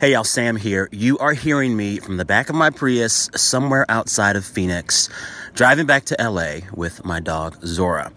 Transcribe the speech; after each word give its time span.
Hey, 0.00 0.12
y'all, 0.12 0.24
Sam 0.24 0.56
here. 0.56 0.88
You 0.92 1.18
are 1.18 1.34
hearing 1.34 1.76
me 1.76 1.98
from 1.98 2.16
the 2.16 2.24
back 2.24 2.48
of 2.48 2.54
my 2.54 2.70
Prius 2.70 3.28
somewhere 3.36 3.84
outside 3.90 4.34
of 4.34 4.46
Phoenix, 4.46 5.10
driving 5.52 5.84
back 5.84 6.06
to 6.06 6.16
LA 6.18 6.60
with 6.72 7.04
my 7.04 7.20
dog, 7.20 7.58
Zora. 7.66 8.10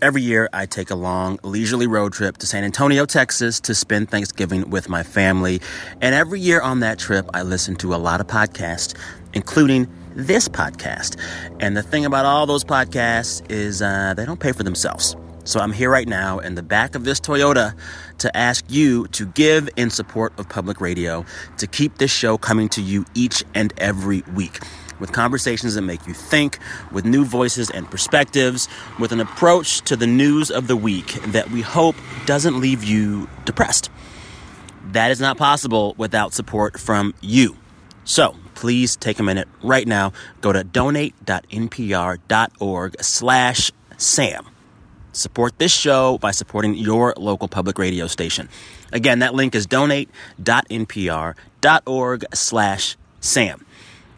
Every 0.00 0.22
year, 0.22 0.48
I 0.54 0.64
take 0.64 0.88
a 0.88 0.94
long, 0.94 1.38
leisurely 1.42 1.86
road 1.86 2.14
trip 2.14 2.38
to 2.38 2.46
San 2.46 2.64
Antonio, 2.64 3.04
Texas 3.04 3.60
to 3.60 3.74
spend 3.74 4.10
Thanksgiving 4.10 4.70
with 4.70 4.88
my 4.88 5.02
family. 5.02 5.60
And 6.00 6.14
every 6.14 6.40
year 6.40 6.62
on 6.62 6.80
that 6.80 6.98
trip, 6.98 7.28
I 7.34 7.42
listen 7.42 7.76
to 7.76 7.94
a 7.94 7.96
lot 7.96 8.22
of 8.22 8.26
podcasts, 8.28 8.96
including 9.34 9.88
this 10.14 10.48
podcast. 10.48 11.20
And 11.60 11.76
the 11.76 11.82
thing 11.82 12.06
about 12.06 12.24
all 12.24 12.46
those 12.46 12.64
podcasts 12.64 13.42
is 13.50 13.82
uh, 13.82 14.14
they 14.16 14.24
don't 14.24 14.40
pay 14.40 14.52
for 14.52 14.62
themselves. 14.62 15.14
So 15.46 15.60
I'm 15.60 15.72
here 15.72 15.90
right 15.90 16.08
now 16.08 16.40
in 16.40 16.56
the 16.56 16.62
back 16.62 16.96
of 16.96 17.04
this 17.04 17.20
Toyota 17.20 17.72
to 18.18 18.34
ask 18.36 18.64
you 18.68 19.06
to 19.08 19.26
give 19.26 19.68
in 19.76 19.90
support 19.90 20.32
of 20.38 20.48
public 20.48 20.80
radio 20.80 21.24
to 21.58 21.66
keep 21.66 21.98
this 21.98 22.10
show 22.10 22.38
coming 22.38 22.68
to 22.70 22.82
you 22.82 23.04
each 23.14 23.44
and 23.54 23.72
every 23.78 24.22
week 24.34 24.60
with 24.98 25.12
conversations 25.12 25.74
that 25.74 25.82
make 25.82 26.06
you 26.06 26.14
think, 26.14 26.58
with 26.90 27.04
new 27.04 27.22
voices 27.24 27.70
and 27.70 27.90
perspectives, 27.90 28.68
with 28.98 29.12
an 29.12 29.20
approach 29.20 29.82
to 29.82 29.94
the 29.96 30.06
news 30.06 30.50
of 30.50 30.68
the 30.68 30.76
week 30.76 31.12
that 31.26 31.50
we 31.50 31.60
hope 31.60 31.96
doesn't 32.24 32.58
leave 32.60 32.82
you 32.82 33.28
depressed. 33.44 33.90
That 34.92 35.10
is 35.10 35.20
not 35.20 35.36
possible 35.36 35.94
without 35.98 36.32
support 36.32 36.78
from 36.78 37.12
you. 37.20 37.56
So 38.04 38.36
please 38.54 38.96
take 38.96 39.18
a 39.18 39.22
minute 39.22 39.48
right 39.62 39.86
now. 39.86 40.14
Go 40.40 40.52
to 40.52 40.64
donate.npr.org 40.64 43.02
slash 43.02 43.70
Sam. 43.98 44.46
Support 45.16 45.58
this 45.58 45.72
show 45.72 46.18
by 46.18 46.30
supporting 46.30 46.74
your 46.74 47.14
local 47.16 47.48
public 47.48 47.78
radio 47.78 48.06
station. 48.06 48.50
Again, 48.92 49.20
that 49.20 49.34
link 49.34 49.54
is 49.54 49.64
donate.npr.org 49.66 52.24
slash 52.34 52.98
Sam. 53.20 53.64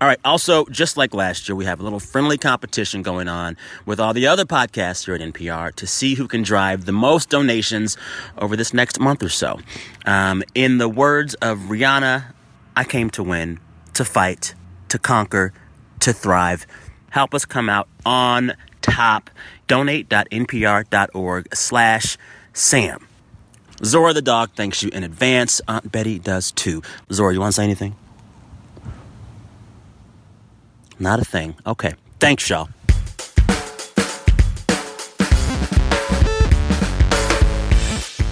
All 0.00 0.08
right. 0.08 0.18
Also, 0.24 0.64
just 0.66 0.96
like 0.96 1.14
last 1.14 1.48
year, 1.48 1.54
we 1.54 1.66
have 1.66 1.78
a 1.78 1.84
little 1.84 2.00
friendly 2.00 2.36
competition 2.36 3.02
going 3.02 3.28
on 3.28 3.56
with 3.86 4.00
all 4.00 4.12
the 4.12 4.26
other 4.26 4.44
podcasts 4.44 5.04
here 5.04 5.14
at 5.14 5.20
NPR 5.20 5.72
to 5.76 5.86
see 5.86 6.14
who 6.14 6.26
can 6.26 6.42
drive 6.42 6.84
the 6.84 6.92
most 6.92 7.30
donations 7.30 7.96
over 8.36 8.56
this 8.56 8.74
next 8.74 8.98
month 8.98 9.22
or 9.22 9.28
so. 9.28 9.60
Um, 10.04 10.42
in 10.56 10.78
the 10.78 10.88
words 10.88 11.34
of 11.34 11.58
Rihanna, 11.58 12.24
I 12.76 12.82
came 12.82 13.08
to 13.10 13.22
win, 13.22 13.60
to 13.94 14.04
fight, 14.04 14.56
to 14.88 14.98
conquer, 14.98 15.52
to 16.00 16.12
thrive. 16.12 16.66
Help 17.10 17.34
us 17.34 17.44
come 17.44 17.68
out 17.68 17.86
on 18.04 18.54
top. 18.98 19.30
Donate.npr.org 19.68 21.54
slash 21.54 22.18
Sam. 22.52 23.06
Zora 23.84 24.12
the 24.12 24.22
dog 24.22 24.50
thanks 24.56 24.82
you 24.82 24.90
in 24.90 25.04
advance. 25.04 25.60
Aunt 25.68 25.92
Betty 25.92 26.18
does 26.18 26.50
too. 26.50 26.82
Zora, 27.12 27.32
you 27.32 27.38
want 27.38 27.54
to 27.54 27.56
say 27.56 27.62
anything? 27.62 27.94
Not 30.98 31.20
a 31.20 31.24
thing. 31.24 31.54
Okay. 31.64 31.94
Thanks, 32.18 32.50
y'all. 32.50 32.68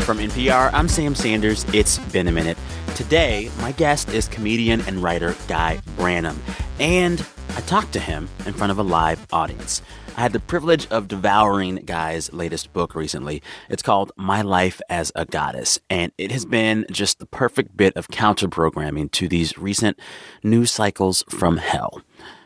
From 0.04 0.18
NPR, 0.18 0.70
I'm 0.72 0.88
Sam 0.88 1.14
Sanders. 1.14 1.64
It's 1.72 1.98
been 1.98 2.26
a 2.26 2.32
minute. 2.32 2.58
Today, 2.96 3.50
my 3.60 3.70
guest 3.72 4.08
is 4.08 4.26
comedian 4.26 4.80
and 4.82 5.00
writer 5.00 5.36
Guy 5.46 5.78
Branum. 5.96 6.36
And 6.80 7.24
I 7.56 7.62
talked 7.62 7.94
to 7.94 8.00
him 8.00 8.28
in 8.44 8.52
front 8.52 8.70
of 8.70 8.78
a 8.78 8.82
live 8.82 9.26
audience. 9.32 9.80
I 10.14 10.20
had 10.20 10.34
the 10.34 10.40
privilege 10.40 10.86
of 10.88 11.08
devouring 11.08 11.76
Guy's 11.86 12.30
latest 12.30 12.70
book 12.74 12.94
recently. 12.94 13.42
It's 13.70 13.82
called 13.82 14.12
My 14.14 14.42
Life 14.42 14.82
as 14.90 15.10
a 15.14 15.24
Goddess, 15.24 15.78
and 15.88 16.12
it 16.18 16.30
has 16.32 16.44
been 16.44 16.84
just 16.92 17.18
the 17.18 17.24
perfect 17.24 17.74
bit 17.74 17.96
of 17.96 18.08
counter 18.08 18.46
programming 18.46 19.08
to 19.08 19.26
these 19.26 19.56
recent 19.56 19.98
news 20.44 20.70
cycles 20.70 21.24
from 21.30 21.56
hell. 21.56 22.02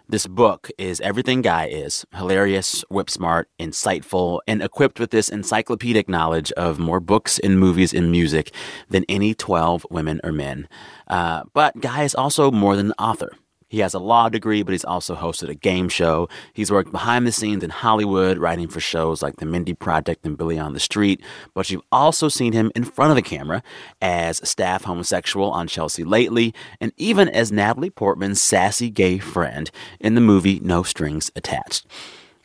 This 0.08 0.28
book 0.28 0.70
is 0.78 1.00
everything 1.00 1.42
Guy 1.42 1.66
is 1.66 2.06
hilarious, 2.14 2.84
whip 2.88 3.10
smart, 3.10 3.48
insightful, 3.58 4.38
and 4.46 4.62
equipped 4.62 5.00
with 5.00 5.10
this 5.10 5.28
encyclopedic 5.28 6.08
knowledge 6.08 6.52
of 6.52 6.78
more 6.78 7.00
books 7.00 7.40
and 7.40 7.58
movies 7.58 7.92
and 7.92 8.12
music 8.12 8.54
than 8.88 9.04
any 9.08 9.34
12 9.34 9.86
women 9.90 10.20
or 10.22 10.30
men. 10.30 10.68
Uh, 11.08 11.42
but 11.52 11.80
Guy 11.80 12.04
is 12.04 12.14
also 12.14 12.52
more 12.52 12.76
than 12.76 12.86
an 12.86 12.94
author. 12.96 13.32
He 13.70 13.78
has 13.78 13.94
a 13.94 14.00
law 14.00 14.28
degree, 14.28 14.64
but 14.64 14.72
he's 14.72 14.84
also 14.84 15.14
hosted 15.14 15.48
a 15.48 15.54
game 15.54 15.88
show. 15.88 16.28
He's 16.52 16.72
worked 16.72 16.90
behind 16.90 17.24
the 17.24 17.30
scenes 17.30 17.62
in 17.62 17.70
Hollywood, 17.70 18.36
writing 18.36 18.66
for 18.66 18.80
shows 18.80 19.22
like 19.22 19.36
The 19.36 19.46
Mindy 19.46 19.74
Project 19.74 20.26
and 20.26 20.36
Billy 20.36 20.58
on 20.58 20.74
the 20.74 20.80
Street. 20.80 21.22
But 21.54 21.70
you've 21.70 21.80
also 21.92 22.28
seen 22.28 22.52
him 22.52 22.72
in 22.74 22.82
front 22.82 23.10
of 23.10 23.16
the 23.16 23.22
camera 23.22 23.62
as 24.02 24.46
staff 24.46 24.82
homosexual 24.82 25.52
on 25.52 25.68
Chelsea 25.68 26.02
Lately, 26.02 26.52
and 26.80 26.92
even 26.96 27.28
as 27.28 27.52
Natalie 27.52 27.90
Portman's 27.90 28.40
sassy 28.40 28.90
gay 28.90 29.18
friend 29.18 29.70
in 30.00 30.16
the 30.16 30.20
movie 30.20 30.58
No 30.60 30.82
Strings 30.82 31.30
Attached. 31.36 31.86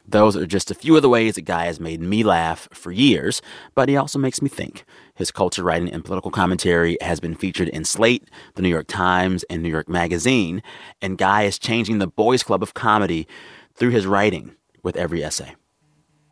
Those 0.08 0.38
are 0.38 0.46
just 0.46 0.70
a 0.70 0.76
few 0.76 0.96
of 0.96 1.02
the 1.02 1.10
ways 1.10 1.34
that 1.34 1.42
Guy 1.42 1.66
has 1.66 1.80
made 1.80 2.00
me 2.00 2.24
laugh 2.24 2.70
for 2.72 2.92
years, 2.92 3.42
but 3.74 3.90
he 3.90 3.98
also 3.98 4.20
makes 4.20 4.40
me 4.40 4.50
think. 4.50 4.86
His 5.16 5.32
culture 5.32 5.64
writing 5.64 5.92
and 5.92 6.04
political 6.04 6.32
commentary 6.32 6.98
has 7.02 7.20
been 7.20 7.36
featured 7.36 7.70
in 7.70 7.86
Slate, 7.86 8.30
The 8.56 8.62
New 8.62 8.70
York 8.70 8.88
Times, 8.88 9.44
and 9.50 9.64
New 9.64 9.70
York 9.70 9.90
Magazine, 9.90 10.62
and 11.02 11.18
Guy 11.18 11.44
is 11.44 11.58
changing 11.58 12.00
the 12.00 12.08
boys' 12.08 12.44
club 12.44 12.62
of 12.62 12.74
comedy 12.74 13.28
through 13.76 13.92
his 13.92 14.06
writing 14.06 14.56
with 14.84 14.98
every 14.98 15.24
essay. 15.24 15.56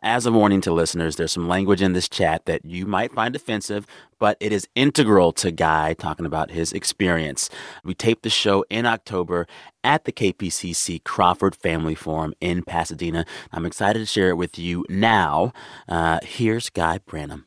As 0.06 0.26
a 0.26 0.32
warning 0.32 0.60
to 0.60 0.70
listeners, 0.70 1.16
there's 1.16 1.32
some 1.32 1.48
language 1.48 1.80
in 1.80 1.94
this 1.94 2.10
chat 2.10 2.44
that 2.44 2.62
you 2.62 2.84
might 2.84 3.14
find 3.14 3.34
offensive, 3.34 3.86
but 4.18 4.36
it 4.38 4.52
is 4.52 4.68
integral 4.74 5.32
to 5.32 5.50
Guy 5.50 5.94
talking 5.94 6.26
about 6.26 6.50
his 6.50 6.74
experience. 6.74 7.48
We 7.84 7.94
taped 7.94 8.22
the 8.22 8.28
show 8.28 8.66
in 8.68 8.84
October 8.84 9.46
at 9.82 10.04
the 10.04 10.12
KPCC 10.12 11.04
Crawford 11.04 11.56
Family 11.56 11.94
Forum 11.94 12.34
in 12.42 12.62
Pasadena. 12.64 13.24
I'm 13.50 13.64
excited 13.64 14.00
to 14.00 14.04
share 14.04 14.28
it 14.28 14.36
with 14.36 14.58
you 14.58 14.84
now. 14.90 15.54
Uh, 15.88 16.20
here's 16.22 16.68
Guy 16.68 16.98
Branum. 16.98 17.44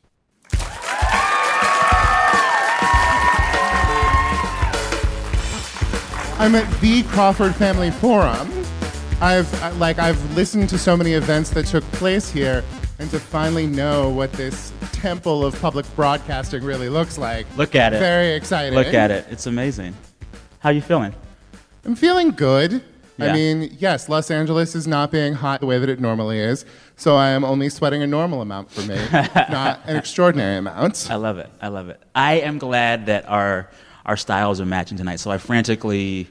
I'm 6.38 6.54
at 6.54 6.80
the 6.80 7.02
Crawford 7.02 7.52
Family 7.56 7.90
Forum. 7.90 8.48
I've 9.20 9.76
like 9.78 9.98
I've 9.98 10.36
listened 10.36 10.68
to 10.68 10.78
so 10.78 10.96
many 10.96 11.14
events 11.14 11.50
that 11.50 11.66
took 11.66 11.82
place 11.92 12.30
here, 12.30 12.62
and 13.00 13.10
to 13.10 13.18
finally 13.18 13.66
know 13.66 14.08
what 14.08 14.32
this 14.34 14.72
temple 14.92 15.44
of 15.44 15.60
public 15.60 15.84
broadcasting 15.96 16.62
really 16.62 16.88
looks 16.88 17.18
like. 17.18 17.44
Look 17.56 17.74
at 17.74 17.92
it. 17.92 17.98
Very 17.98 18.34
exciting. 18.34 18.78
Look 18.78 18.94
at 18.94 19.10
it. 19.10 19.26
It's 19.28 19.46
amazing. 19.46 19.96
How 20.60 20.70
you 20.70 20.80
feeling? 20.80 21.12
I'm 21.84 21.96
feeling 21.96 22.30
good. 22.30 22.84
Yeah. 23.16 23.26
I 23.26 23.32
mean, 23.32 23.76
yes, 23.80 24.08
Los 24.08 24.30
Angeles 24.30 24.76
is 24.76 24.86
not 24.86 25.10
being 25.10 25.32
hot 25.32 25.58
the 25.58 25.66
way 25.66 25.80
that 25.80 25.88
it 25.88 25.98
normally 25.98 26.38
is, 26.38 26.64
so 26.94 27.16
I 27.16 27.30
am 27.30 27.42
only 27.44 27.68
sweating 27.68 28.00
a 28.00 28.06
normal 28.06 28.42
amount 28.42 28.70
for 28.70 28.82
me, 28.82 28.94
not 29.12 29.80
an 29.86 29.96
extraordinary 29.96 30.58
amount. 30.58 31.08
I 31.10 31.16
love 31.16 31.38
it. 31.38 31.50
I 31.60 31.66
love 31.66 31.88
it. 31.88 32.00
I 32.14 32.34
am 32.34 32.58
glad 32.58 33.06
that 33.06 33.28
our 33.28 33.70
our 34.08 34.16
styles 34.16 34.58
are 34.58 34.66
matching 34.66 34.96
tonight. 34.96 35.20
So 35.20 35.30
I 35.30 35.36
frantically 35.36 36.26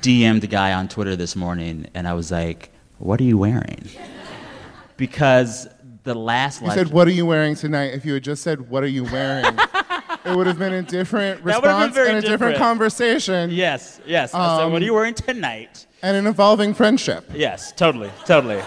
DM'd 0.00 0.42
the 0.42 0.46
guy 0.46 0.72
on 0.72 0.86
Twitter 0.86 1.16
this 1.16 1.34
morning, 1.34 1.88
and 1.92 2.06
I 2.06 2.14
was 2.14 2.30
like, 2.30 2.70
"What 2.98 3.20
are 3.20 3.24
you 3.24 3.36
wearing?" 3.36 3.88
Because 4.96 5.68
the 6.04 6.14
last 6.14 6.62
You 6.62 6.70
said, 6.70 6.92
"What 6.92 7.08
are 7.08 7.12
you 7.12 7.26
wearing 7.26 7.56
tonight?" 7.56 7.94
If 7.94 8.06
you 8.06 8.14
had 8.14 8.22
just 8.22 8.44
said, 8.44 8.70
"What 8.70 8.84
are 8.84 8.88
you 8.88 9.02
wearing?" 9.04 9.44
it 10.24 10.36
would 10.36 10.46
have 10.46 10.58
been 10.58 10.72
a 10.72 10.82
different 10.82 11.40
That 11.44 11.62
would 11.62 11.68
have 11.70 11.94
been 11.94 12.02
response 12.04 12.08
and 12.08 12.16
a 12.18 12.20
different 12.20 12.38
different. 12.38 12.58
conversation 12.58 13.50
Yes, 13.50 14.00
yes. 14.06 14.32
I 14.32 14.58
said, 14.58 14.64
Um, 14.64 14.72
"What 14.72 14.80
are 14.82 14.84
you 14.84 14.94
wearing 14.94 15.14
tonight?" 15.14 15.86
and 16.02 16.16
an 16.16 16.28
evolving 16.28 16.74
friendship. 16.74 17.28
Yes, 17.34 17.72
totally, 17.72 18.10
totally. 18.24 18.60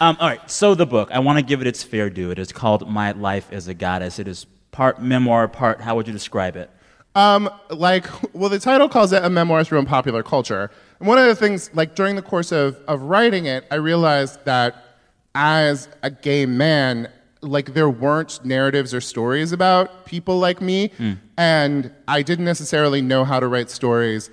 Um, 0.00 0.16
all 0.18 0.28
right, 0.28 0.50
so 0.50 0.74
the 0.74 0.86
book, 0.86 1.10
I 1.12 1.20
want 1.20 1.38
to 1.38 1.44
give 1.44 1.60
it 1.60 1.68
its 1.68 1.84
fair 1.84 2.10
due. 2.10 2.32
It 2.32 2.40
is 2.40 2.50
called 2.50 2.90
My 2.90 3.12
Life 3.12 3.52
as 3.52 3.68
a 3.68 3.74
Goddess. 3.74 4.18
It 4.18 4.26
is 4.26 4.46
part 4.72 5.00
memoir, 5.00 5.46
part, 5.46 5.80
how 5.80 5.94
would 5.94 6.08
you 6.08 6.12
describe 6.12 6.56
it? 6.56 6.68
Um, 7.14 7.48
like, 7.70 8.06
well, 8.34 8.50
the 8.50 8.58
title 8.58 8.88
calls 8.88 9.12
it 9.12 9.24
a 9.24 9.30
memoir 9.30 9.62
through 9.64 9.84
popular 9.84 10.22
culture. 10.22 10.70
And 10.98 11.08
one 11.08 11.18
of 11.18 11.26
the 11.26 11.36
things, 11.36 11.70
like, 11.74 11.94
during 11.94 12.16
the 12.16 12.22
course 12.22 12.50
of, 12.50 12.76
of 12.88 13.02
writing 13.02 13.46
it, 13.46 13.64
I 13.70 13.76
realized 13.76 14.44
that 14.46 14.76
as 15.34 15.88
a 16.02 16.10
gay 16.10 16.44
man, 16.46 17.08
like, 17.40 17.74
there 17.74 17.88
weren't 17.90 18.44
narratives 18.44 18.92
or 18.92 19.00
stories 19.00 19.52
about 19.52 20.06
people 20.06 20.38
like 20.38 20.60
me. 20.60 20.90
And 21.36 21.92
I 22.08 22.22
didn't 22.22 22.46
necessarily 22.46 23.00
know 23.00 23.24
how 23.24 23.38
to 23.38 23.46
write 23.46 23.70
stories 23.70 24.30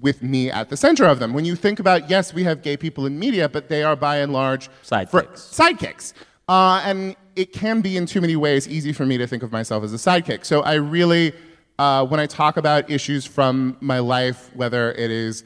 with 0.00 0.22
me 0.22 0.50
at 0.50 0.70
the 0.70 0.76
center 0.76 1.04
of 1.04 1.18
them. 1.18 1.34
When 1.34 1.44
you 1.44 1.54
think 1.54 1.78
about, 1.78 2.08
yes, 2.08 2.32
we 2.32 2.44
have 2.44 2.62
gay 2.62 2.76
people 2.76 3.06
in 3.06 3.18
media, 3.18 3.48
but 3.48 3.68
they 3.68 3.82
are 3.82 3.94
by 3.94 4.16
and 4.18 4.32
large 4.32 4.70
Sidekicks. 4.82 5.54
sidekicks. 5.54 6.14
Uh, 6.48 6.80
and 6.84 7.14
it 7.36 7.52
can 7.52 7.80
be 7.80 7.96
in 7.96 8.06
too 8.06 8.20
many 8.20 8.34
ways 8.34 8.66
easy 8.66 8.92
for 8.92 9.04
me 9.06 9.18
to 9.18 9.26
think 9.26 9.42
of 9.42 9.52
myself 9.52 9.84
as 9.84 9.92
a 9.92 9.96
sidekick. 9.96 10.44
So 10.44 10.62
I 10.62 10.74
really, 10.74 11.34
uh, 11.78 12.06
when 12.06 12.20
I 12.20 12.26
talk 12.26 12.56
about 12.56 12.90
issues 12.90 13.26
from 13.26 13.76
my 13.80 13.98
life, 13.98 14.50
whether 14.54 14.92
it 14.92 15.10
is, 15.10 15.44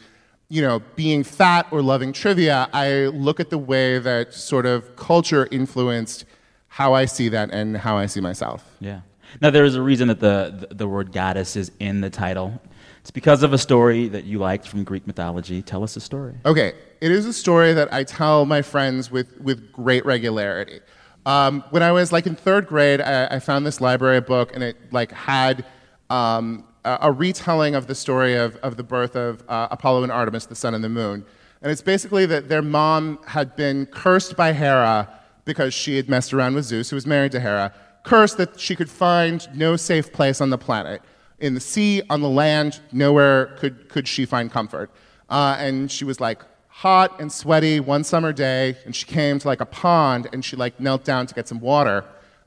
you 0.48 0.62
know, 0.62 0.80
being 0.94 1.24
fat 1.24 1.66
or 1.70 1.82
loving 1.82 2.12
trivia, 2.12 2.68
I 2.72 3.06
look 3.06 3.40
at 3.40 3.50
the 3.50 3.58
way 3.58 3.98
that 3.98 4.34
sort 4.34 4.66
of 4.66 4.96
culture 4.96 5.48
influenced 5.50 6.24
how 6.68 6.94
I 6.94 7.06
see 7.06 7.28
that 7.30 7.50
and 7.52 7.76
how 7.76 7.96
I 7.96 8.06
see 8.06 8.20
myself. 8.20 8.64
Yeah. 8.80 9.00
Now, 9.40 9.50
there 9.50 9.64
is 9.64 9.74
a 9.74 9.82
reason 9.82 10.08
that 10.08 10.20
the, 10.20 10.66
the, 10.68 10.74
the 10.74 10.88
word 10.88 11.12
goddess 11.12 11.56
is 11.56 11.72
in 11.80 12.00
the 12.00 12.10
title. 12.10 12.60
It's 13.00 13.10
because 13.10 13.42
of 13.42 13.52
a 13.52 13.58
story 13.58 14.08
that 14.08 14.24
you 14.24 14.38
liked 14.38 14.66
from 14.68 14.84
Greek 14.84 15.06
mythology. 15.06 15.62
Tell 15.62 15.82
us 15.82 15.96
a 15.96 16.00
story. 16.00 16.34
Okay, 16.44 16.74
it 17.00 17.10
is 17.12 17.24
a 17.26 17.32
story 17.32 17.72
that 17.72 17.92
I 17.92 18.04
tell 18.04 18.46
my 18.46 18.62
friends 18.62 19.10
with, 19.10 19.40
with 19.40 19.72
great 19.72 20.04
regularity. 20.04 20.80
Um, 21.24 21.64
when 21.70 21.82
I 21.82 21.92
was 21.92 22.12
like 22.12 22.26
in 22.26 22.36
third 22.36 22.66
grade, 22.66 23.00
I, 23.00 23.26
I, 23.26 23.38
found 23.40 23.66
this 23.66 23.80
library 23.80 24.20
book, 24.20 24.54
and 24.54 24.62
it 24.62 24.76
like 24.92 25.10
had 25.10 25.64
um, 26.10 26.64
a, 26.84 26.98
a, 27.02 27.12
retelling 27.12 27.74
of 27.74 27.86
the 27.86 27.94
story 27.94 28.34
of, 28.34 28.56
of 28.56 28.76
the 28.76 28.82
birth 28.82 29.16
of 29.16 29.42
uh, 29.48 29.68
Apollo 29.70 30.04
and 30.04 30.12
Artemis, 30.12 30.46
the 30.46 30.54
sun 30.54 30.74
and 30.74 30.84
the 30.84 30.88
moon. 30.88 31.24
And 31.62 31.72
it's 31.72 31.82
basically 31.82 32.26
that 32.26 32.48
their 32.48 32.62
mom 32.62 33.18
had 33.26 33.56
been 33.56 33.86
cursed 33.86 34.36
by 34.36 34.52
Hera 34.52 35.08
because 35.44 35.74
she 35.74 35.96
had 35.96 36.08
messed 36.08 36.32
around 36.32 36.54
with 36.54 36.64
Zeus, 36.64 36.90
who 36.90 36.96
was 36.96 37.06
married 37.06 37.32
to 37.32 37.40
Hera, 37.40 37.72
cursed 38.02 38.36
that 38.36 38.60
she 38.60 38.76
could 38.76 38.90
find 38.90 39.48
no 39.54 39.76
safe 39.76 40.12
place 40.12 40.40
on 40.40 40.50
the 40.50 40.58
planet. 40.58 41.02
In 41.40 41.54
the 41.54 41.60
sea, 41.60 42.02
on 42.08 42.20
the 42.20 42.28
land, 42.28 42.80
nowhere 42.92 43.46
could, 43.58 43.88
could 43.88 44.06
she 44.06 44.24
find 44.24 44.50
comfort. 44.50 44.90
Uh, 45.28 45.56
and 45.58 45.90
she 45.90 46.04
was 46.04 46.20
like 46.20 46.42
hot 46.68 47.20
and 47.20 47.32
sweaty 47.32 47.80
one 47.80 48.04
summer 48.04 48.32
day, 48.32 48.76
and 48.84 48.94
she 48.94 49.06
came 49.06 49.38
to 49.38 49.48
like 49.48 49.60
a 49.60 49.66
pond 49.66 50.28
and 50.32 50.44
she 50.44 50.56
like 50.56 50.78
knelt 50.78 51.04
down 51.04 51.26
to 51.26 51.34
get 51.34 51.48
some 51.48 51.60
water. 51.60 52.04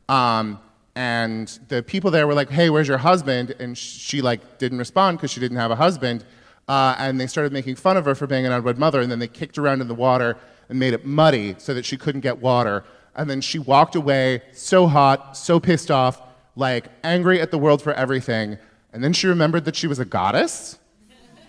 Um, 0.07 0.59
and 0.99 1.47
the 1.69 1.81
people 1.81 2.11
there 2.11 2.27
were 2.27 2.33
like, 2.33 2.49
"Hey, 2.49 2.69
where's 2.69 2.89
your 2.89 2.97
husband?" 2.97 3.55
And 3.57 3.77
she 3.77 4.21
like 4.21 4.57
didn't 4.57 4.79
respond 4.79 5.17
because 5.17 5.31
she 5.31 5.39
didn't 5.39 5.55
have 5.55 5.71
a 5.71 5.75
husband. 5.77 6.25
Uh, 6.67 6.93
and 6.99 7.17
they 7.17 7.25
started 7.25 7.53
making 7.53 7.75
fun 7.75 7.95
of 7.95 8.03
her 8.03 8.13
for 8.13 8.27
being 8.27 8.45
an 8.45 8.51
unwed 8.51 8.77
mother. 8.77 8.99
And 8.99 9.09
then 9.09 9.17
they 9.17 9.27
kicked 9.27 9.57
around 9.57 9.79
in 9.79 9.87
the 9.87 9.95
water 9.95 10.37
and 10.67 10.77
made 10.77 10.93
it 10.93 11.05
muddy 11.05 11.55
so 11.57 11.73
that 11.73 11.85
she 11.85 11.95
couldn't 11.95 12.19
get 12.19 12.39
water. 12.39 12.83
And 13.15 13.29
then 13.29 13.39
she 13.39 13.59
walked 13.59 13.95
away 13.95 14.41
so 14.51 14.87
hot, 14.87 15.37
so 15.37 15.57
pissed 15.57 15.89
off, 15.89 16.21
like 16.57 16.87
angry 17.05 17.39
at 17.39 17.49
the 17.49 17.57
world 17.57 17.81
for 17.81 17.93
everything. 17.93 18.57
And 18.91 19.01
then 19.01 19.13
she 19.13 19.27
remembered 19.27 19.63
that 19.65 19.77
she 19.77 19.87
was 19.87 19.99
a 19.99 20.05
goddess. 20.05 20.79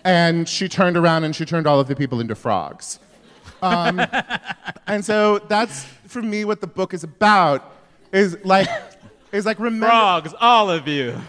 And 0.05 0.47
she 0.47 0.69
turned 0.69 0.95
around 0.95 1.25
and 1.25 1.35
she 1.35 1.43
turned 1.43 1.67
all 1.67 1.79
of 1.81 1.89
the 1.89 1.95
people 1.97 2.21
into 2.21 2.35
frogs. 2.35 2.99
Um, 3.61 4.01
and 4.87 5.03
so 5.03 5.39
that's 5.39 5.83
for 6.07 6.21
me 6.21 6.45
what 6.45 6.61
the 6.61 6.67
book 6.67 6.93
is 6.93 7.03
about. 7.03 7.69
Is 8.13 8.37
like, 8.43 8.67
is 9.31 9.45
like 9.45 9.59
remember 9.59 9.87
frogs, 9.87 10.33
all 10.39 10.69
of 10.69 10.87
you. 10.87 11.19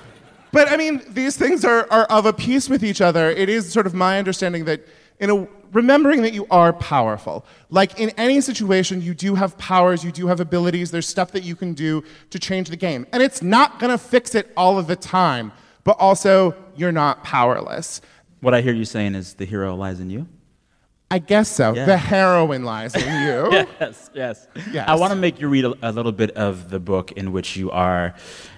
But 0.52 0.70
I 0.70 0.76
mean, 0.76 1.02
these 1.08 1.36
things 1.36 1.64
are, 1.64 1.86
are 1.90 2.04
of 2.04 2.26
a 2.26 2.32
piece 2.32 2.68
with 2.68 2.84
each 2.84 3.00
other. 3.00 3.30
It 3.30 3.48
is 3.48 3.72
sort 3.72 3.86
of 3.86 3.94
my 3.94 4.18
understanding 4.18 4.66
that 4.66 4.86
in 5.18 5.30
a, 5.30 5.48
remembering 5.72 6.22
that 6.22 6.34
you 6.34 6.46
are 6.50 6.72
powerful. 6.72 7.46
Like 7.70 7.98
in 7.98 8.10
any 8.10 8.40
situation, 8.40 9.00
you 9.00 9.14
do 9.14 9.34
have 9.34 9.56
powers, 9.56 10.04
you 10.04 10.12
do 10.12 10.26
have 10.26 10.40
abilities, 10.40 10.90
there's 10.90 11.08
stuff 11.08 11.32
that 11.32 11.42
you 11.42 11.56
can 11.56 11.72
do 11.72 12.04
to 12.30 12.38
change 12.38 12.68
the 12.68 12.76
game. 12.76 13.06
And 13.12 13.22
it's 13.22 13.42
not 13.42 13.78
gonna 13.78 13.98
fix 13.98 14.34
it 14.34 14.52
all 14.56 14.78
of 14.78 14.86
the 14.86 14.96
time, 14.96 15.52
but 15.84 15.96
also 15.98 16.54
you're 16.76 16.92
not 16.92 17.24
powerless. 17.24 18.00
What 18.40 18.52
I 18.52 18.60
hear 18.60 18.74
you 18.74 18.84
saying 18.84 19.14
is 19.14 19.34
the 19.34 19.46
hero 19.46 19.74
lies 19.74 20.00
in 20.00 20.10
you? 20.10 20.26
I 21.12 21.18
guess 21.18 21.50
so. 21.50 21.74
Yeah. 21.74 21.84
The 21.84 21.98
heroine 21.98 22.64
lies 22.64 22.94
in 22.94 23.02
you. 23.02 23.52
yes, 23.80 24.10
yes, 24.14 24.48
yes. 24.70 24.88
I 24.88 24.94
want 24.94 25.10
to 25.10 25.16
make 25.16 25.42
you 25.42 25.48
read 25.48 25.66
a, 25.66 25.74
a 25.82 25.92
little 25.92 26.10
bit 26.10 26.30
of 26.30 26.70
the 26.70 26.80
book 26.80 27.12
in 27.12 27.32
which 27.32 27.54
you 27.54 27.70
are 27.70 28.14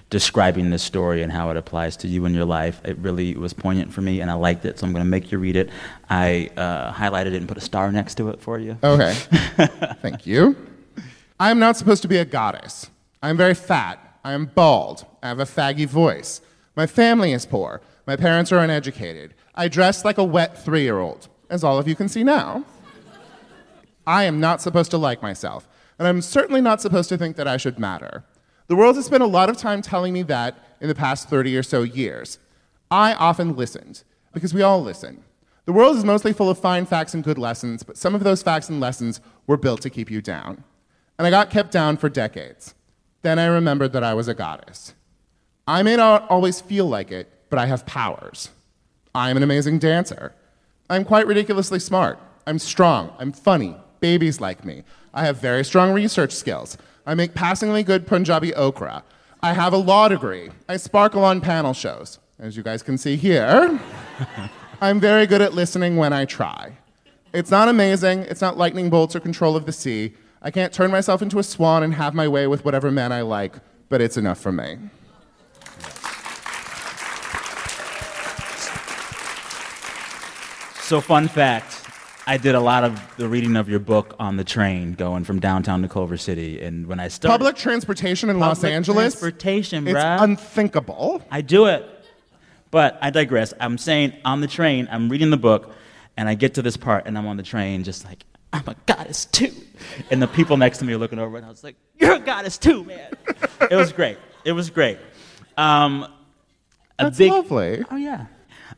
describing 0.09 0.69
this 0.69 0.81
story 0.81 1.21
and 1.21 1.33
how 1.33 1.49
it 1.49 1.57
applies 1.57 1.97
to 1.97 2.07
you 2.07 2.23
in 2.23 2.33
your 2.33 2.45
life. 2.45 2.79
It 2.85 2.97
really 2.99 3.35
was 3.35 3.51
poignant 3.51 3.91
for 3.91 3.99
me, 3.99 4.21
and 4.21 4.31
I 4.31 4.35
liked 4.35 4.63
it, 4.63 4.79
so 4.79 4.87
I'm 4.87 4.93
going 4.93 5.03
to 5.03 5.09
make 5.09 5.33
you 5.33 5.37
read 5.37 5.57
it. 5.57 5.69
I 6.09 6.49
uh, 6.55 6.93
highlighted 6.93 7.33
it 7.33 7.35
and 7.35 7.47
put 7.47 7.57
a 7.57 7.61
star 7.61 7.91
next 7.91 8.15
to 8.15 8.29
it 8.29 8.39
for 8.39 8.57
you. 8.57 8.77
Okay. 8.81 9.13
Thank 10.01 10.25
you. 10.25 10.55
I 11.37 11.51
am 11.51 11.59
not 11.59 11.75
supposed 11.75 12.03
to 12.03 12.07
be 12.07 12.19
a 12.19 12.25
goddess. 12.25 12.89
I 13.21 13.29
am 13.31 13.35
very 13.35 13.53
fat. 13.53 13.99
I 14.23 14.31
am 14.31 14.45
bald. 14.45 15.05
I 15.21 15.27
have 15.27 15.41
a 15.41 15.45
faggy 15.45 15.87
voice. 15.87 16.39
My 16.77 16.87
family 16.87 17.33
is 17.33 17.45
poor. 17.45 17.81
My 18.07 18.15
parents 18.15 18.53
are 18.53 18.59
uneducated. 18.59 19.33
I 19.55 19.67
dress 19.67 20.05
like 20.05 20.17
a 20.17 20.23
wet 20.23 20.63
three 20.63 20.83
year 20.83 20.99
old, 20.99 21.27
as 21.49 21.63
all 21.63 21.77
of 21.77 21.87
you 21.87 21.95
can 21.95 22.07
see 22.07 22.23
now. 22.23 22.63
I 24.07 24.23
am 24.23 24.39
not 24.39 24.61
supposed 24.61 24.91
to 24.91 24.97
like 24.97 25.21
myself, 25.21 25.67
and 25.97 26.07
I'm 26.07 26.21
certainly 26.21 26.61
not 26.61 26.81
supposed 26.81 27.09
to 27.09 27.17
think 27.17 27.35
that 27.37 27.47
I 27.47 27.57
should 27.57 27.79
matter. 27.79 28.23
The 28.67 28.75
world 28.75 28.95
has 28.95 29.05
spent 29.05 29.23
a 29.23 29.27
lot 29.27 29.49
of 29.49 29.57
time 29.57 29.81
telling 29.81 30.13
me 30.13 30.23
that 30.23 30.57
in 30.81 30.87
the 30.87 30.95
past 30.95 31.29
30 31.29 31.55
or 31.57 31.63
so 31.63 31.83
years. 31.83 32.37
I 32.91 33.13
often 33.13 33.55
listened, 33.55 34.03
because 34.33 34.53
we 34.53 34.61
all 34.61 34.81
listen. 34.81 35.23
The 35.65 35.73
world 35.73 35.97
is 35.97 36.03
mostly 36.03 36.33
full 36.33 36.49
of 36.49 36.59
fine 36.59 36.85
facts 36.85 37.15
and 37.15 37.23
good 37.23 37.39
lessons, 37.39 37.81
but 37.81 37.97
some 37.97 38.13
of 38.13 38.23
those 38.23 38.43
facts 38.43 38.69
and 38.69 38.79
lessons 38.79 39.19
were 39.47 39.57
built 39.57 39.81
to 39.81 39.89
keep 39.89 40.11
you 40.11 40.21
down. 40.21 40.63
And 41.17 41.25
I 41.25 41.31
got 41.31 41.49
kept 41.49 41.71
down 41.71 41.97
for 41.97 42.09
decades. 42.09 42.75
Then 43.23 43.39
I 43.39 43.45
remembered 43.45 43.91
that 43.93 44.03
I 44.03 44.13
was 44.13 44.27
a 44.27 44.35
goddess. 44.35 44.93
I 45.67 45.81
may 45.81 45.95
not 45.95 46.29
always 46.29 46.61
feel 46.61 46.85
like 46.85 47.11
it, 47.11 47.31
but 47.49 47.57
I 47.57 47.65
have 47.65 47.87
powers. 47.87 48.49
I 49.15 49.31
am 49.31 49.37
an 49.37 49.43
amazing 49.43 49.79
dancer. 49.79 50.35
I'm 50.89 51.03
quite 51.03 51.25
ridiculously 51.25 51.79
smart. 51.79 52.19
I'm 52.45 52.59
strong. 52.59 53.11
I'm 53.17 53.31
funny. 53.31 53.75
Babies 54.01 54.39
like 54.39 54.63
me. 54.63 54.83
I 55.13 55.25
have 55.25 55.37
very 55.37 55.65
strong 55.65 55.93
research 55.93 56.31
skills. 56.31 56.77
I 57.07 57.15
make 57.15 57.33
passingly 57.33 57.81
good 57.81 58.05
Punjabi 58.05 58.53
okra. 58.53 59.03
I 59.41 59.53
have 59.53 59.73
a 59.73 59.77
law 59.77 60.07
degree. 60.07 60.49
I 60.69 60.77
sparkle 60.77 61.23
on 61.23 61.41
panel 61.41 61.73
shows. 61.73 62.19
As 62.37 62.55
you 62.55 62.63
guys 62.63 62.83
can 62.83 62.97
see 62.97 63.15
here, 63.15 63.79
I'm 64.81 64.99
very 64.99 65.25
good 65.25 65.41
at 65.41 65.53
listening 65.53 65.97
when 65.97 66.13
I 66.13 66.25
try. 66.25 66.77
It's 67.33 67.51
not 67.51 67.67
amazing, 67.67 68.19
it's 68.23 68.41
not 68.41 68.57
lightning 68.57 68.89
bolts 68.89 69.15
or 69.15 69.19
control 69.19 69.55
of 69.55 69.65
the 69.65 69.71
sea. 69.71 70.13
I 70.41 70.51
can't 70.51 70.71
turn 70.71 70.91
myself 70.91 71.21
into 71.21 71.39
a 71.39 71.43
swan 71.43 71.81
and 71.81 71.93
have 71.95 72.13
my 72.13 72.27
way 72.27 72.45
with 72.45 72.63
whatever 72.63 72.91
man 72.91 73.11
I 73.11 73.21
like, 73.21 73.55
but 73.89 74.01
it's 74.01 74.17
enough 74.17 74.39
for 74.39 74.51
me. 74.51 74.77
So, 80.85 81.01
fun 81.01 81.27
fact 81.27 81.83
I 82.27 82.37
did 82.37 82.53
a 82.53 82.59
lot 82.59 82.83
of 82.83 83.17
the 83.17 83.27
reading 83.27 83.55
of 83.55 83.67
your 83.67 83.79
book 83.79 84.15
on 84.19 84.37
the 84.37 84.43
train 84.43 84.93
going 84.93 85.23
from 85.23 85.39
downtown 85.39 85.81
to 85.81 85.87
Culver 85.87 86.15
City. 86.15 86.61
And 86.61 86.85
when 86.85 86.99
I 86.99 87.07
started. 87.07 87.33
Public 87.33 87.55
transportation 87.55 88.29
in 88.29 88.39
Los 88.39 88.63
Angeles? 88.63 89.13
transportation, 89.13 89.87
It's 89.87 89.99
unthinkable. 89.99 91.23
I 91.31 91.41
do 91.41 91.65
it. 91.65 91.89
But 92.69 92.99
I 93.01 93.09
digress. 93.09 93.51
I'm 93.59 93.79
saying 93.79 94.13
on 94.25 94.41
the 94.41 94.47
train, 94.47 94.87
I'm 94.91 95.09
reading 95.09 95.31
the 95.31 95.37
book, 95.37 95.71
and 96.17 96.29
I 96.29 96.35
get 96.35 96.53
to 96.53 96.61
this 96.61 96.77
part, 96.77 97.07
and 97.07 97.17
I'm 97.17 97.25
on 97.25 97.37
the 97.37 97.43
train 97.43 97.83
just 97.83 98.05
like, 98.05 98.23
I'm 98.53 98.67
a 98.67 98.75
goddess 98.85 99.25
too. 99.25 99.53
And 100.11 100.21
the 100.21 100.27
people 100.27 100.55
next 100.55 100.77
to 100.79 100.85
me 100.85 100.93
are 100.93 100.99
looking 100.99 101.17
over, 101.17 101.35
and 101.35 101.45
I 101.45 101.49
was 101.49 101.63
like, 101.63 101.77
You're 101.97 102.13
a 102.13 102.19
goddess 102.19 102.59
too, 102.59 102.83
man. 102.83 103.11
it 103.71 103.75
was 103.75 103.91
great. 103.91 104.19
It 104.43 104.51
was 104.51 104.69
great. 104.69 104.99
Um, 105.57 106.07
That's 106.99 107.17
big, 107.17 107.31
lovely. 107.31 107.83
Oh, 107.89 107.95
yeah. 107.95 108.27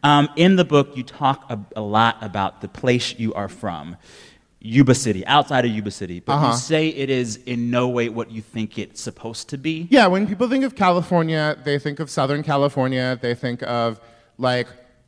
Um, 0.08 0.30
in 0.38 0.56
the 0.56 0.64
book, 0.64 0.96
you 0.96 1.04
talk 1.04 1.52
a, 1.52 1.60
a, 1.76 1.82
lot 1.82 2.16
about 2.22 2.62
the 2.62 2.70
place 2.70 3.20
you 3.20 3.34
are 3.34 3.50
from, 3.50 3.98
Yuba 4.62 4.96
City, 4.96 5.26
outside 5.26 5.66
of 5.66 5.72
Yuba 5.72 5.92
City, 5.92 6.22
but 6.22 6.36
uh-huh. 6.36 6.52
you 6.52 6.58
say 6.58 6.88
it 6.88 7.10
is 7.10 7.36
in 7.46 7.70
no 7.70 7.90
way 7.90 8.08
what 8.08 8.32
you 8.32 8.42
think 8.42 8.80
it's 8.80 9.02
supposed 9.02 9.50
to 9.50 9.58
be. 9.58 9.86
Yeah, 9.92 10.08
when 10.08 10.26
people 10.26 10.48
think 10.48 10.64
of 10.64 10.76
California, 10.76 11.58
they 11.66 11.78
think 11.78 12.00
of 12.00 12.10
Southern 12.10 12.42
California, 12.42 13.20
they 13.22 13.36
think 13.36 13.62
of 13.64 14.00
like 14.38 14.68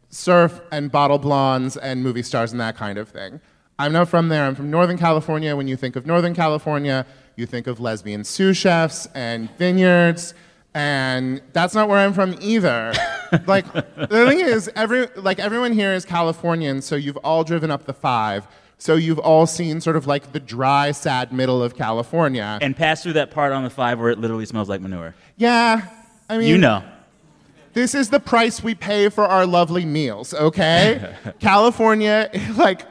surf 0.10 0.60
and 0.70 0.92
bottle 0.92 1.18
blondes 1.18 1.78
and 1.78 2.04
movie 2.04 2.24
stars 2.24 2.52
and 2.52 2.60
that 2.60 2.76
kind 2.76 2.98
of 2.98 3.08
thing. 3.08 3.40
I'm 3.78 3.94
not 3.94 4.10
from 4.10 4.28
there. 4.28 4.44
I'm 4.44 4.56
from 4.56 4.70
Northern 4.70 4.98
California. 4.98 5.56
When 5.56 5.70
you 5.70 5.78
think 5.78 5.96
of 5.96 6.06
Northern 6.06 6.36
California, 6.36 7.06
you 7.38 7.46
think 7.46 7.68
of 7.68 7.80
lesbian 7.80 8.26
sous 8.26 8.58
chefs 8.58 9.08
and 9.16 9.50
vineyards 9.58 10.34
and 10.74 11.42
that's 11.54 11.74
not 11.74 11.90
where 11.90 11.98
I'm 12.00 12.14
from 12.14 12.36
either. 12.42 12.94
like 13.48 13.72
the 13.74 14.26
thing 14.28 14.40
is, 14.40 14.70
every 14.76 15.08
like 15.16 15.40
everyone 15.40 15.74
here 15.74 15.94
is 15.94 16.06
Californian, 16.06 16.82
so 16.82 16.96
you've 16.96 17.18
all 17.18 17.44
driven 17.44 17.72
up 17.72 17.86
the 17.86 17.94
five. 17.94 18.48
So 18.82 18.96
you've 18.96 19.20
all 19.20 19.46
seen 19.46 19.82
sort 19.82 19.98
of 19.98 20.08
like 20.08 20.32
the 20.32 20.40
dry, 20.40 20.92
sad 20.92 21.34
middle 21.34 21.62
of 21.62 21.76
California. 21.76 22.58
And 22.62 22.78
passed 22.78 23.04
through 23.04 23.14
that 23.14 23.30
part 23.30 23.52
on 23.52 23.66
the 23.66 23.70
five 23.70 24.00
where 24.00 24.10
it 24.10 24.20
literally 24.20 24.46
smells 24.46 24.70
like 24.70 24.80
manure. 24.80 25.16
Yeah, 25.36 25.86
I 26.30 26.38
mean, 26.38 26.48
you 26.48 26.58
know. 26.58 26.84
This 27.74 27.94
is 27.94 28.10
the 28.10 28.20
price 28.20 28.64
we 28.64 28.76
pay 28.76 29.10
for 29.10 29.26
our 29.26 29.46
lovely 29.46 29.86
meals, 29.86 30.34
okay? 30.34 31.16
California, 31.40 32.30
like, 32.56 32.86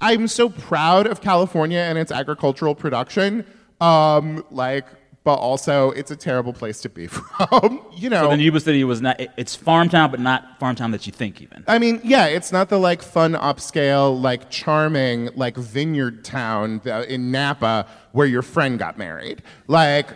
I'm 0.00 0.28
so 0.28 0.48
proud 0.48 1.06
of 1.06 1.20
California 1.20 1.80
and 1.80 1.98
its 1.98 2.12
agricultural 2.12 2.74
production. 2.74 3.44
Um, 3.80 4.44
like, 4.50 4.86
but 5.24 5.34
also 5.34 5.90
it's 5.92 6.10
a 6.10 6.16
terrible 6.16 6.52
place 6.52 6.80
to 6.82 6.88
be 6.88 7.06
from. 7.06 7.80
you 7.94 8.10
know. 8.10 8.24
So 8.24 8.30
then 8.30 8.40
Yuba 8.40 8.60
City 8.60 8.84
was 8.84 9.00
not. 9.00 9.20
It's 9.36 9.54
farm 9.54 9.88
town, 9.88 10.10
but 10.10 10.20
not 10.20 10.58
farm 10.58 10.76
town 10.76 10.90
that 10.92 11.06
you 11.06 11.12
think 11.12 11.40
even. 11.40 11.64
I 11.68 11.78
mean, 11.78 12.00
yeah, 12.04 12.26
it's 12.26 12.52
not 12.52 12.68
the 12.68 12.78
like 12.78 13.02
fun 13.02 13.34
upscale, 13.34 14.20
like 14.20 14.50
charming, 14.50 15.30
like 15.36 15.56
vineyard 15.56 16.24
town 16.24 16.80
in 17.08 17.30
Napa 17.30 17.86
where 18.12 18.26
your 18.26 18.42
friend 18.42 18.78
got 18.78 18.98
married. 18.98 19.42
Like, 19.68 20.08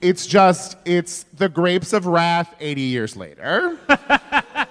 it's 0.00 0.26
just 0.26 0.76
it's 0.84 1.24
the 1.36 1.48
grapes 1.48 1.92
of 1.92 2.06
wrath 2.06 2.54
80 2.60 2.80
years 2.80 3.16
later. 3.16 3.78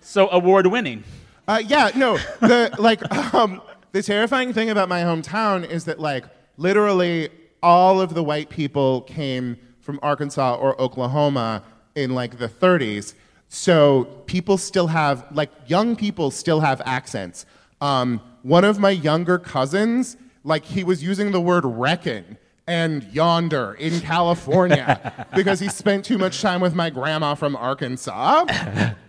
so 0.00 0.28
award 0.30 0.66
winning. 0.66 1.04
Uh, 1.48 1.60
yeah, 1.66 1.90
no, 1.96 2.18
the 2.40 2.74
like 2.78 3.02
um, 3.34 3.60
the 3.92 4.02
terrifying 4.02 4.52
thing 4.52 4.70
about 4.70 4.88
my 4.88 5.00
hometown 5.00 5.68
is 5.68 5.86
that 5.86 5.98
like 5.98 6.24
literally 6.56 7.30
all 7.62 8.00
of 8.00 8.14
the 8.14 8.22
white 8.22 8.48
people 8.48 9.02
came 9.02 9.56
from 9.80 9.98
Arkansas 10.02 10.54
or 10.54 10.80
Oklahoma 10.80 11.62
in 11.94 12.14
like 12.14 12.38
the 12.38 12.48
30s. 12.48 13.14
So 13.48 14.04
people 14.26 14.56
still 14.56 14.86
have, 14.86 15.26
like, 15.30 15.50
young 15.66 15.94
people 15.94 16.30
still 16.30 16.60
have 16.60 16.80
accents. 16.86 17.44
Um, 17.82 18.22
one 18.42 18.64
of 18.64 18.78
my 18.78 18.90
younger 18.90 19.38
cousins, 19.38 20.16
like, 20.42 20.64
he 20.64 20.82
was 20.84 21.02
using 21.02 21.32
the 21.32 21.40
word 21.40 21.66
reckon 21.66 22.38
and 22.66 23.02
yonder 23.12 23.74
in 23.74 24.00
California 24.00 25.26
because 25.34 25.60
he 25.60 25.68
spent 25.68 26.04
too 26.04 26.16
much 26.16 26.40
time 26.40 26.62
with 26.62 26.74
my 26.74 26.88
grandma 26.88 27.34
from 27.34 27.54
Arkansas. 27.56 28.46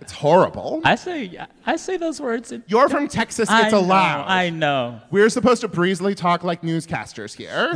It's 0.03 0.11
horrible. 0.11 0.81
I 0.83 0.95
say 0.95 1.37
I 1.65 1.77
say 1.77 1.95
those 1.95 2.19
words. 2.19 2.51
in- 2.51 2.61
You're 2.67 2.89
from 2.89 3.07
Texas, 3.07 3.49
I 3.49 3.63
it's 3.63 3.71
know, 3.71 3.79
allowed. 3.79 4.25
I 4.27 4.49
know. 4.49 4.99
We're 5.11 5.29
supposed 5.29 5.61
to 5.61 5.69
breezily 5.69 6.13
talk 6.13 6.43
like 6.43 6.61
newscasters 6.61 7.33
here. 7.35 7.73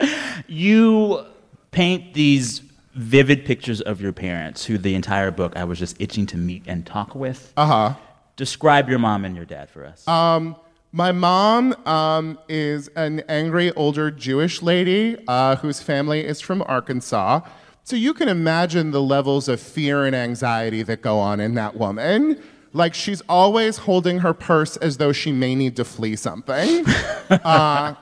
You 0.46 1.24
paint 1.70 2.14
these 2.14 2.60
vivid 2.94 3.44
pictures 3.44 3.80
of 3.80 4.00
your 4.00 4.12
parents, 4.12 4.64
who 4.64 4.78
the 4.78 4.94
entire 4.94 5.30
book 5.30 5.56
I 5.56 5.64
was 5.64 5.78
just 5.78 6.00
itching 6.00 6.26
to 6.26 6.36
meet 6.36 6.64
and 6.66 6.86
talk 6.86 7.14
with. 7.14 7.52
Uh 7.56 7.66
huh. 7.66 7.94
Describe 8.36 8.88
your 8.88 8.98
mom 8.98 9.24
and 9.24 9.36
your 9.36 9.44
dad 9.44 9.68
for 9.70 9.84
us. 9.84 10.06
Um, 10.08 10.56
my 10.92 11.12
mom 11.12 11.74
um, 11.86 12.38
is 12.48 12.88
an 12.96 13.20
angry 13.28 13.70
older 13.72 14.10
Jewish 14.10 14.62
lady 14.62 15.16
uh, 15.28 15.56
whose 15.56 15.80
family 15.80 16.24
is 16.24 16.40
from 16.40 16.62
Arkansas. 16.66 17.40
So 17.84 17.96
you 17.96 18.14
can 18.14 18.28
imagine 18.28 18.90
the 18.90 19.02
levels 19.02 19.48
of 19.48 19.60
fear 19.60 20.04
and 20.06 20.14
anxiety 20.14 20.82
that 20.82 21.02
go 21.02 21.18
on 21.18 21.40
in 21.40 21.54
that 21.54 21.76
woman. 21.76 22.40
Like 22.72 22.94
she's 22.94 23.20
always 23.22 23.78
holding 23.78 24.20
her 24.20 24.32
purse 24.32 24.76
as 24.76 24.98
though 24.98 25.12
she 25.12 25.32
may 25.32 25.54
need 25.54 25.76
to 25.76 25.84
flee 25.84 26.16
something. 26.16 26.84
uh, 27.30 27.94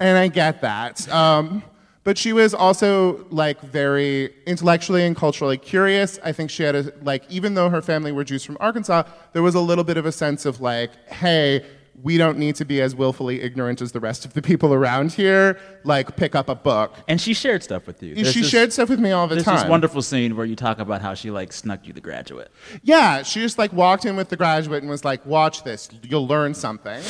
and 0.00 0.18
I 0.18 0.28
get 0.28 0.60
that. 0.60 1.08
Um, 1.12 1.64
but 2.04 2.18
she 2.18 2.32
was 2.32 2.52
also 2.52 3.24
like 3.30 3.60
very 3.60 4.34
intellectually 4.46 5.04
and 5.04 5.16
culturally 5.16 5.56
curious. 5.56 6.18
I 6.24 6.32
think 6.32 6.50
she 6.50 6.64
had 6.64 6.74
a 6.74 6.92
like 7.02 7.24
even 7.30 7.54
though 7.54 7.70
her 7.70 7.80
family 7.82 8.10
were 8.12 8.24
Jews 8.24 8.44
from 8.44 8.56
Arkansas, 8.60 9.04
there 9.32 9.42
was 9.42 9.54
a 9.54 9.60
little 9.60 9.84
bit 9.84 9.96
of 9.96 10.06
a 10.06 10.12
sense 10.12 10.44
of 10.44 10.60
like, 10.60 10.90
hey, 11.08 11.64
we 12.02 12.18
don't 12.18 12.36
need 12.36 12.56
to 12.56 12.64
be 12.64 12.80
as 12.82 12.96
willfully 12.96 13.40
ignorant 13.42 13.80
as 13.80 13.92
the 13.92 14.00
rest 14.00 14.24
of 14.24 14.32
the 14.34 14.42
people 14.42 14.74
around 14.74 15.12
here. 15.12 15.58
Like, 15.84 16.16
pick 16.16 16.34
up 16.34 16.48
a 16.48 16.54
book. 16.54 16.94
and 17.06 17.20
she 17.20 17.32
shared 17.32 17.62
stuff 17.62 17.86
with 17.86 18.02
you. 18.02 18.14
There's 18.14 18.32
she 18.32 18.40
this- 18.40 18.50
shared 18.50 18.72
stuff 18.72 18.88
with 18.88 18.98
me 18.98 19.12
all 19.12 19.28
the 19.28 19.36
There's 19.36 19.44
time. 19.44 19.56
this 19.60 19.66
wonderful 19.68 20.02
scene 20.02 20.36
where 20.36 20.44
you 20.46 20.56
talk 20.56 20.78
about 20.80 21.00
how 21.00 21.14
she 21.14 21.30
like 21.30 21.52
snuck 21.52 21.86
you 21.86 21.92
the 21.92 22.00
graduate. 22.00 22.50
Yeah, 22.82 23.22
she 23.22 23.40
just 23.40 23.56
like 23.58 23.72
walked 23.72 24.04
in 24.04 24.16
with 24.16 24.28
the 24.30 24.36
graduate 24.36 24.82
and 24.82 24.90
was 24.90 25.04
like, 25.04 25.24
"Watch 25.26 25.62
this, 25.62 25.88
you'll 26.02 26.26
learn 26.26 26.54
something." 26.54 27.00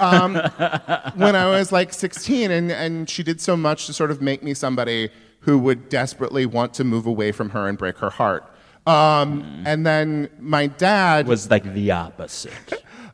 um, 0.00 0.34
when 1.16 1.36
I 1.36 1.46
was 1.46 1.70
like 1.72 1.92
16, 1.92 2.50
and 2.50 2.72
and 2.72 3.08
she 3.10 3.22
did 3.22 3.40
so 3.40 3.56
much 3.56 3.86
to 3.86 3.92
sort 3.92 4.10
of 4.10 4.22
make 4.22 4.42
me 4.42 4.54
somebody 4.54 5.10
who 5.40 5.58
would 5.58 5.88
desperately 5.88 6.46
want 6.46 6.74
to 6.74 6.84
move 6.84 7.06
away 7.06 7.32
from 7.32 7.50
her 7.50 7.68
and 7.68 7.76
break 7.78 7.98
her 7.98 8.10
heart. 8.10 8.44
Um, 8.86 9.62
And 9.66 9.84
then 9.86 10.30
my 10.40 10.66
dad 10.66 11.26
Was 11.26 11.50
like 11.50 11.74
the 11.74 11.90
opposite. 11.90 12.52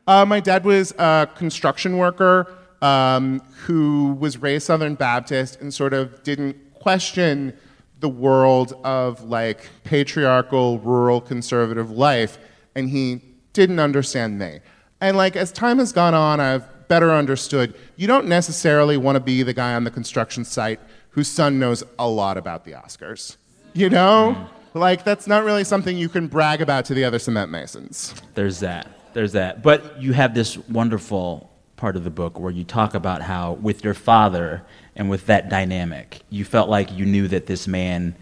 Uh, 0.06 0.24
my 0.24 0.40
dad 0.40 0.64
was 0.64 0.92
a 0.98 1.28
construction 1.34 1.96
worker 1.96 2.52
um, 2.82 3.40
who 3.64 4.16
was 4.20 4.38
raised 4.38 4.66
Southern 4.66 4.94
Baptist 4.94 5.60
and 5.60 5.72
sort 5.72 5.94
of 5.94 6.22
didn't 6.22 6.56
question 6.74 7.56
the 8.00 8.08
world 8.08 8.74
of 8.84 9.22
like 9.24 9.70
patriarchal, 9.84 10.78
rural, 10.80 11.20
conservative 11.20 11.90
life, 11.90 12.36
and 12.74 12.90
he 12.90 13.22
didn't 13.54 13.80
understand 13.80 14.38
me. 14.38 14.60
And 15.00 15.16
like 15.16 15.36
as 15.36 15.50
time 15.50 15.78
has 15.78 15.92
gone 15.92 16.12
on, 16.12 16.40
I've 16.40 16.88
better 16.88 17.12
understood 17.12 17.74
you 17.96 18.06
don't 18.06 18.26
necessarily 18.26 18.98
want 18.98 19.16
to 19.16 19.20
be 19.20 19.42
the 19.42 19.54
guy 19.54 19.74
on 19.74 19.84
the 19.84 19.90
construction 19.90 20.44
site 20.44 20.80
whose 21.10 21.28
son 21.28 21.58
knows 21.58 21.82
a 21.98 22.08
lot 22.08 22.36
about 22.36 22.64
the 22.64 22.72
Oscars. 22.72 23.36
You 23.72 23.88
know? 23.88 24.48
Like 24.74 25.04
that's 25.04 25.26
not 25.26 25.44
really 25.44 25.64
something 25.64 25.96
you 25.96 26.08
can 26.08 26.26
brag 26.26 26.60
about 26.60 26.84
to 26.86 26.94
the 26.94 27.04
other 27.04 27.18
cement 27.18 27.50
masons. 27.50 28.14
There's 28.34 28.60
that. 28.60 28.88
There's 29.14 29.32
that. 29.32 29.62
But 29.62 30.00
you 30.02 30.12
have 30.12 30.34
this 30.34 30.58
wonderful 30.68 31.50
part 31.76 31.96
of 31.96 32.04
the 32.04 32.10
book 32.10 32.38
where 32.38 32.52
you 32.52 32.64
talk 32.64 32.94
about 32.94 33.22
how, 33.22 33.52
with 33.54 33.82
your 33.82 33.94
father 33.94 34.62
and 34.96 35.08
with 35.08 35.26
that 35.26 35.48
dynamic, 35.48 36.20
you 36.30 36.44
felt 36.44 36.68
like 36.68 36.92
you 36.92 37.06
knew 37.06 37.28
that 37.28 37.46
this 37.46 37.66
man 37.66 38.14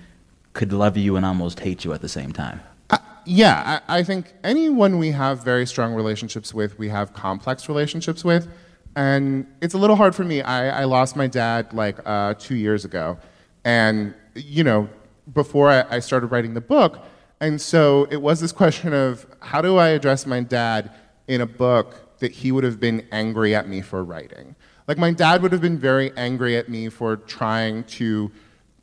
could 0.52 0.72
love 0.72 0.96
you 0.96 1.16
and 1.16 1.25
almost 1.26 1.61
hate 1.61 1.84
you 1.84 1.92
at 1.92 2.00
the 2.00 2.08
same 2.08 2.32
time. 2.32 2.61
Uh, 2.90 2.99
yeah, 3.25 3.80
I, 3.88 3.99
I 3.99 4.02
think 4.04 4.32
anyone 4.44 4.99
we 4.99 5.11
have 5.12 5.42
very 5.42 5.66
strong 5.66 5.94
relationships 5.94 6.52
with, 6.52 6.78
we 6.78 6.88
have 6.90 7.12
complex 7.14 7.68
relationships 7.68 8.25
with. 8.25 8.49
And 8.94 9.46
it's 9.62 9.72
a 9.72 9.78
little 9.78 9.96
hard 9.96 10.14
for 10.14 10.25
me. 10.25 10.42
I, 10.42 10.82
I 10.82 10.84
lost 10.84 11.16
my 11.16 11.26
dad 11.26 11.72
like 11.72 11.96
uh, 12.04 12.34
two 12.38 12.54
years 12.56 12.84
ago. 12.84 13.18
And, 13.64 14.14
you 14.34 14.64
know, 14.64 14.88
before 15.32 15.70
I, 15.70 15.84
I 15.88 15.99
started 16.00 16.26
writing 16.26 16.52
the 16.52 16.61
book. 16.61 16.99
And 17.42 17.61
so 17.61 18.06
it 18.08 18.22
was 18.22 18.38
this 18.38 18.52
question 18.52 18.92
of 18.94 19.26
how 19.40 19.61
do 19.61 19.76
I 19.76 19.88
address 19.88 20.26
my 20.26 20.40
dad 20.40 20.92
in 21.26 21.40
a 21.40 21.46
book 21.46 22.20
that 22.20 22.30
he 22.30 22.52
would 22.52 22.62
have 22.62 22.78
been 22.78 23.04
angry 23.11 23.52
at 23.52 23.68
me 23.68 23.80
for 23.80 24.04
writing? 24.04 24.54
Like, 24.87 24.96
my 24.96 25.11
dad 25.11 25.42
would 25.42 25.50
have 25.50 25.61
been 25.61 25.76
very 25.76 26.12
angry 26.16 26.56
at 26.56 26.68
me 26.68 26.88
for 26.88 27.16
trying 27.16 27.82
to 27.99 28.30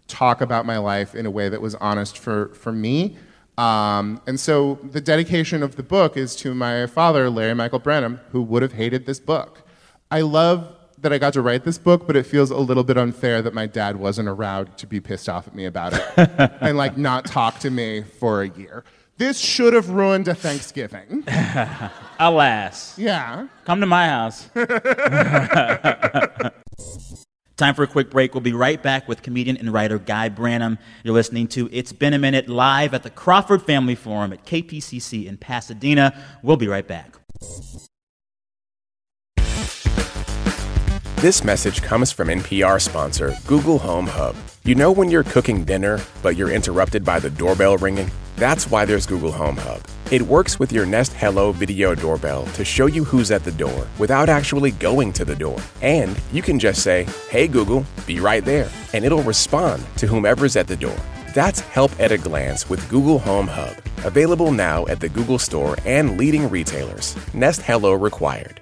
talk 0.09 0.41
about 0.41 0.65
my 0.65 0.77
life 0.77 1.15
in 1.15 1.25
a 1.25 1.31
way 1.31 1.47
that 1.47 1.61
was 1.61 1.73
honest 1.75 2.17
for, 2.17 2.53
for 2.53 2.73
me. 2.73 3.15
Um, 3.57 4.21
and 4.27 4.37
so 4.37 4.77
the 4.91 4.99
dedication 4.99 5.63
of 5.63 5.77
the 5.77 5.83
book 5.83 6.17
is 6.17 6.35
to 6.37 6.53
my 6.53 6.85
father, 6.85 7.29
Larry 7.29 7.53
Michael 7.53 7.79
Branum, 7.79 8.19
who 8.33 8.41
would 8.41 8.61
have 8.61 8.73
hated 8.73 9.05
this 9.05 9.21
book. 9.21 9.65
I 10.11 10.19
love 10.19 10.75
that 11.01 11.13
I 11.13 11.17
got 11.17 11.33
to 11.33 11.41
write 11.41 11.63
this 11.63 11.77
book, 11.77 12.05
but 12.07 12.15
it 12.15 12.25
feels 12.25 12.51
a 12.51 12.57
little 12.57 12.83
bit 12.83 12.97
unfair 12.97 13.41
that 13.41 13.53
my 13.53 13.65
dad 13.65 13.95
wasn't 13.97 14.27
around 14.27 14.77
to 14.77 14.87
be 14.87 14.99
pissed 14.99 15.29
off 15.29 15.47
at 15.47 15.55
me 15.55 15.65
about 15.65 15.93
it 15.93 16.03
and 16.61 16.77
like 16.77 16.97
not 16.97 17.25
talk 17.25 17.59
to 17.59 17.69
me 17.69 18.03
for 18.03 18.41
a 18.41 18.49
year. 18.49 18.83
This 19.17 19.37
should 19.37 19.73
have 19.73 19.89
ruined 19.89 20.29
a 20.29 20.35
Thanksgiving. 20.35 21.25
Alas. 22.19 22.97
Yeah. 22.97 23.47
Come 23.65 23.81
to 23.81 23.85
my 23.85 24.07
house. 24.07 24.49
Time 27.57 27.75
for 27.75 27.83
a 27.83 27.87
quick 27.87 28.09
break. 28.09 28.33
We'll 28.33 28.39
be 28.39 28.53
right 28.53 28.81
back 28.81 29.09
with 29.09 29.21
comedian 29.21 29.57
and 29.57 29.73
writer 29.73 29.99
Guy 29.99 30.29
Branum. 30.29 30.77
You're 31.03 31.13
listening 31.13 31.49
to 31.49 31.67
It's 31.73 31.91
Been 31.91 32.13
a 32.13 32.17
Minute 32.17 32.47
live 32.47 32.93
at 32.93 33.03
the 33.03 33.09
Crawford 33.09 33.61
Family 33.61 33.95
Forum 33.95 34.31
at 34.31 34.45
KPCC 34.45 35.25
in 35.25 35.35
Pasadena. 35.35 36.17
We'll 36.41 36.55
be 36.55 36.69
right 36.69 36.87
back. 36.87 37.17
This 41.19 41.43
message 41.43 41.81
comes 41.81 42.13
from 42.13 42.29
NPR 42.29 42.79
sponsor 42.79 43.35
Google 43.45 43.77
Home 43.79 44.07
Hub. 44.07 44.37
You 44.63 44.73
know 44.73 44.89
when 44.89 45.11
you're 45.11 45.25
cooking 45.25 45.65
dinner, 45.65 45.99
but 46.23 46.37
you're 46.37 46.49
interrupted 46.49 47.03
by 47.03 47.19
the 47.19 47.29
doorbell 47.29 47.75
ringing? 47.75 48.09
That's 48.37 48.71
why 48.71 48.85
there's 48.85 49.05
Google 49.05 49.33
Home 49.33 49.57
Hub. 49.57 49.81
It 50.11 50.21
works 50.21 50.59
with 50.59 50.71
your 50.71 50.85
Nest 50.85 51.11
Hello 51.11 51.51
video 51.51 51.93
doorbell 51.93 52.45
to 52.53 52.63
show 52.63 52.85
you 52.85 53.03
who's 53.03 53.31
at 53.31 53.43
the 53.43 53.51
door 53.51 53.85
without 53.97 54.29
actually 54.29 54.71
going 54.71 55.11
to 55.11 55.25
the 55.25 55.35
door. 55.35 55.59
And 55.81 56.17
you 56.31 56.41
can 56.41 56.57
just 56.57 56.83
say, 56.83 57.05
Hey 57.29 57.49
Google, 57.49 57.85
be 58.07 58.21
right 58.21 58.45
there, 58.45 58.71
and 58.93 59.03
it'll 59.03 59.23
respond 59.23 59.85
to 59.97 60.07
whomever's 60.07 60.55
at 60.55 60.67
the 60.67 60.77
door. 60.77 60.95
That's 61.35 61.59
help 61.59 61.91
at 61.99 62.13
a 62.13 62.17
glance 62.17 62.69
with 62.69 62.89
Google 62.89 63.19
Home 63.19 63.47
Hub. 63.47 63.75
Available 64.05 64.53
now 64.53 64.87
at 64.87 65.01
the 65.01 65.09
Google 65.09 65.37
Store 65.37 65.75
and 65.83 66.17
leading 66.17 66.49
retailers. 66.49 67.17
Nest 67.33 67.61
Hello 67.63 67.91
required. 67.93 68.58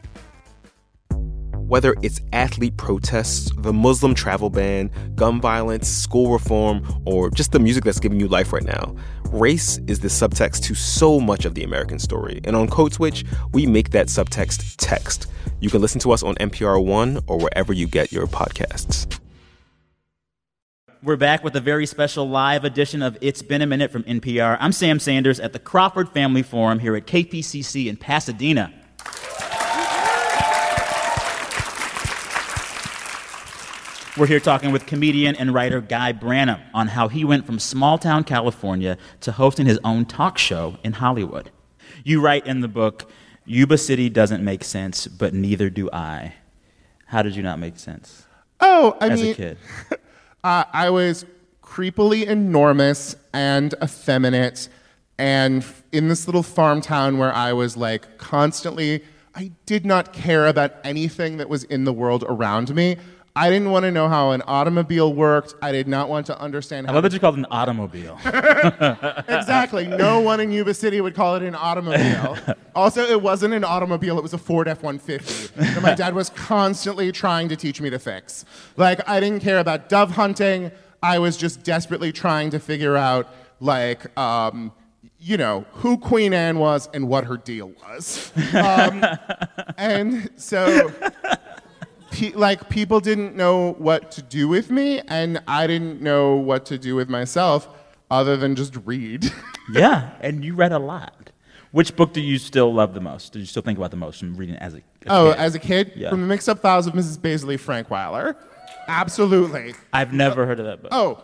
Whether 1.67 1.95
it's 2.01 2.21
athlete 2.31 2.77
protests, 2.77 3.51
the 3.57 3.73
Muslim 3.73 4.15
travel 4.15 4.49
ban, 4.49 4.89
gun 5.15 5.41
violence, 5.41 5.89
school 5.89 6.31
reform, 6.31 6.81
or 7.03 7.29
just 7.29 7.51
the 7.51 7.59
music 7.59 7.83
that's 7.83 7.99
giving 7.99 8.21
you 8.21 8.29
life 8.29 8.53
right 8.53 8.63
now, 8.63 8.95
race 9.31 9.77
is 9.85 9.99
the 9.99 10.07
subtext 10.07 10.63
to 10.63 10.75
so 10.75 11.19
much 11.19 11.43
of 11.43 11.55
the 11.55 11.65
American 11.65 11.99
story. 11.99 12.39
And 12.45 12.55
on 12.55 12.69
Code 12.69 12.93
Switch, 12.93 13.25
we 13.51 13.65
make 13.65 13.89
that 13.89 14.07
subtext 14.07 14.75
text. 14.77 15.27
You 15.59 15.69
can 15.69 15.81
listen 15.81 15.99
to 16.01 16.13
us 16.13 16.23
on 16.23 16.35
NPR 16.35 16.81
One 16.85 17.19
or 17.27 17.37
wherever 17.37 17.73
you 17.73 17.85
get 17.85 18.13
your 18.13 18.27
podcasts. 18.27 19.19
We're 21.03 21.17
back 21.17 21.43
with 21.43 21.57
a 21.57 21.61
very 21.61 21.85
special 21.85 22.29
live 22.29 22.63
edition 22.63 23.01
of 23.01 23.17
It's 23.19 23.41
Been 23.41 23.61
a 23.61 23.67
Minute 23.67 23.91
from 23.91 24.03
NPR. 24.03 24.55
I'm 24.61 24.71
Sam 24.71 24.99
Sanders 24.99 25.41
at 25.41 25.51
the 25.51 25.59
Crawford 25.59 26.07
Family 26.07 26.43
Forum 26.43 26.79
here 26.79 26.95
at 26.95 27.07
KPCC 27.07 27.87
in 27.87 27.97
Pasadena. 27.97 28.73
We're 34.17 34.25
here 34.25 34.39
talking 34.39 34.71
with 34.71 34.87
comedian 34.87 35.35
and 35.35 35.53
writer 35.53 35.79
Guy 35.79 36.11
Branum 36.11 36.59
on 36.73 36.87
how 36.87 37.07
he 37.07 37.23
went 37.23 37.45
from 37.45 37.59
small 37.59 37.99
town 37.99 38.23
California 38.23 38.97
to 39.21 39.31
hosting 39.31 39.67
his 39.67 39.79
own 39.83 40.05
talk 40.05 40.39
show 40.39 40.77
in 40.83 40.93
Hollywood. 40.93 41.51
You 42.03 42.19
write 42.19 42.47
in 42.47 42.61
the 42.61 42.67
book, 42.67 43.11
Yuba 43.45 43.77
City 43.77 44.09
doesn't 44.09 44.43
make 44.43 44.63
sense, 44.63 45.05
but 45.05 45.35
neither 45.35 45.69
do 45.69 45.87
I. 45.93 46.33
How 47.05 47.21
did 47.21 47.35
you 47.35 47.43
not 47.43 47.59
make 47.59 47.77
sense 47.77 48.25
Oh, 48.59 48.97
I 48.99 49.09
as 49.09 49.21
mean, 49.21 49.31
a 49.31 49.35
kid? 49.35 49.57
Uh, 50.43 50.63
I 50.71 50.89
was 50.91 51.25
creepily 51.61 52.25
enormous 52.25 53.15
and 53.33 53.73
effeminate, 53.83 54.69
and 55.17 55.65
in 55.91 56.07
this 56.07 56.25
little 56.25 56.43
farm 56.43 56.79
town 56.79 57.17
where 57.17 57.33
I 57.33 57.51
was 57.53 57.75
like 57.75 58.17
constantly, 58.17 59.03
I 59.35 59.51
did 59.65 59.85
not 59.85 60.13
care 60.13 60.47
about 60.47 60.73
anything 60.83 61.37
that 61.37 61.49
was 61.49 61.65
in 61.65 61.83
the 61.83 61.91
world 61.91 62.23
around 62.29 62.73
me. 62.73 62.97
I 63.37 63.51
didn't 63.51 63.69
want 63.69 63.83
to 63.83 63.91
know 63.91 64.09
how 64.09 64.31
an 64.31 64.41
automobile 64.47 65.13
worked. 65.13 65.53
I 65.61 65.71
did 65.71 65.87
not 65.87 66.09
want 66.09 66.25
to 66.25 66.41
understand 66.41 66.87
I 66.87 66.89
how. 66.89 66.95
love 66.95 67.03
that 67.03 67.13
you 67.13 67.19
called 67.19 67.35
it 67.35 67.39
an 67.39 67.45
automobile. 67.51 68.17
exactly. 68.25 69.85
No 69.85 70.19
one 70.21 70.39
in 70.39 70.51
Yuba 70.51 70.73
City 70.73 71.01
would 71.01 71.13
call 71.13 71.35
it 71.35 71.43
an 71.43 71.53
automobile. 71.53 72.35
also, 72.75 73.03
it 73.03 73.21
wasn't 73.21 73.53
an 73.53 73.63
automobile, 73.63 74.17
it 74.17 74.23
was 74.23 74.33
a 74.33 74.39
Ford 74.39 74.67
F 74.67 74.81
150 74.81 75.53
that 75.61 75.83
my 75.83 75.93
dad 75.93 76.15
was 76.15 76.31
constantly 76.31 77.11
trying 77.11 77.47
to 77.49 77.55
teach 77.55 77.79
me 77.79 77.91
to 77.91 77.99
fix. 77.99 78.43
Like, 78.75 79.07
I 79.07 79.19
didn't 79.19 79.43
care 79.43 79.59
about 79.59 79.87
dove 79.87 80.11
hunting. 80.11 80.71
I 81.03 81.19
was 81.19 81.37
just 81.37 81.61
desperately 81.61 82.11
trying 82.11 82.49
to 82.49 82.59
figure 82.59 82.97
out, 82.97 83.31
like, 83.59 84.17
um, 84.17 84.71
you 85.19 85.37
know, 85.37 85.63
who 85.73 85.99
Queen 85.99 86.33
Anne 86.33 86.57
was 86.57 86.89
and 86.91 87.07
what 87.07 87.25
her 87.25 87.37
deal 87.37 87.71
was. 87.87 88.31
Um, 88.55 89.03
and 89.77 90.31
so 90.37 90.91
pe- 92.11 92.33
like 92.33 92.69
people 92.69 92.99
didn't 92.99 93.35
know 93.35 93.73
what 93.77 94.11
to 94.11 94.21
do 94.21 94.47
with 94.47 94.69
me 94.71 95.01
and 95.07 95.41
i 95.47 95.67
didn't 95.67 96.01
know 96.01 96.35
what 96.35 96.65
to 96.65 96.77
do 96.77 96.95
with 96.95 97.09
myself 97.09 97.67
other 98.09 98.37
than 98.37 98.55
just 98.55 98.75
read 98.85 99.31
yeah, 99.73 100.11
and 100.21 100.45
you 100.45 100.55
read 100.55 100.71
a 100.71 100.79
lot. 100.79 101.31
Which 101.71 101.93
book 101.97 102.13
do 102.13 102.21
you 102.21 102.37
still 102.37 102.73
love 102.73 102.93
the 102.93 103.01
most? 103.01 103.33
Do 103.33 103.39
you 103.39 103.45
still 103.45 103.61
think 103.61 103.77
about 103.77 103.91
the 103.91 103.97
most 103.97 104.19
from 104.19 104.37
reading 104.37 104.55
as 104.55 104.73
a, 104.75 104.81
oh 105.07 105.31
kid? 105.33 105.39
as 105.39 105.55
a 105.55 105.59
kid 105.59 105.91
Yeah. 105.95 106.09
from 106.11 106.21
the 106.21 106.27
mixed 106.27 106.47
up 106.47 106.59
files 106.61 106.87
of 106.87 106.93
mrs 106.93 107.17
Baisley 107.19 107.59
frank 107.59 107.89
weiler 107.89 108.37
absolutely 108.87 109.73
I've 109.91 110.13
never 110.13 110.45
heard 110.45 110.59
of 110.61 110.65
that 110.67 110.81
book. 110.81 110.91
oh 110.93 111.23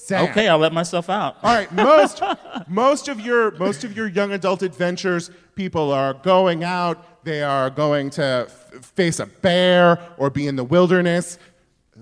Sam. 0.00 0.24
okay, 0.30 0.48
I'll 0.48 0.58
let 0.58 0.72
myself 0.72 1.08
out. 1.10 1.36
All 1.42 1.54
right, 1.54 1.70
most 1.74 2.22
most 2.68 3.08
of 3.08 3.20
your 3.20 3.50
most 3.52 3.84
of 3.84 3.96
your 3.96 4.08
young 4.08 4.32
adult 4.32 4.62
adventures, 4.62 5.30
people 5.54 5.92
are 5.92 6.14
going 6.14 6.64
out. 6.64 7.24
They 7.24 7.42
are 7.42 7.68
going 7.70 8.10
to 8.10 8.46
f- 8.48 8.84
face 8.84 9.20
a 9.20 9.26
bear 9.26 9.98
or 10.16 10.30
be 10.30 10.46
in 10.46 10.56
the 10.56 10.64
wilderness. 10.64 11.38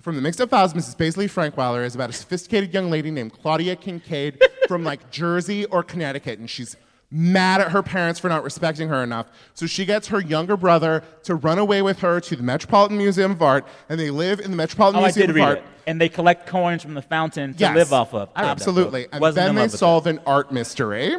From 0.00 0.14
the 0.14 0.23
Mixed 0.23 0.40
Up 0.40 0.50
Files, 0.50 0.75
Mrs. 0.75 0.97
Baisley 0.97 1.26
Frankweiler 1.26 1.85
is 1.85 1.97
about 1.97 2.09
a 2.09 2.12
sophisticated 2.12 2.73
young 2.73 2.88
lady 2.88 3.11
named 3.11 3.33
Claudia 3.33 3.75
Kincaid 3.75 4.40
from 4.69 4.85
like 4.85 5.11
Jersey 5.11 5.64
or 5.64 5.83
Connecticut, 5.83 6.38
and 6.38 6.49
she's 6.49 6.76
mad 7.11 7.61
at 7.61 7.73
her 7.73 7.83
parents 7.83 8.21
for 8.21 8.29
not 8.29 8.45
respecting 8.45 8.88
her 8.88 9.03
enough. 9.03 9.27
So 9.55 9.67
she 9.67 9.85
gets 9.85 10.09
her 10.09 10.21
younger 10.21 10.57
brother 10.57 11.03
to 11.25 11.35
run 11.35 11.59
away 11.59 11.81
with 11.83 12.00
her 12.00 12.21
to 12.21 12.37
the 12.37 12.43
Metropolitan 12.43 12.99
Museum 12.99 13.31
of 13.33 13.41
Art, 13.43 13.67
and 13.88 13.99
they 13.99 14.11
live 14.11 14.41
in 14.41 14.50
the 14.50 14.57
Metropolitan 14.57 15.00
Oh, 15.00 15.05
I 15.05 15.07
Museum 15.07 15.27
did 15.29 15.31
of 15.31 15.37
read 15.37 15.43
Art. 15.45 15.59
it. 15.59 15.65
And 15.87 15.99
they 16.00 16.09
collect 16.11 16.47
coins 16.47 16.83
from 16.83 16.93
the 16.95 17.00
fountain 17.03 17.55
to 17.55 17.59
Yes, 17.61 17.75
live 17.75 17.93
off 17.95 18.12
of. 18.12 18.29
I 18.37 18.45
Absolutely. 18.45 19.07
And 19.11 19.21
Wasn't 19.23 19.47
then 19.47 19.55
they 19.55 19.69
solve 19.69 20.07
an 20.07 20.21
art 20.27 20.53
mystery. 20.53 21.17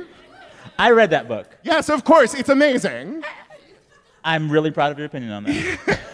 I 0.77 0.91
read 0.91 1.09
that 1.09 1.27
book. 1.27 1.47
Yes, 1.63 1.89
of 1.89 2.03
course. 2.03 2.35
It's 2.35 2.49
amazing. 2.49 3.23
I'm 4.23 4.51
really 4.51 4.69
proud 4.69 4.91
of 4.91 4.97
your 4.99 5.07
opinion 5.07 5.31
on 5.31 5.43
that. 5.45 5.99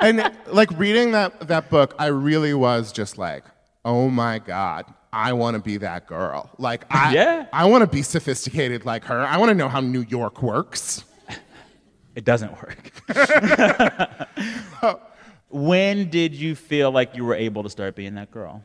And 0.00 0.32
like 0.48 0.70
reading 0.78 1.12
that, 1.12 1.46
that 1.46 1.68
book, 1.70 1.94
I 1.98 2.06
really 2.06 2.54
was 2.54 2.90
just 2.90 3.18
like, 3.18 3.44
oh 3.84 4.08
my 4.08 4.38
God, 4.40 4.86
I 5.12 5.32
want 5.32 5.56
to 5.56 5.62
be 5.62 5.76
that 5.78 6.06
girl. 6.06 6.50
Like, 6.58 6.84
I, 6.90 7.14
Yeah. 7.14 7.46
I 7.52 7.64
want 7.66 7.82
to 7.82 7.86
be 7.86 8.02
sophisticated 8.02 8.84
like 8.84 9.04
her. 9.04 9.20
I 9.20 9.36
want 9.38 9.50
to 9.50 9.54
know 9.54 9.68
how 9.68 9.80
New 9.80 10.02
York 10.08 10.42
works. 10.42 11.04
it 12.14 12.24
doesn't 12.24 12.52
work. 12.52 12.92
when 15.50 16.08
did 16.10 16.34
you 16.34 16.54
feel 16.54 16.90
like 16.90 17.16
you 17.16 17.24
were 17.24 17.34
able 17.34 17.62
to 17.62 17.70
start 17.70 17.96
being 17.96 18.14
that 18.14 18.30
girl? 18.30 18.64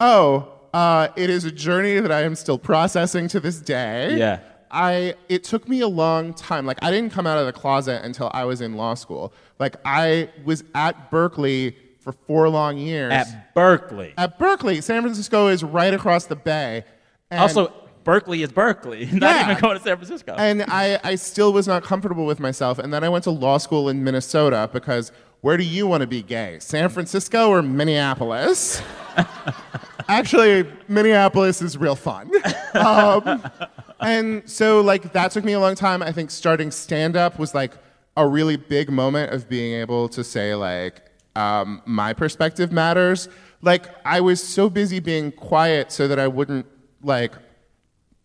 Oh, 0.00 0.52
uh, 0.72 1.08
it 1.16 1.30
is 1.30 1.44
a 1.44 1.52
journey 1.52 2.00
that 2.00 2.10
I 2.10 2.22
am 2.22 2.34
still 2.34 2.58
processing 2.58 3.28
to 3.28 3.40
this 3.40 3.60
day. 3.60 4.16
Yeah. 4.16 4.40
I 4.70 5.14
it 5.28 5.44
took 5.44 5.68
me 5.68 5.80
a 5.80 5.88
long 5.88 6.34
time. 6.34 6.66
Like 6.66 6.82
I 6.82 6.90
didn't 6.90 7.12
come 7.12 7.28
out 7.28 7.38
of 7.38 7.46
the 7.46 7.52
closet 7.52 8.04
until 8.04 8.28
I 8.34 8.44
was 8.44 8.60
in 8.60 8.74
law 8.74 8.94
school. 8.94 9.32
Like 9.60 9.76
I 9.84 10.30
was 10.44 10.64
at 10.74 11.12
Berkeley 11.12 11.76
for 12.04 12.12
four 12.12 12.48
long 12.48 12.76
years. 12.78 13.12
At 13.12 13.54
Berkeley. 13.54 14.14
At 14.16 14.38
Berkeley, 14.38 14.80
San 14.80 15.02
Francisco 15.02 15.48
is 15.48 15.64
right 15.64 15.92
across 15.94 16.26
the 16.26 16.36
bay. 16.36 16.84
And, 17.30 17.40
also, 17.40 17.72
Berkeley 18.04 18.42
is 18.42 18.52
Berkeley. 18.52 19.06
Not 19.12 19.22
Yeah. 19.22 19.50
even 19.50 19.62
going 19.62 19.78
to 19.78 19.82
San 19.82 19.96
Francisco. 19.96 20.34
and 20.36 20.62
I, 20.68 21.00
I 21.02 21.14
still 21.14 21.52
was 21.52 21.66
not 21.66 21.82
comfortable 21.82 22.26
with 22.26 22.38
myself. 22.38 22.78
And 22.78 22.92
then 22.92 23.02
I 23.02 23.08
went 23.08 23.24
to 23.24 23.30
law 23.30 23.56
school 23.58 23.88
in 23.88 24.04
Minnesota 24.04 24.68
because 24.72 25.10
where 25.40 25.56
do 25.56 25.64
you 25.64 25.86
want 25.86 26.02
to 26.02 26.06
be 26.06 26.22
gay? 26.22 26.58
San 26.60 26.88
Francisco 26.90 27.48
or 27.48 27.62
Minneapolis? 27.62 28.82
Actually, 30.08 30.66
Minneapolis 30.88 31.62
is 31.62 31.76
real 31.78 31.96
fun. 31.96 32.30
Um, 32.74 33.40
and 34.00 34.50
so, 34.50 34.80
like, 34.80 35.12
that 35.12 35.30
took 35.30 35.44
me 35.44 35.52
a 35.52 35.60
long 35.60 35.76
time. 35.76 36.02
I 36.02 36.10
think 36.10 36.32
starting 36.32 36.72
stand 36.72 37.16
up 37.16 37.38
was 37.38 37.54
like 37.54 37.72
a 38.16 38.26
really 38.26 38.56
big 38.56 38.90
moment 38.90 39.32
of 39.32 39.48
being 39.48 39.74
able 39.80 40.08
to 40.08 40.24
say, 40.24 40.56
like, 40.56 41.00
um, 41.36 41.82
my 41.84 42.12
perspective 42.12 42.72
matters. 42.72 43.28
Like, 43.62 43.86
I 44.04 44.20
was 44.20 44.42
so 44.42 44.68
busy 44.68 45.00
being 45.00 45.32
quiet 45.32 45.90
so 45.90 46.06
that 46.08 46.18
I 46.18 46.28
wouldn't, 46.28 46.66
like, 47.02 47.32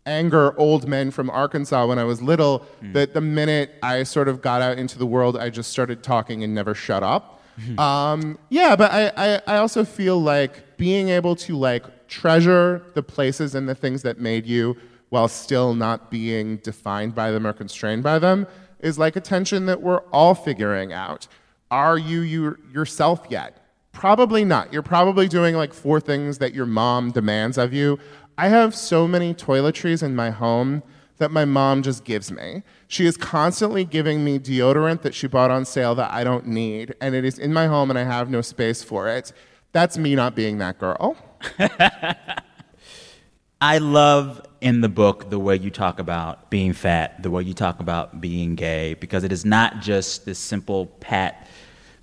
anger 0.05 0.57
old 0.59 0.87
men 0.87 1.11
from 1.11 1.29
Arkansas 1.29 1.85
when 1.85 1.99
I 1.99 2.03
was 2.03 2.21
little 2.21 2.65
that 2.93 3.13
the 3.13 3.21
minute 3.21 3.75
I 3.83 4.03
sort 4.03 4.27
of 4.27 4.41
got 4.41 4.61
out 4.61 4.77
into 4.77 4.97
the 4.97 5.05
world, 5.05 5.37
I 5.37 5.49
just 5.49 5.69
started 5.69 6.01
talking 6.03 6.43
and 6.43 6.53
never 6.55 6.73
shut 6.73 7.03
up. 7.03 7.41
um, 7.77 8.39
yeah, 8.49 8.75
but 8.75 8.91
I, 8.91 9.11
I, 9.17 9.41
I 9.45 9.57
also 9.57 9.83
feel 9.83 10.19
like 10.21 10.77
being 10.77 11.09
able 11.09 11.35
to 11.35 11.55
like 11.57 12.07
treasure 12.07 12.81
the 12.95 13.03
places 13.03 13.53
and 13.53 13.67
the 13.67 13.75
things 13.75 14.01
that 14.01 14.17
made 14.19 14.45
you 14.45 14.77
while 15.09 15.27
still 15.27 15.73
not 15.75 16.09
being 16.09 16.57
defined 16.57 17.13
by 17.13 17.31
them 17.31 17.45
or 17.45 17.53
constrained 17.53 18.01
by 18.01 18.17
them 18.17 18.47
is 18.79 18.97
like 18.97 19.15
a 19.15 19.21
tension 19.21 19.65
that 19.65 19.81
we're 19.81 20.01
all 20.11 20.33
figuring 20.33 20.93
out. 20.93 21.27
Are 21.71 21.97
you, 21.97 22.21
you 22.21 22.57
yourself 22.73 23.25
yet? 23.29 23.57
Probably 23.91 24.45
not. 24.45 24.71
You're 24.71 24.81
probably 24.81 25.27
doing 25.27 25.55
like 25.55 25.73
four 25.73 25.99
things 25.99 26.37
that 26.39 26.53
your 26.53 26.65
mom 26.65 27.11
demands 27.11 27.57
of 27.57 27.73
you. 27.73 27.99
I 28.37 28.47
have 28.47 28.73
so 28.73 29.07
many 29.07 29.33
toiletries 29.33 30.01
in 30.01 30.15
my 30.15 30.29
home 30.29 30.83
that 31.17 31.31
my 31.31 31.45
mom 31.45 31.83
just 31.83 32.05
gives 32.05 32.31
me. 32.31 32.63
She 32.87 33.05
is 33.05 33.17
constantly 33.17 33.85
giving 33.85 34.23
me 34.23 34.39
deodorant 34.39 35.01
that 35.01 35.13
she 35.13 35.27
bought 35.27 35.51
on 35.51 35.65
sale 35.65 35.93
that 35.95 36.11
I 36.11 36.23
don't 36.23 36.47
need, 36.47 36.95
and 37.01 37.13
it 37.13 37.25
is 37.25 37.37
in 37.37 37.53
my 37.53 37.67
home 37.67 37.89
and 37.89 37.99
I 37.99 38.03
have 38.03 38.29
no 38.29 38.41
space 38.41 38.81
for 38.81 39.09
it. 39.09 39.33
That's 39.73 39.97
me 39.97 40.15
not 40.15 40.35
being 40.35 40.59
that 40.59 40.79
girl. 40.79 41.17
I 43.61 43.79
love 43.79 44.41
in 44.61 44.79
the 44.79 44.89
book 44.89 45.29
the 45.29 45.37
way 45.37 45.57
you 45.57 45.69
talk 45.69 45.99
about 45.99 46.49
being 46.49 46.71
fat, 46.71 47.21
the 47.21 47.29
way 47.29 47.43
you 47.43 47.53
talk 47.53 47.81
about 47.81 48.21
being 48.21 48.55
gay, 48.55 48.93
because 48.93 49.25
it 49.25 49.33
is 49.33 49.43
not 49.43 49.81
just 49.81 50.25
this 50.25 50.39
simple 50.39 50.85
pat 50.85 51.45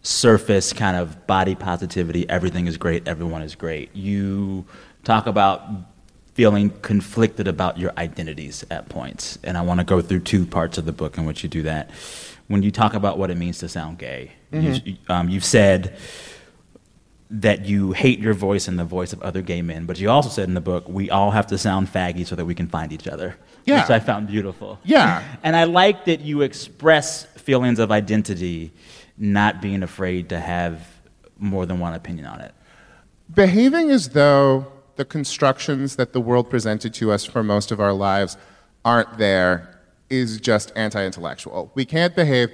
surface 0.06 0.72
kind 0.72 0.96
of 0.96 1.26
body 1.26 1.56
positivity, 1.56 2.28
everything 2.30 2.68
is 2.68 2.76
great, 2.76 3.08
everyone 3.08 3.42
is 3.42 3.56
great. 3.56 3.94
You 3.94 4.64
talk 5.02 5.26
about 5.26 5.68
feeling 6.34 6.70
conflicted 6.82 7.48
about 7.48 7.76
your 7.76 7.92
identities 7.98 8.64
at 8.70 8.88
points. 8.88 9.36
And 9.42 9.58
I 9.58 9.62
want 9.62 9.80
to 9.80 9.84
go 9.84 10.00
through 10.00 10.20
two 10.20 10.46
parts 10.46 10.78
of 10.78 10.84
the 10.84 10.92
book 10.92 11.18
in 11.18 11.24
which 11.24 11.42
you 11.42 11.48
do 11.48 11.62
that. 11.62 11.90
When 12.46 12.62
you 12.62 12.70
talk 12.70 12.94
about 12.94 13.18
what 13.18 13.30
it 13.32 13.36
means 13.36 13.58
to 13.58 13.68
sound 13.68 13.98
gay, 13.98 14.32
you, 14.52 14.96
um, 15.08 15.28
you've 15.28 15.44
said 15.44 15.96
that 17.28 17.64
you 17.64 17.90
hate 17.90 18.20
your 18.20 18.34
voice 18.34 18.68
and 18.68 18.78
the 18.78 18.84
voice 18.84 19.12
of 19.12 19.20
other 19.22 19.42
gay 19.42 19.60
men, 19.60 19.86
but 19.86 19.98
you 19.98 20.08
also 20.08 20.28
said 20.28 20.46
in 20.46 20.54
the 20.54 20.60
book, 20.60 20.88
we 20.88 21.10
all 21.10 21.32
have 21.32 21.48
to 21.48 21.58
sound 21.58 21.88
faggy 21.88 22.24
so 22.24 22.36
that 22.36 22.44
we 22.44 22.54
can 22.54 22.68
find 22.68 22.92
each 22.92 23.08
other. 23.08 23.36
Yeah. 23.64 23.80
Which 23.80 23.90
I 23.90 23.98
found 23.98 24.28
beautiful. 24.28 24.78
Yeah. 24.84 25.24
And 25.42 25.56
I 25.56 25.64
like 25.64 26.04
that 26.04 26.20
you 26.20 26.42
express 26.42 27.24
feelings 27.24 27.80
of 27.80 27.90
identity, 27.90 28.70
not 29.18 29.62
being 29.62 29.82
afraid 29.82 30.28
to 30.28 30.38
have 30.38 30.86
more 31.38 31.66
than 31.66 31.78
one 31.78 31.94
opinion 31.94 32.26
on 32.26 32.40
it. 32.40 32.54
Behaving 33.32 33.90
as 33.90 34.10
though 34.10 34.66
the 34.96 35.04
constructions 35.04 35.96
that 35.96 36.12
the 36.12 36.20
world 36.20 36.48
presented 36.50 36.94
to 36.94 37.12
us 37.12 37.24
for 37.24 37.42
most 37.42 37.70
of 37.70 37.80
our 37.80 37.92
lives 37.92 38.36
aren't 38.84 39.18
there 39.18 39.80
is 40.08 40.40
just 40.40 40.72
anti 40.76 41.04
intellectual. 41.04 41.70
We 41.74 41.84
can't 41.84 42.14
behave. 42.14 42.50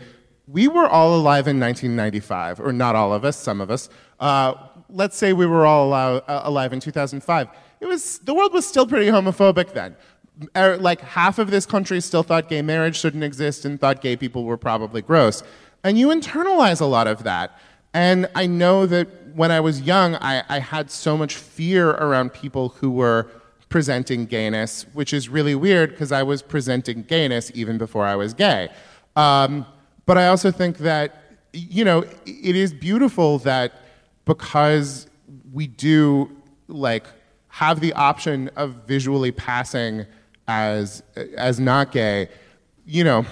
We 0.49 0.69
were 0.69 0.89
all 0.89 1.15
alive 1.15 1.47
in 1.47 1.61
1995, 1.61 2.61
or 2.61 2.73
not 2.73 2.97
all 2.97 3.13
of 3.13 3.25
us, 3.25 3.37
some 3.37 3.61
of 3.61 3.71
us. 3.71 3.89
Uh, 4.19 4.55
let's 4.89 5.17
say 5.17 5.33
we 5.33 5.47
were 5.47 5.67
all 5.67 5.93
uh, 5.93 6.21
alive 6.27 6.73
in 6.73 6.81
2005. 6.81 7.49
It 7.81 7.87
was, 7.87 8.19
the 8.21 8.35
world 8.35 8.53
was 8.53 8.67
still 8.67 8.87
pretty 8.87 9.07
homophobic 9.07 9.73
then. 9.73 9.97
Er, 10.57 10.77
Like 10.79 11.01
half 11.01 11.39
of 11.39 11.51
this 11.51 11.67
country 11.67 12.01
still 12.01 12.23
thought 12.23 12.49
gay 12.49 12.63
marriage 12.63 12.97
shouldn't 12.99 13.25
exist 13.25 13.65
and 13.65 13.81
thought 13.81 14.01
gay 14.01 14.17
people 14.17 14.45
were 14.45 14.57
probably 14.57 15.03
gross. 15.03 15.43
And 15.85 15.99
you 15.99 16.09
internalize 16.09 16.81
a 16.81 16.87
lot 16.87 17.07
of 17.07 17.25
that. 17.25 17.59
And 17.95 18.29
I 18.35 18.47
know 18.47 18.87
that 18.87 19.09
when 19.35 19.51
I 19.51 19.61
was 19.61 19.81
young, 19.81 20.17
I, 20.17 20.45
I 20.49 20.59
had 20.59 20.91
so 20.91 21.17
much 21.17 21.35
fear 21.37 21.91
around 21.91 22.33
people 22.33 22.71
who 22.71 22.91
were 22.91 23.31
presenting 23.69 24.27
gayness, 24.27 24.87
which 24.93 25.13
is 25.13 25.29
really 25.29 25.55
weird 25.55 25.91
because 25.91 26.13
I 26.13 26.23
was 26.23 26.43
presenting 26.43 27.03
gayness 27.03 27.51
even 27.55 27.79
before 27.79 28.05
I 28.05 28.15
was 28.15 28.35
gay. 28.35 28.69
Um, 29.17 29.67
but 30.07 30.19
I 30.19 30.29
also 30.29 30.51
think 30.51 30.79
that, 30.79 31.23
you 31.53 31.85
know, 31.85 32.05
it 32.27 32.57
is 32.57 32.73
beautiful 32.73 33.39
that 33.41 33.73
because 34.25 35.07
we 35.53 35.67
do 35.67 36.31
like 36.69 37.07
have 37.49 37.81
the 37.81 37.93
option 37.95 38.51
of 38.57 38.75
visually 38.87 39.33
passing 39.33 40.07
as 40.49 41.03
as 41.37 41.61
not 41.61 41.93
gay, 41.93 42.29
you 42.87 43.05
know, 43.05 43.25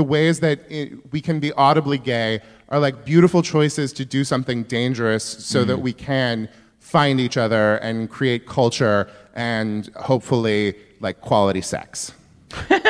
the 0.00 0.04
ways 0.16 0.40
that 0.40 0.58
it, 0.70 1.12
we 1.12 1.20
can 1.28 1.38
be 1.46 1.50
audibly 1.66 1.98
gay 1.98 2.40
are 2.70 2.80
like 2.86 2.96
beautiful 3.04 3.42
choices 3.42 3.92
to 3.92 4.04
do 4.16 4.24
something 4.24 4.58
dangerous 4.64 5.24
so 5.52 5.58
that 5.64 5.78
we 5.86 5.92
can 5.92 6.48
find 6.78 7.20
each 7.20 7.36
other 7.36 7.76
and 7.88 8.08
create 8.08 8.46
culture 8.46 8.98
and 9.34 9.90
hopefully 10.10 10.74
like 11.00 11.16
quality 11.20 11.60
sex. 11.74 12.12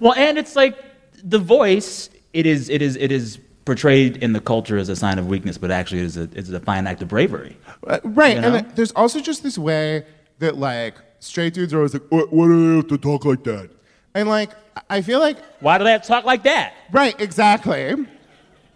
Well, 0.00 0.14
and 0.14 0.38
it's 0.38 0.54
like 0.54 0.76
the 1.24 1.38
voice. 1.38 2.10
It 2.32 2.46
is. 2.46 2.68
It 2.68 2.80
is. 2.80 2.94
It 2.96 3.10
is 3.10 3.38
portrayed 3.64 4.18
in 4.18 4.32
the 4.32 4.40
culture 4.40 4.76
as 4.78 4.88
a 4.88 4.94
sign 4.94 5.18
of 5.18 5.26
weakness, 5.26 5.58
but 5.58 5.70
actually, 5.70 6.00
it 6.02 6.04
is 6.04 6.16
a, 6.16 6.28
it's 6.34 6.48
a 6.50 6.60
fine 6.60 6.86
act 6.86 7.02
of 7.02 7.08
bravery. 7.08 7.56
Uh, 7.86 7.98
right, 8.04 8.36
You 8.36 8.42
and 8.42 8.54
know? 8.54 8.60
th- 8.60 8.74
there's 8.76 8.92
also 8.92 9.18
just 9.20 9.42
this 9.42 9.58
way 9.58 10.04
that 10.38 10.56
like 10.56 10.94
straight 11.18 11.54
dudes 11.54 11.72
are 11.74 11.78
always 11.78 11.94
like, 11.94 12.06
what, 12.10 12.32
why 12.32 12.46
do 12.46 12.68
they 12.70 12.76
have 12.76 12.88
to 12.88 12.98
talk 12.98 13.24
like 13.24 13.42
that? 13.44 13.70
And 14.14 14.28
like, 14.28 14.50
I 14.88 15.02
feel 15.02 15.20
like 15.20 15.38
Why 15.60 15.78
do 15.78 15.84
they 15.84 15.92
have 15.92 16.02
to 16.02 16.08
talk 16.08 16.24
like 16.24 16.42
that? 16.44 16.74
Right, 16.90 17.18
exactly. 17.20 17.94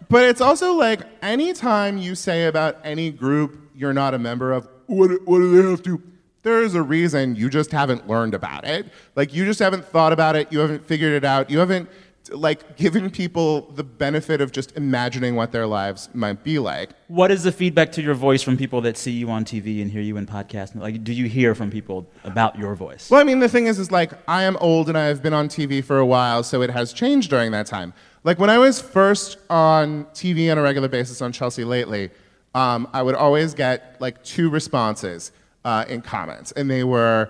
But 0.09 0.23
it's 0.29 0.41
also 0.41 0.73
like 0.73 1.01
anytime 1.21 1.97
you 1.97 2.15
say 2.15 2.45
about 2.45 2.77
any 2.83 3.11
group 3.11 3.59
you're 3.75 3.93
not 3.93 4.13
a 4.13 4.19
member 4.19 4.53
of, 4.53 4.67
what, 4.87 5.11
what 5.25 5.39
do 5.39 5.61
they 5.61 5.69
have 5.69 5.83
to? 5.83 6.01
There 6.43 6.61
is 6.61 6.75
a 6.75 6.81
reason 6.81 7.35
you 7.35 7.49
just 7.49 7.71
haven't 7.71 8.07
learned 8.07 8.33
about 8.35 8.65
it. 8.65 8.85
Like 9.15 9.33
you 9.33 9.45
just 9.45 9.59
haven't 9.59 9.83
thought 9.85 10.13
about 10.13 10.35
it, 10.35 10.51
you 10.51 10.59
haven't 10.59 10.85
figured 10.85 11.13
it 11.13 11.25
out, 11.25 11.49
you 11.49 11.59
haven't 11.59 11.89
like 12.29 12.77
giving 12.77 13.09
people 13.09 13.61
the 13.71 13.83
benefit 13.83 14.41
of 14.41 14.51
just 14.51 14.75
imagining 14.75 15.35
what 15.35 15.51
their 15.51 15.67
lives 15.67 16.09
might 16.13 16.43
be 16.43 16.59
like. 16.59 16.89
What 17.07 17.31
is 17.31 17.43
the 17.43 17.51
feedback 17.51 17.91
to 17.93 18.01
your 18.01 18.13
voice 18.13 18.41
from 18.41 18.57
people 18.57 18.81
that 18.81 18.97
see 18.97 19.11
you 19.11 19.29
on 19.29 19.45
TV 19.45 19.81
and 19.81 19.91
hear 19.91 20.01
you 20.01 20.17
in 20.17 20.25
podcasts? 20.25 20.75
Like, 20.75 21.03
do 21.03 21.13
you 21.13 21.27
hear 21.27 21.53
from 21.55 21.71
people 21.71 22.07
about 22.23 22.57
your 22.57 22.75
voice? 22.75 23.09
Well, 23.09 23.19
I 23.19 23.23
mean, 23.23 23.39
the 23.39 23.49
thing 23.49 23.67
is, 23.67 23.79
is 23.79 23.91
like 23.91 24.11
I 24.27 24.43
am 24.43 24.57
old 24.57 24.89
and 24.89 24.97
I 24.97 25.05
have 25.05 25.21
been 25.21 25.33
on 25.33 25.47
TV 25.47 25.83
for 25.83 25.99
a 25.99 26.05
while, 26.05 26.43
so 26.43 26.61
it 26.61 26.69
has 26.69 26.93
changed 26.93 27.29
during 27.29 27.51
that 27.51 27.67
time. 27.67 27.93
Like 28.23 28.39
when 28.39 28.49
I 28.49 28.57
was 28.57 28.81
first 28.81 29.37
on 29.49 30.05
TV 30.05 30.51
on 30.51 30.57
a 30.57 30.61
regular 30.61 30.87
basis 30.87 31.21
on 31.21 31.31
Chelsea 31.31 31.63
Lately, 31.63 32.09
um, 32.55 32.87
I 32.93 33.03
would 33.03 33.15
always 33.15 33.53
get 33.53 33.97
like 33.99 34.23
two 34.23 34.49
responses 34.49 35.31
uh, 35.63 35.85
in 35.87 36.01
comments, 36.01 36.51
and 36.53 36.69
they 36.69 36.83
were, 36.83 37.29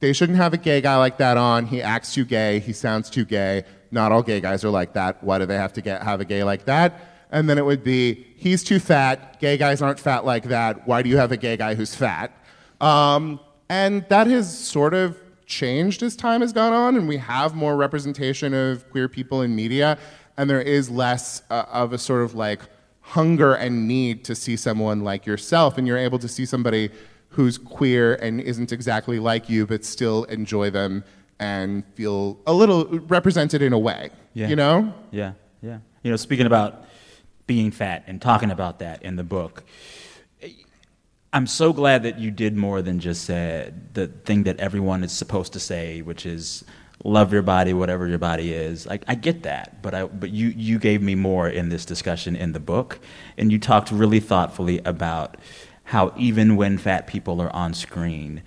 "They 0.00 0.12
shouldn't 0.12 0.38
have 0.38 0.54
a 0.54 0.56
gay 0.56 0.80
guy 0.80 0.96
like 0.96 1.18
that 1.18 1.36
on. 1.36 1.66
He 1.66 1.82
acts 1.82 2.14
too 2.14 2.24
gay. 2.24 2.58
He 2.60 2.72
sounds 2.72 3.10
too 3.10 3.24
gay. 3.24 3.64
Not 3.90 4.12
all 4.12 4.22
gay 4.22 4.40
guys 4.40 4.64
are 4.64 4.70
like 4.70 4.92
that. 4.94 5.22
Why 5.22 5.38
do 5.38 5.46
they 5.46 5.56
have 5.56 5.72
to 5.74 5.80
get 5.80 6.02
have 6.02 6.20
a 6.20 6.24
gay 6.24 6.44
like 6.44 6.64
that?" 6.66 7.00
And 7.30 7.48
then 7.48 7.58
it 7.58 7.64
would 7.64 7.84
be, 7.84 8.26
"He's 8.36 8.64
too 8.64 8.78
fat. 8.78 9.40
Gay 9.40 9.56
guys 9.56 9.82
aren't 9.82 10.00
fat 10.00 10.24
like 10.24 10.44
that. 10.44 10.86
Why 10.86 11.02
do 11.02 11.08
you 11.08 11.16
have 11.18 11.32
a 11.32 11.36
gay 11.36 11.56
guy 11.56 11.74
who's 11.74 11.94
fat?" 11.94 12.32
Um, 12.80 13.40
and 13.68 14.04
that 14.08 14.26
has 14.26 14.56
sort 14.56 14.94
of 14.94 15.16
changed 15.46 16.02
as 16.02 16.14
time 16.14 16.42
has 16.42 16.52
gone 16.52 16.72
on, 16.72 16.96
and 16.96 17.08
we 17.08 17.16
have 17.16 17.54
more 17.54 17.76
representation 17.76 18.54
of 18.54 18.88
queer 18.90 19.08
people 19.08 19.42
in 19.42 19.56
media, 19.56 19.98
and 20.36 20.48
there 20.48 20.60
is 20.60 20.90
less 20.90 21.42
uh, 21.50 21.64
of 21.70 21.92
a 21.92 21.98
sort 21.98 22.22
of 22.22 22.34
like 22.34 22.60
hunger 23.00 23.54
and 23.54 23.88
need 23.88 24.24
to 24.24 24.34
see 24.34 24.56
someone 24.56 25.02
like 25.02 25.26
yourself, 25.26 25.78
and 25.78 25.86
you're 25.86 25.98
able 25.98 26.18
to 26.18 26.28
see 26.28 26.44
somebody 26.44 26.90
who's 27.30 27.58
queer 27.58 28.14
and 28.16 28.40
isn't 28.40 28.72
exactly 28.72 29.18
like 29.18 29.48
you, 29.48 29.66
but 29.66 29.84
still 29.84 30.24
enjoy 30.24 30.70
them 30.70 31.04
and 31.40 31.84
feel 31.94 32.38
a 32.46 32.52
little 32.52 32.86
represented 32.86 33.62
in 33.62 33.72
a 33.72 33.78
way. 33.78 34.10
Yeah. 34.34 34.48
You 34.48 34.56
know? 34.56 34.94
Yeah, 35.10 35.32
yeah. 35.62 35.78
You 36.02 36.10
know, 36.10 36.16
speaking 36.16 36.46
about 36.46 36.84
being 37.46 37.70
fat 37.70 38.04
and 38.06 38.20
talking 38.20 38.50
about 38.50 38.78
that 38.80 39.02
in 39.02 39.16
the 39.16 39.24
book, 39.24 39.64
I'm 41.32 41.46
so 41.46 41.72
glad 41.72 42.04
that 42.04 42.18
you 42.18 42.30
did 42.30 42.56
more 42.56 42.80
than 42.80 43.00
just 43.00 43.24
said 43.24 43.94
the 43.94 44.06
thing 44.06 44.44
that 44.44 44.58
everyone 44.58 45.04
is 45.04 45.12
supposed 45.12 45.52
to 45.52 45.60
say, 45.60 46.00
which 46.00 46.24
is 46.24 46.64
love 47.04 47.32
your 47.32 47.42
body, 47.42 47.72
whatever 47.72 48.06
your 48.06 48.18
body 48.18 48.52
is. 48.52 48.86
Like 48.86 49.04
I 49.06 49.14
get 49.14 49.42
that, 49.42 49.82
but 49.82 49.94
I 49.94 50.04
but 50.04 50.30
you 50.30 50.48
you 50.48 50.78
gave 50.78 51.02
me 51.02 51.14
more 51.14 51.48
in 51.48 51.68
this 51.68 51.84
discussion 51.84 52.34
in 52.34 52.52
the 52.52 52.60
book, 52.60 52.98
and 53.36 53.52
you 53.52 53.58
talked 53.58 53.90
really 53.90 54.20
thoughtfully 54.20 54.80
about 54.84 55.36
how 55.84 56.12
even 56.16 56.56
when 56.56 56.78
fat 56.78 57.06
people 57.06 57.40
are 57.42 57.54
on 57.54 57.74
screen, 57.74 58.42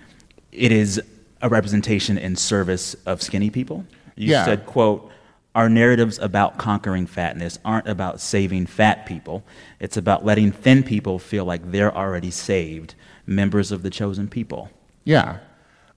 it 0.50 0.72
is 0.72 1.00
a 1.42 1.48
representation 1.48 2.16
in 2.16 2.36
service 2.36 2.94
of 3.04 3.20
skinny 3.20 3.50
people. 3.50 3.84
You 4.16 4.30
Yeah. 4.30 4.44
said, 4.44 4.64
quote, 4.64 5.10
our 5.54 5.68
narratives 5.68 6.18
about 6.18 6.56
conquering 6.56 7.06
fatness 7.06 7.58
aren't 7.64 7.86
about 7.86 8.20
saving 8.20 8.66
fat 8.66 9.04
people. 9.04 9.42
It's 9.80 9.96
about 9.98 10.24
letting 10.24 10.50
thin 10.50 10.82
people 10.82 11.18
feel 11.18 11.44
like 11.44 11.70
they're 11.70 11.94
already 11.94 12.30
saved, 12.30 12.94
members 13.26 13.70
of 13.70 13.82
the 13.82 13.90
chosen 13.90 14.28
people. 14.28 14.70
Yeah. 15.04 15.38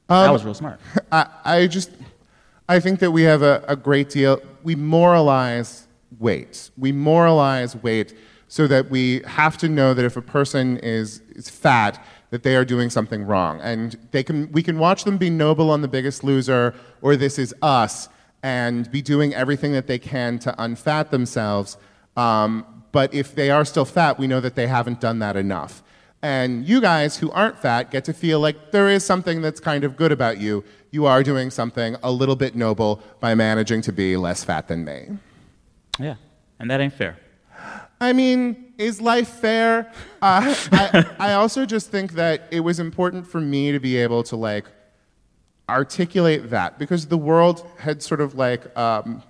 that 0.08 0.26
um, 0.26 0.34
was 0.34 0.44
real 0.44 0.54
smart. 0.54 0.80
I, 1.12 1.28
I 1.46 1.68
just 1.68 1.92
I 2.68 2.80
think 2.80 3.00
that 3.00 3.12
we 3.12 3.22
have 3.24 3.44
a, 3.44 3.64
a 3.68 3.76
great 3.76 4.10
deal 4.10 4.42
we 4.64 4.76
moralize 4.76 5.88
weight. 6.20 6.72
We 6.78 6.92
moralize 6.92 7.76
weight 7.76 8.14
so 8.48 8.68
that 8.68 8.90
we 8.90 9.22
have 9.28 9.58
to 9.60 9.70
know 9.70 9.94
that 9.94 10.04
if 10.04 10.18
a 10.18 10.22
person 10.22 10.78
is, 10.78 11.22
is 11.36 11.50
fat, 11.50 12.04
that 12.30 12.44
they 12.44 12.56
are 12.56 12.66
doing 12.66 12.90
something 12.90 13.24
wrong. 13.24 13.60
And 13.62 13.98
they 14.12 14.24
can 14.24 14.52
we 14.52 14.64
can 14.64 14.80
watch 14.80 15.04
them 15.04 15.18
be 15.18 15.30
noble 15.30 15.70
on 15.72 15.82
the 15.82 15.88
biggest 15.88 16.24
loser 16.24 16.74
or 17.02 17.16
this 17.16 17.40
is 17.40 17.54
us 17.62 18.10
and 18.44 18.92
be 18.92 19.02
doing 19.02 19.34
everything 19.34 19.72
that 19.74 19.88
they 19.88 19.98
can 19.98 20.38
to 20.40 20.54
unfat 20.60 21.10
themselves. 21.10 21.78
Um, 22.16 22.84
but 22.92 23.14
if 23.14 23.36
they 23.36 23.50
are 23.50 23.66
still 23.66 23.86
fat, 23.86 24.20
we 24.20 24.28
know 24.28 24.40
that 24.40 24.56
they 24.56 24.68
haven't 24.68 25.02
done 25.02 25.20
that 25.20 25.36
enough. 25.36 25.84
And 26.22 26.66
you 26.66 26.82
guys 26.82 27.18
who 27.18 27.30
aren't 27.32 27.60
fat 27.60 27.92
get 27.92 28.06
to 28.06 28.14
feel 28.14 28.40
like 28.40 28.72
there 28.72 28.90
is 28.90 29.04
something 29.04 29.42
that's 29.42 29.60
kind 29.60 29.84
of 29.84 29.96
good 29.96 30.12
about 30.12 30.40
you. 30.40 30.64
You 30.92 31.06
are 31.06 31.22
doing 31.22 31.52
something 31.52 31.98
a 32.02 32.12
little 32.12 32.36
bit 32.36 32.56
noble 32.56 33.02
by 33.20 33.36
managing 33.36 33.82
to 33.82 33.92
be 33.92 34.18
less 34.18 34.44
fat 34.44 34.68
than 34.68 34.86
me. 34.86 35.10
Yeah, 36.00 36.16
and 36.60 36.72
that 36.72 36.80
ain't 36.80 36.94
fair. 36.94 37.18
I 38.00 38.14
mean, 38.14 38.74
is 38.78 39.00
life 39.00 39.30
fair? 39.30 39.92
Uh, 40.22 40.54
I, 40.72 41.06
I 41.20 41.34
also 41.34 41.66
just 41.66 41.90
think 41.90 42.14
that 42.14 42.48
it 42.52 42.60
was 42.60 42.80
important 42.80 43.26
for 43.28 43.40
me 43.40 43.72
to 43.72 43.80
be 43.80 43.98
able 43.98 44.24
to 44.24 44.36
like 44.36 44.66
articulate 45.70 46.50
that 46.50 46.78
because 46.78 47.08
the 47.08 47.18
world 47.18 47.66
had 47.78 48.04
sort 48.04 48.22
of 48.22 48.36
like 48.36 48.78
um, 48.78 49.24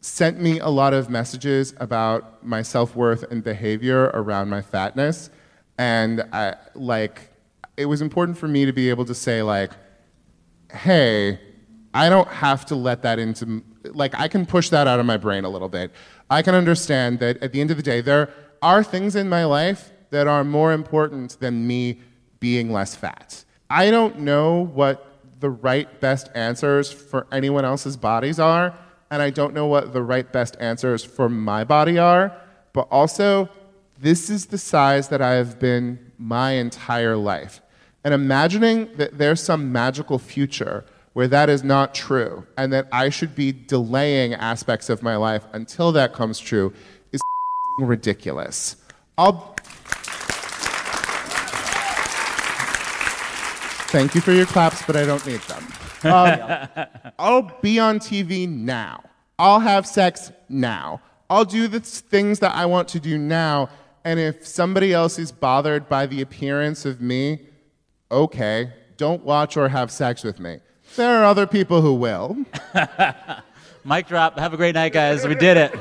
sent 0.00 0.40
me 0.40 0.58
a 0.58 0.68
lot 0.68 0.94
of 0.94 1.10
messages 1.10 1.74
about 1.78 2.44
my 2.44 2.62
self-worth 2.62 3.22
and 3.30 3.42
behavior 3.42 4.04
around 4.14 4.48
my 4.48 4.62
fatness 4.62 5.30
and 5.78 6.22
I, 6.32 6.56
like 6.74 7.30
it 7.76 7.86
was 7.86 8.00
important 8.00 8.38
for 8.38 8.48
me 8.48 8.64
to 8.64 8.72
be 8.72 8.88
able 8.90 9.04
to 9.06 9.14
say 9.14 9.42
like 9.42 9.72
hey 10.70 11.38
i 11.92 12.08
don't 12.08 12.28
have 12.28 12.64
to 12.66 12.74
let 12.74 13.02
that 13.02 13.18
into 13.18 13.62
like 13.92 14.14
i 14.18 14.28
can 14.28 14.46
push 14.46 14.68
that 14.68 14.86
out 14.86 15.00
of 15.00 15.06
my 15.06 15.16
brain 15.16 15.44
a 15.44 15.48
little 15.48 15.68
bit 15.68 15.90
i 16.30 16.42
can 16.42 16.54
understand 16.54 17.18
that 17.18 17.36
at 17.42 17.52
the 17.52 17.60
end 17.60 17.70
of 17.70 17.76
the 17.76 17.82
day 17.82 18.00
there 18.00 18.30
are 18.62 18.82
things 18.82 19.14
in 19.16 19.28
my 19.28 19.44
life 19.44 19.90
that 20.10 20.26
are 20.26 20.44
more 20.44 20.72
important 20.72 21.38
than 21.40 21.66
me 21.66 22.00
being 22.40 22.72
less 22.72 22.94
fat 22.94 23.44
i 23.70 23.90
don't 23.90 24.18
know 24.18 24.60
what 24.66 25.10
the 25.40 25.50
right 25.50 26.00
best 26.00 26.30
answers 26.34 26.90
for 26.90 27.26
anyone 27.30 27.64
else's 27.64 27.96
bodies 27.96 28.38
are 28.38 28.74
and 29.10 29.20
i 29.20 29.30
don't 29.30 29.54
know 29.54 29.66
what 29.66 29.92
the 29.92 30.02
right 30.02 30.32
best 30.32 30.56
answers 30.60 31.04
for 31.04 31.28
my 31.28 31.64
body 31.64 31.98
are 31.98 32.34
but 32.72 32.88
also 32.90 33.48
this 33.98 34.28
is 34.28 34.46
the 34.46 34.58
size 34.58 35.08
that 35.08 35.22
I 35.22 35.32
have 35.32 35.58
been 35.58 36.12
my 36.18 36.52
entire 36.52 37.16
life. 37.16 37.62
And 38.02 38.12
imagining 38.12 38.94
that 38.96 39.16
there's 39.16 39.42
some 39.42 39.72
magical 39.72 40.18
future 40.18 40.84
where 41.14 41.28
that 41.28 41.48
is 41.48 41.64
not 41.64 41.94
true 41.94 42.46
and 42.58 42.72
that 42.72 42.86
I 42.92 43.08
should 43.08 43.34
be 43.34 43.52
delaying 43.52 44.34
aspects 44.34 44.90
of 44.90 45.02
my 45.02 45.16
life 45.16 45.44
until 45.52 45.90
that 45.92 46.12
comes 46.12 46.38
true 46.38 46.72
is 47.12 47.20
ridiculous. 47.80 48.76
I'll. 49.16 49.56
Thank 53.90 54.16
you 54.16 54.20
for 54.20 54.32
your 54.32 54.46
claps, 54.46 54.82
but 54.84 54.96
I 54.96 55.06
don't 55.06 55.26
need 55.26 55.40
them. 55.42 55.66
Um, 56.04 56.86
I'll 57.18 57.58
be 57.62 57.78
on 57.78 57.98
TV 57.98 58.46
now. 58.46 59.02
I'll 59.38 59.60
have 59.60 59.86
sex 59.86 60.30
now. 60.50 61.00
I'll 61.30 61.46
do 61.46 61.66
the 61.66 61.80
things 61.80 62.40
that 62.40 62.54
I 62.54 62.66
want 62.66 62.88
to 62.88 63.00
do 63.00 63.16
now. 63.16 63.70
And 64.04 64.20
if 64.20 64.46
somebody 64.46 64.92
else 64.92 65.18
is 65.18 65.32
bothered 65.32 65.88
by 65.88 66.04
the 66.04 66.20
appearance 66.20 66.84
of 66.84 67.00
me, 67.00 67.46
okay, 68.12 68.70
don't 68.98 69.24
watch 69.24 69.56
or 69.56 69.70
have 69.70 69.90
sex 69.90 70.22
with 70.22 70.38
me. 70.38 70.60
There 70.96 71.20
are 71.20 71.24
other 71.24 71.48
people 71.48 71.82
who 71.82 71.94
will. 71.94 72.36
Mic 73.84 74.06
drop. 74.06 74.38
Have 74.38 74.54
a 74.54 74.56
great 74.56 74.76
night, 74.76 74.92
guys. 74.92 75.26
We 75.26 75.34
did 75.34 75.56
it. 75.56 75.74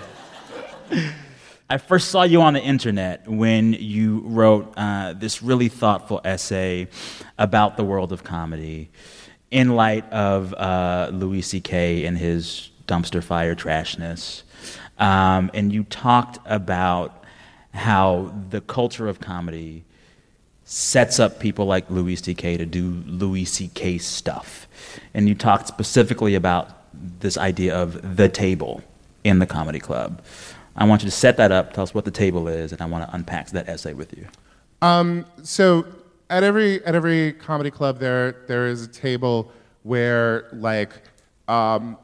I 1.69 1.77
first 1.77 2.09
saw 2.09 2.23
you 2.23 2.41
on 2.41 2.55
the 2.55 2.61
internet 2.61 3.27
when 3.27 3.73
you 3.73 4.23
wrote 4.25 4.73
uh, 4.75 5.13
this 5.13 5.43
really 5.43 5.69
thoughtful 5.69 6.19
essay 6.25 6.87
about 7.37 7.77
the 7.77 7.83
world 7.83 8.11
of 8.11 8.23
comedy 8.23 8.89
in 9.51 9.75
light 9.75 10.11
of 10.11 10.51
uh, 10.55 11.11
Louis 11.13 11.43
C.K. 11.43 12.05
and 12.05 12.17
his 12.17 12.71
dumpster 12.87 13.23
fire 13.23 13.53
trashness. 13.53 14.41
Um, 14.97 15.51
and 15.53 15.71
you 15.71 15.83
talked 15.83 16.39
about 16.45 17.23
how 17.75 18.33
the 18.49 18.61
culture 18.61 19.07
of 19.07 19.19
comedy 19.19 19.83
sets 20.73 21.19
up 21.19 21.39
people 21.39 21.67
like 21.67 21.87
Louis 21.91 22.15
C.K. 22.15 22.57
to 22.57 22.65
do 22.65 23.03
Louis 23.05 23.45
C.K. 23.45 23.99
stuff. 23.99 24.67
And 25.13 25.29
you 25.29 25.35
talked 25.35 25.67
specifically 25.67 26.33
about 26.33 26.69
this 27.19 27.37
idea 27.37 27.75
of 27.75 28.17
the 28.17 28.27
table 28.27 28.81
in 29.23 29.37
the 29.37 29.45
comedy 29.45 29.79
club. 29.79 30.23
I 30.75 30.85
want 30.85 31.03
you 31.03 31.09
to 31.09 31.15
set 31.15 31.37
that 31.37 31.51
up, 31.51 31.73
tell 31.73 31.83
us 31.83 31.93
what 31.93 32.05
the 32.05 32.11
table 32.11 32.47
is, 32.47 32.71
and 32.71 32.81
I 32.81 32.85
want 32.85 33.07
to 33.07 33.15
unpack 33.15 33.51
that 33.51 33.69
essay 33.69 33.93
with 33.93 34.17
you. 34.17 34.25
Um, 34.81 35.27
so 35.43 35.85
at 36.31 36.41
every 36.41 36.83
at 36.85 36.95
every 36.95 37.33
comedy 37.33 37.69
club 37.69 37.99
there 37.99 38.43
there 38.47 38.65
is 38.65 38.83
a 38.83 38.87
table 38.87 39.51
where 39.83 40.49
like 40.53 40.89
um, 41.47 41.97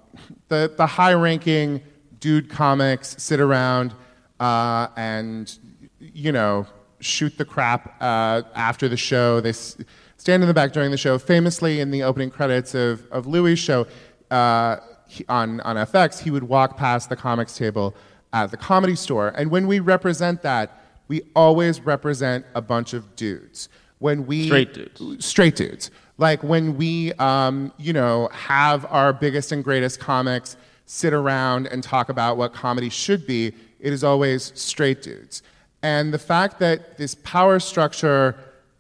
the 0.50 0.72
the 0.78 0.86
high 0.86 1.14
ranking 1.14 1.82
dude 2.20 2.50
comics 2.50 3.16
sit 3.18 3.40
around 3.40 3.96
uh, 4.40 4.88
and 4.96 5.58
you 6.00 6.32
know 6.32 6.68
shoot 7.00 7.38
the 7.38 7.46
crap 7.46 7.96
uh, 8.02 8.42
after 8.56 8.88
the 8.88 8.98
show. 8.98 9.40
They 9.42 9.50
s- 9.50 9.78
stand 10.18 10.44
in 10.44 10.48
the 10.48 10.54
back 10.54 10.72
during 10.74 10.92
the 10.92 10.98
show. 10.98 11.18
Famously, 11.18 11.80
in 11.80 11.92
the 11.92 12.04
opening 12.04 12.30
credits 12.30 12.74
of 12.76 13.06
of 13.12 13.26
Louis' 13.28 13.56
show 13.56 13.88
uh, 14.32 14.78
he, 15.08 15.26
on 15.30 15.60
on 15.62 15.76
FX, 15.76 16.20
he 16.20 16.32
would 16.32 16.44
walk 16.44 16.78
past 16.78 17.10
the 17.10 17.16
comics 17.16 17.58
table 17.58 17.96
at 18.34 18.52
the 18.52 18.58
comedy 18.58 18.96
store, 18.96 19.30
and 19.36 19.50
when 19.50 19.66
we 19.68 19.80
represent 19.80 20.42
that, 20.44 20.82
we 21.08 21.22
always 21.36 21.82
represent 21.82 22.46
a 22.54 22.62
bunch 22.62 22.94
of 22.94 23.16
dudes. 23.16 23.70
When 23.98 24.26
we 24.28 24.46
Straight 24.46 24.74
dudes. 24.74 25.26
straight 25.26 25.56
dudes. 25.56 25.92
Like 26.18 26.44
when 26.44 26.78
we, 26.78 27.14
um, 27.14 27.72
you 27.78 27.94
know, 27.94 28.30
have 28.34 28.86
our 28.90 29.14
biggest 29.14 29.52
and 29.54 29.64
greatest 29.64 30.00
comics 30.00 30.58
sit 30.86 31.14
around 31.14 31.68
and 31.68 31.82
talk 31.82 32.10
about 32.10 32.36
what 32.38 32.54
comedy 32.54 32.90
should 32.90 33.26
be, 33.26 33.48
it 33.80 33.94
is 33.94 34.04
always 34.04 34.52
straight 34.56 35.02
dudes. 35.02 35.42
And 35.82 36.14
the 36.14 36.20
fact 36.20 36.60
that 36.60 36.98
this 36.98 37.16
power 37.16 37.60
structure, 37.60 38.36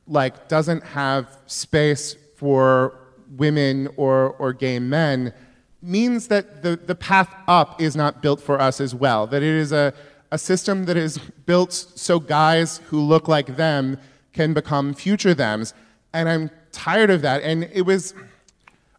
like, 0.08 0.48
doesn't 0.48 0.84
have 0.84 1.38
space 1.48 2.16
for 2.36 3.00
women 3.38 3.88
or, 3.96 4.32
or 4.40 4.54
gay 4.54 4.80
men 4.80 5.34
means 5.82 6.28
that 6.28 6.62
the, 6.62 6.76
the 6.76 6.96
path 6.96 7.34
up 7.48 7.82
is 7.82 7.96
not 7.96 8.22
built 8.22 8.42
for 8.42 8.60
us 8.60 8.82
as 8.82 8.94
well. 8.94 9.28
That 9.28 9.42
it 9.44 9.56
is 9.56 9.72
a, 9.72 9.94
a 10.32 10.38
system 10.38 10.86
that 10.86 10.98
is 10.98 11.18
built 11.46 11.72
so 11.74 12.20
guys 12.20 12.80
who 12.88 13.00
look 13.00 13.28
like 13.28 13.56
them 13.56 13.98
can 14.34 14.54
become 14.54 14.94
future 14.94 15.34
thems. 15.34 15.74
And 16.14 16.28
I'm 16.28 16.52
tired 16.72 17.10
of 17.10 17.22
that. 17.22 17.44
And 17.44 17.70
it 17.74 17.84
was, 17.84 18.14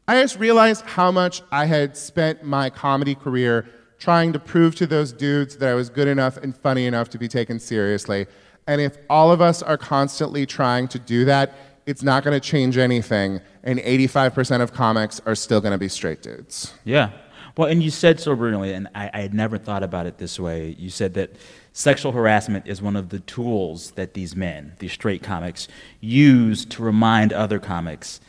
I 0.09 0.21
just 0.23 0.39
realized 0.39 0.85
how 0.85 1.11
much 1.11 1.43
I 1.53 1.67
had 1.67 1.97
spent 1.97 2.45
my 2.45 2.71
comedy 2.71 3.15
career 3.15 3.69
trying 4.01 4.33
to 4.33 4.39
prove 4.39 4.75
to 4.75 4.87
those 4.87 5.13
dudes 5.13 5.59
that 5.59 5.69
I 5.69 5.75
was 5.75 5.91
good 5.91 6.09
enough 6.09 6.39
and 6.39 6.57
funny 6.57 6.87
enough 6.87 7.11
to 7.11 7.19
be 7.19 7.29
taken 7.29 7.61
seriously. 7.61 8.27
And 8.67 8.81
if 8.81 8.97
all 9.09 9.31
of 9.31 9.41
us 9.41 9.63
are 9.63 9.77
constantly 9.77 10.47
trying 10.47 10.89
to 10.89 10.99
do 10.99 11.25
that, 11.27 11.55
it's 11.87 12.03
not 12.03 12.25
going 12.25 12.39
to 12.39 12.41
change 12.41 12.79
anything. 12.79 13.41
And 13.63 13.79
85% 13.79 14.63
of 14.63 14.73
comics 14.73 15.21
are 15.27 15.35
still 15.35 15.61
going 15.61 15.73
to 15.73 15.79
be 15.79 15.89
straight 15.89 16.23
dudes. 16.23 16.73
Yeah. 16.85 17.11
Well, 17.57 17.69
and 17.69 17.83
you 17.83 17.91
said 17.91 18.21
so 18.21 18.35
brilliantly, 18.35 18.73
and 18.73 18.89
I, 18.95 19.11
I 19.13 19.21
had 19.21 19.35
never 19.35 19.59
thought 19.59 19.83
about 19.83 20.07
it 20.07 20.17
this 20.17 20.41
way. 20.41 20.75
You 20.79 20.89
said 20.89 21.15
that 21.15 21.37
sexual 21.73 22.13
harassment 22.13 22.67
is 22.67 22.81
one 22.81 22.97
of 22.97 23.11
the 23.11 23.21
tools 23.21 23.91
that 23.93 24.15
these 24.15 24.35
men, 24.35 24.73
these 24.79 24.93
straight 24.93 25.23
comics, 25.23 25.69
use 26.01 26.65
to 26.67 26.83
remind 26.83 27.33
other 27.33 27.59
comics 27.59 28.21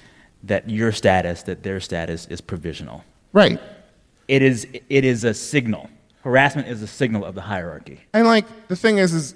that 0.44 0.70
your 0.70 0.92
status, 0.92 1.44
that 1.44 1.64
their 1.64 1.80
status 1.80 2.26
is 2.28 2.42
provisional. 2.42 3.06
Right. 3.32 3.60
It 4.32 4.42
is, 4.42 4.66
it 4.88 5.04
is 5.04 5.26
a 5.26 5.34
signal. 5.34 5.90
Harassment 6.24 6.70
is 6.70 6.82
a 6.82 6.88
signal 6.88 7.26
of 7.26 7.36
the 7.36 7.42
hierarchy. 7.42 8.00
And 8.14 8.26
like 8.26 8.46
the 8.70 8.78
thing 8.78 8.98
is, 8.98 9.14
is 9.14 9.36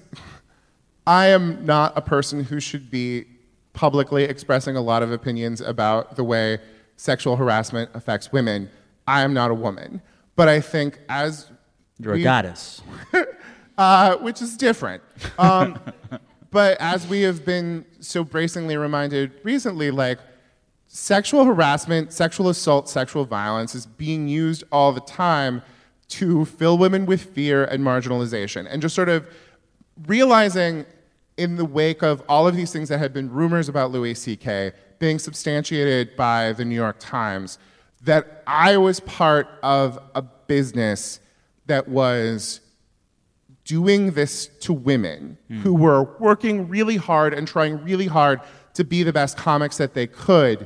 I 1.05 1.27
am 1.27 1.65
not 1.65 1.91
a 1.97 2.01
person 2.01 2.45
who 2.45 2.61
should 2.61 2.89
be 2.89 3.25
publicly 3.73 4.23
expressing 4.23 4.77
a 4.77 4.81
lot 4.81 5.03
of 5.03 5.11
opinions 5.11 5.59
about 5.59 6.15
the 6.15 6.23
way 6.23 6.59
sexual 6.95 7.35
harassment 7.35 7.89
affects 7.93 8.31
women. 8.31 8.69
I 9.05 9.23
am 9.23 9.33
not 9.33 9.51
a 9.51 9.53
woman, 9.53 10.01
but 10.37 10.47
I 10.47 10.61
think 10.61 10.99
as 11.09 11.51
You're 11.99 12.13
a 12.13 12.23
goddess. 12.23 12.81
uh, 13.77 14.15
which 14.19 14.41
is 14.41 14.55
different. 14.55 15.03
Um, 15.37 15.77
but 16.51 16.79
as 16.79 17.05
we 17.05 17.23
have 17.23 17.43
been 17.43 17.83
so 17.99 18.23
bracingly 18.23 18.77
reminded 18.77 19.33
recently, 19.43 19.91
like 19.91 20.19
sexual 20.95 21.43
harassment, 21.43 22.13
sexual 22.13 22.47
assault, 22.47 22.87
sexual 22.87 23.25
violence 23.25 23.75
is 23.75 23.85
being 23.85 24.29
used 24.29 24.63
all 24.71 24.93
the 24.93 25.01
time 25.01 25.61
to 26.07 26.45
fill 26.45 26.77
women 26.77 27.05
with 27.05 27.21
fear 27.21 27.65
and 27.65 27.83
marginalization. 27.83 28.65
And 28.69 28.81
just 28.81 28.95
sort 28.95 29.09
of 29.09 29.27
realizing 30.07 30.85
in 31.35 31.57
the 31.57 31.65
wake 31.65 32.01
of 32.01 32.23
all 32.29 32.47
of 32.47 32.55
these 32.55 32.71
things 32.71 32.87
that 32.87 32.99
had 32.99 33.11
been 33.11 33.29
rumors 33.29 33.67
about 33.67 33.91
Louis 33.91 34.15
C.K. 34.15 34.71
being 34.97 35.19
substantiated 35.19 36.15
by 36.15 36.53
the 36.53 36.63
New 36.63 36.75
York 36.75 36.95
Times, 36.99 37.59
that 38.03 38.41
I 38.47 38.77
was 38.77 39.01
part 39.01 39.49
of 39.63 39.99
a 40.15 40.21
business 40.21 41.19
that 41.65 41.89
was 41.89 42.61
doing 43.65 44.11
this 44.11 44.47
to 44.61 44.71
women 44.71 45.37
hmm. 45.49 45.59
who 45.59 45.73
were 45.73 46.03
working 46.19 46.69
really 46.69 46.95
hard 46.95 47.33
and 47.33 47.45
trying 47.45 47.83
really 47.83 48.07
hard 48.07 48.39
to 48.75 48.85
be 48.85 49.03
the 49.03 49.11
best 49.11 49.35
comics 49.35 49.75
that 49.75 49.93
they 49.93 50.07
could, 50.07 50.65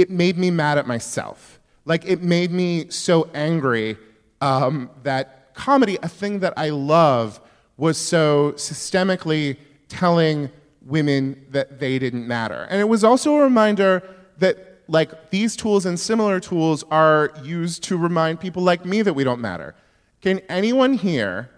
it 0.00 0.10
made 0.10 0.38
me 0.38 0.50
mad 0.50 0.78
at 0.78 0.86
myself. 0.86 1.58
Like, 1.84 2.04
it 2.04 2.22
made 2.22 2.50
me 2.50 2.88
so 2.90 3.28
angry 3.34 3.96
um, 4.40 4.90
that 5.02 5.54
comedy, 5.54 5.98
a 6.02 6.08
thing 6.08 6.40
that 6.40 6.54
I 6.56 6.70
love, 6.70 7.40
was 7.76 7.98
so 7.98 8.52
systemically 8.56 9.56
telling 9.88 10.50
women 10.82 11.44
that 11.50 11.80
they 11.80 11.98
didn't 11.98 12.26
matter. 12.26 12.66
And 12.70 12.80
it 12.80 12.88
was 12.88 13.02
also 13.04 13.34
a 13.36 13.42
reminder 13.42 14.02
that, 14.38 14.82
like, 14.86 15.30
these 15.30 15.56
tools 15.56 15.84
and 15.86 15.98
similar 15.98 16.40
tools 16.40 16.84
are 16.90 17.32
used 17.42 17.82
to 17.84 17.96
remind 17.96 18.38
people 18.38 18.62
like 18.62 18.84
me 18.84 19.02
that 19.02 19.14
we 19.14 19.24
don't 19.24 19.40
matter. 19.40 19.74
Can 20.20 20.40
anyone 20.48 20.94
here 20.94 21.50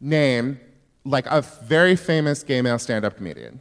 name 0.00 0.60
like 1.04 1.26
a 1.26 1.40
very 1.42 1.96
famous 1.96 2.42
gay 2.42 2.60
male 2.60 2.78
stand-up 2.78 3.16
comedian? 3.16 3.60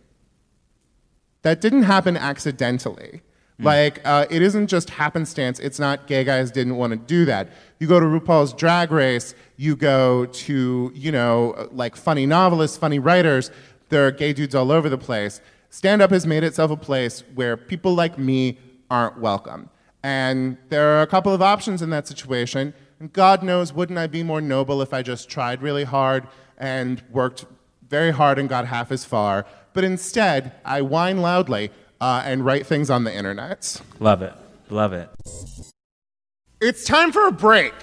That 1.43 1.61
didn't 1.61 1.83
happen 1.83 2.17
accidentally. 2.17 3.21
Like, 3.57 4.01
uh, 4.03 4.25
it 4.29 4.41
isn't 4.41 4.67
just 4.67 4.89
happenstance. 4.89 5.59
It's 5.59 5.79
not 5.79 6.07
gay 6.07 6.23
guys 6.25 6.51
didn't 6.51 6.75
want 6.75 6.91
to 6.91 6.97
do 6.97 7.23
that. 7.25 7.49
You 7.79 7.87
go 7.87 7.99
to 7.99 8.05
RuPaul's 8.05 8.53
Drag 8.53 8.91
Race, 8.91 9.33
you 9.55 9.75
go 9.77 10.25
to, 10.25 10.91
you 10.93 11.11
know, 11.11 11.69
like 11.71 11.95
funny 11.95 12.25
novelists, 12.25 12.77
funny 12.77 12.99
writers. 12.99 13.51
There 13.89 14.05
are 14.05 14.11
gay 14.11 14.33
dudes 14.33 14.55
all 14.55 14.71
over 14.71 14.89
the 14.89 14.97
place. 14.97 15.39
Stand 15.69 16.01
up 16.01 16.11
has 16.11 16.25
made 16.25 16.43
itself 16.43 16.71
a 16.71 16.77
place 16.77 17.23
where 17.33 17.55
people 17.55 17.93
like 17.93 18.17
me 18.17 18.57
aren't 18.89 19.19
welcome. 19.19 19.69
And 20.03 20.57
there 20.69 20.97
are 20.97 21.01
a 21.01 21.07
couple 21.07 21.33
of 21.33 21.41
options 21.41 21.81
in 21.81 21.89
that 21.91 22.07
situation. 22.07 22.73
And 22.99 23.11
God 23.11 23.41
knows, 23.41 23.73
wouldn't 23.73 23.97
I 23.97 24.07
be 24.07 24.23
more 24.23 24.41
noble 24.41 24.81
if 24.81 24.93
I 24.93 25.01
just 25.01 25.29
tried 25.29 25.61
really 25.61 25.83
hard 25.83 26.27
and 26.57 27.01
worked 27.11 27.45
very 27.89 28.11
hard 28.11 28.37
and 28.37 28.47
got 28.47 28.67
half 28.67 28.91
as 28.91 29.05
far? 29.05 29.45
But 29.73 29.83
instead, 29.83 30.53
I 30.63 30.81
whine 30.81 31.17
loudly 31.17 31.71
uh, 32.01 32.23
and 32.25 32.45
write 32.45 32.65
things 32.65 32.89
on 32.89 33.03
the 33.03 33.13
internet. 33.13 33.81
Love 33.99 34.21
it. 34.21 34.33
Love 34.69 34.93
it. 34.93 35.09
It's 36.61 36.85
time 36.85 37.11
for 37.11 37.27
a 37.27 37.31
break. 37.31 37.73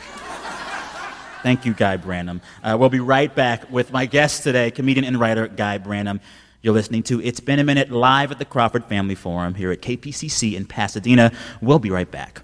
Thank 1.43 1.67
you, 1.67 1.75
Guy 1.75 1.97
Branum. 1.97 2.41
Uh, 2.63 2.77
we'll 2.79 2.89
be 2.89 3.01
right 3.01 3.35
back 3.35 3.71
with 3.71 3.93
my 3.93 4.07
guest 4.07 4.45
today, 4.45 4.71
comedian 4.71 5.05
and 5.05 5.19
writer 5.19 5.49
Guy 5.49 5.79
Branum. 5.79 6.21
You're 6.63 6.75
listening 6.75 7.03
to 7.05 7.21
It's 7.21 7.41
Been 7.41 7.59
a 7.59 7.65
Minute 7.65 7.91
live 7.91 8.31
at 8.31 8.39
the 8.39 8.45
Crawford 8.45 8.85
Family 8.85 9.17
Forum 9.17 9.55
here 9.55 9.73
at 9.73 9.83
KPCC 9.83 10.55
in 10.55 10.67
Pasadena. 10.67 11.33
We'll 11.61 11.81
be 11.81 11.91
right 11.91 12.09
back. 12.09 12.43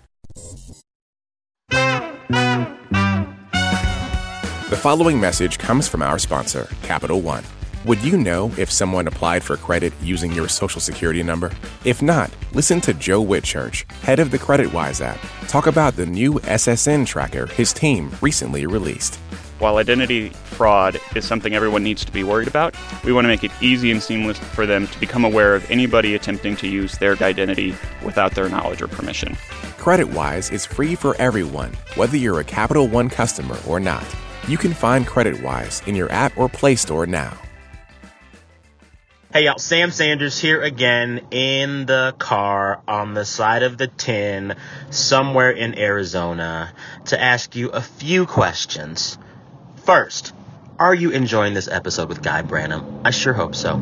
The 4.69 4.77
following 4.77 5.21
message 5.21 5.59
comes 5.59 5.87
from 5.87 6.03
our 6.03 6.19
sponsor, 6.19 6.69
Capital 6.83 7.21
One. 7.21 7.45
Would 7.89 8.05
you 8.05 8.19
know 8.19 8.53
if 8.59 8.71
someone 8.71 9.07
applied 9.07 9.43
for 9.43 9.57
credit 9.57 9.95
using 10.03 10.31
your 10.33 10.47
social 10.47 10.79
security 10.79 11.23
number? 11.23 11.51
If 11.87 12.03
not, 12.03 12.31
listen 12.53 12.83
to 12.83 12.93
Joe 12.93 13.25
Whitchurch, 13.25 13.91
head 14.03 14.19
of 14.19 14.31
the 14.31 14.39
CreditWise 14.39 15.01
app, 15.01 15.19
talk 15.49 15.67
about 15.67 15.97
the 15.97 16.05
new 16.05 16.35
SSN 16.35 17.07
tracker 17.07 17.47
his 17.47 17.73
team 17.73 18.11
recently 18.21 18.67
released. 18.67 19.15
While 19.59 19.79
identity 19.79 20.29
fraud 20.29 21.01
is 21.17 21.25
something 21.25 21.55
everyone 21.55 21.83
needs 21.83 22.05
to 22.05 22.13
be 22.13 22.25
worried 22.25 22.47
about, 22.47 22.77
we 23.05 23.13
want 23.15 23.25
to 23.25 23.29
make 23.29 23.43
it 23.43 23.53
easy 23.63 23.91
and 23.91 24.03
seamless 24.03 24.39
for 24.39 24.67
them 24.67 24.87
to 24.87 25.01
become 25.01 25.25
aware 25.25 25.55
of 25.55 25.71
anybody 25.71 26.15
attempting 26.15 26.57
to 26.57 26.69
use 26.69 26.99
their 26.99 27.17
identity 27.23 27.75
without 28.05 28.35
their 28.35 28.51
knowledge 28.51 28.83
or 28.83 28.89
permission. 28.89 29.33
CreditWise 29.79 30.53
is 30.53 30.67
free 30.67 30.95
for 30.95 31.17
everyone, 31.17 31.73
whether 31.95 32.19
you're 32.19 32.41
a 32.41 32.45
Capital 32.45 32.87
One 32.87 33.09
customer 33.09 33.57
or 33.67 33.81
not. 33.81 34.05
You 34.47 34.59
can 34.59 34.75
find 34.75 35.07
CreditWise 35.07 35.89
in 35.89 35.95
your 35.95 36.13
app 36.13 36.37
or 36.37 36.51
Play 36.51 36.77
Store 36.77 37.07
now. 37.07 37.33
Hey 39.31 39.45
y'all, 39.45 39.59
Sam 39.59 39.91
Sanders 39.91 40.39
here 40.39 40.63
again 40.63 41.21
in 41.31 41.85
the 41.85 42.15
car 42.19 42.81
on 42.89 43.13
the 43.13 43.27
side 43.27 43.63
of 43.63 43.77
the 43.77 43.87
10 43.87 44.57
somewhere 44.89 45.51
in 45.51 45.79
Arizona 45.79 46.73
to 47.07 47.21
ask 47.21 47.55
you 47.55 47.69
a 47.69 47.83
few 47.83 48.25
questions. 48.25 49.19
First, 49.85 50.33
are 50.79 50.95
you 50.95 51.11
enjoying 51.11 51.53
this 51.53 51.69
episode 51.69 52.09
with 52.09 52.23
Guy 52.23 52.41
Branum? 52.41 53.03
I 53.05 53.11
sure 53.11 53.35
hope 53.35 53.55
so. 53.55 53.79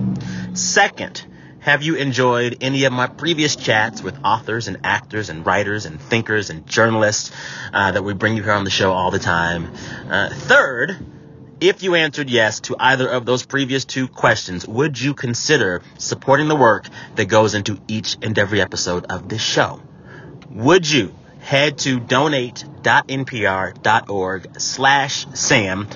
Second, 0.55 1.25
Have 1.67 1.83
you 1.83 1.97
enjoyed 1.97 2.59
any 2.61 2.85
of 2.85 2.93
my 2.93 3.09
previous 3.09 3.57
chats 3.57 4.01
with 4.01 4.17
authors 4.25 4.69
and 4.69 4.79
actors 4.85 5.31
and 5.31 5.45
writers 5.45 5.85
and 5.85 6.01
thinkers 6.01 6.49
and 6.49 6.65
journalists 6.65 7.33
uh, 7.73 7.91
that 7.91 8.05
we 8.05 8.15
bring 8.15 8.37
you 8.37 8.45
here 8.45 8.53
on 8.53 8.63
the 8.63 8.71
show 8.71 8.93
all 8.93 9.11
the 9.11 9.19
time? 9.19 9.73
Uh, 10.09 10.29
third, 10.33 10.97
if 11.61 11.83
you 11.83 11.95
answered 11.95 12.31
yes 12.31 12.61
to 12.61 12.77
either 12.79 13.07
of 13.09 13.27
those 13.27 13.47
previous 13.47 13.85
two 13.85 14.09
questions, 14.09 14.66
would 14.66 14.99
you 15.01 15.14
consider 15.14 15.83
supporting 15.99 16.49
the 16.49 16.57
work 16.57 16.87
that 17.14 17.27
goes 17.27 17.55
into 17.55 17.79
each 17.88 18.16
and 18.23 18.37
every 18.38 18.61
episode 18.61 19.07
of 19.07 19.29
this 19.29 19.42
show? 19.42 19.81
Would 20.51 20.90
you 20.90 21.14
head 21.40 21.79
to 21.79 22.01
donate.npr.org 22.01 24.61
slash 24.61 25.27
Sam 25.35 25.88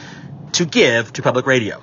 to 0.53 0.65
give 0.65 1.13
to 1.15 1.23
public 1.23 1.47
radio? 1.47 1.83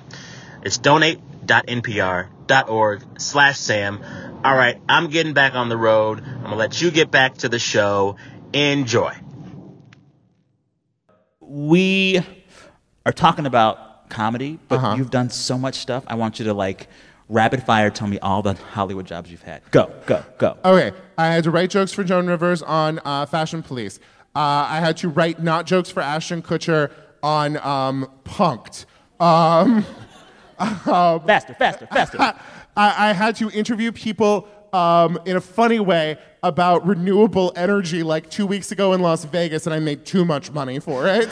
It's 0.62 0.78
donate.npr.org 0.78 2.28
org 2.68 3.02
slash 3.18 3.58
Sam. 3.58 4.00
All 4.44 4.54
right, 4.54 4.80
I'm 4.88 5.08
getting 5.08 5.34
back 5.34 5.54
on 5.54 5.68
the 5.68 5.76
road. 5.76 6.20
I'm 6.20 6.40
going 6.40 6.50
to 6.50 6.56
let 6.56 6.80
you 6.80 6.90
get 6.90 7.10
back 7.10 7.38
to 7.38 7.48
the 7.48 7.58
show. 7.58 8.16
Enjoy. 8.52 9.14
We 11.40 12.22
are 13.08 13.12
talking 13.12 13.46
about 13.46 14.10
comedy, 14.10 14.58
but 14.68 14.76
Uh-huh. 14.76 14.94
you've 14.96 15.10
done 15.10 15.30
so 15.30 15.56
much 15.56 15.76
stuff. 15.76 16.04
I 16.06 16.14
want 16.14 16.38
you 16.38 16.44
to 16.44 16.52
like 16.52 16.88
rapid 17.30 17.62
fire 17.62 17.88
tell 17.88 18.06
me 18.06 18.18
all 18.18 18.42
the 18.42 18.52
Hollywood 18.72 19.06
jobs 19.06 19.30
you've 19.30 19.42
had. 19.42 19.62
Go, 19.70 19.90
go, 20.04 20.22
go. 20.36 20.58
Okay, 20.62 20.92
I 21.16 21.28
had 21.28 21.44
to 21.44 21.50
write 21.50 21.70
jokes 21.70 21.90
for 21.92 22.04
Joan 22.04 22.26
Rivers 22.26 22.60
on 22.62 23.00
uh, 23.06 23.24
Fashion 23.24 23.62
Police. 23.62 23.98
Uh, 24.36 24.66
I 24.68 24.80
had 24.80 24.98
to 24.98 25.08
write 25.08 25.42
not 25.42 25.64
jokes 25.64 25.90
for 25.90 26.02
Ashton 26.02 26.42
Kutcher 26.42 26.90
on 27.22 27.56
um, 27.58 28.10
Punked. 28.24 28.84
Um, 29.18 29.84
faster, 30.58 31.54
faster, 31.54 31.86
faster. 31.86 32.18
I, 32.76 33.10
I 33.10 33.12
had 33.14 33.36
to 33.36 33.50
interview 33.50 33.90
people 33.90 34.46
um, 34.74 35.18
in 35.24 35.36
a 35.36 35.40
funny 35.40 35.80
way 35.80 36.18
about 36.42 36.86
renewable 36.86 37.52
energy 37.56 38.02
like 38.02 38.28
two 38.28 38.46
weeks 38.46 38.70
ago 38.70 38.92
in 38.92 39.00
Las 39.00 39.24
Vegas, 39.24 39.66
and 39.66 39.72
I 39.74 39.78
made 39.78 40.04
too 40.04 40.26
much 40.26 40.50
money 40.50 40.78
for 40.78 41.08
it. 41.08 41.30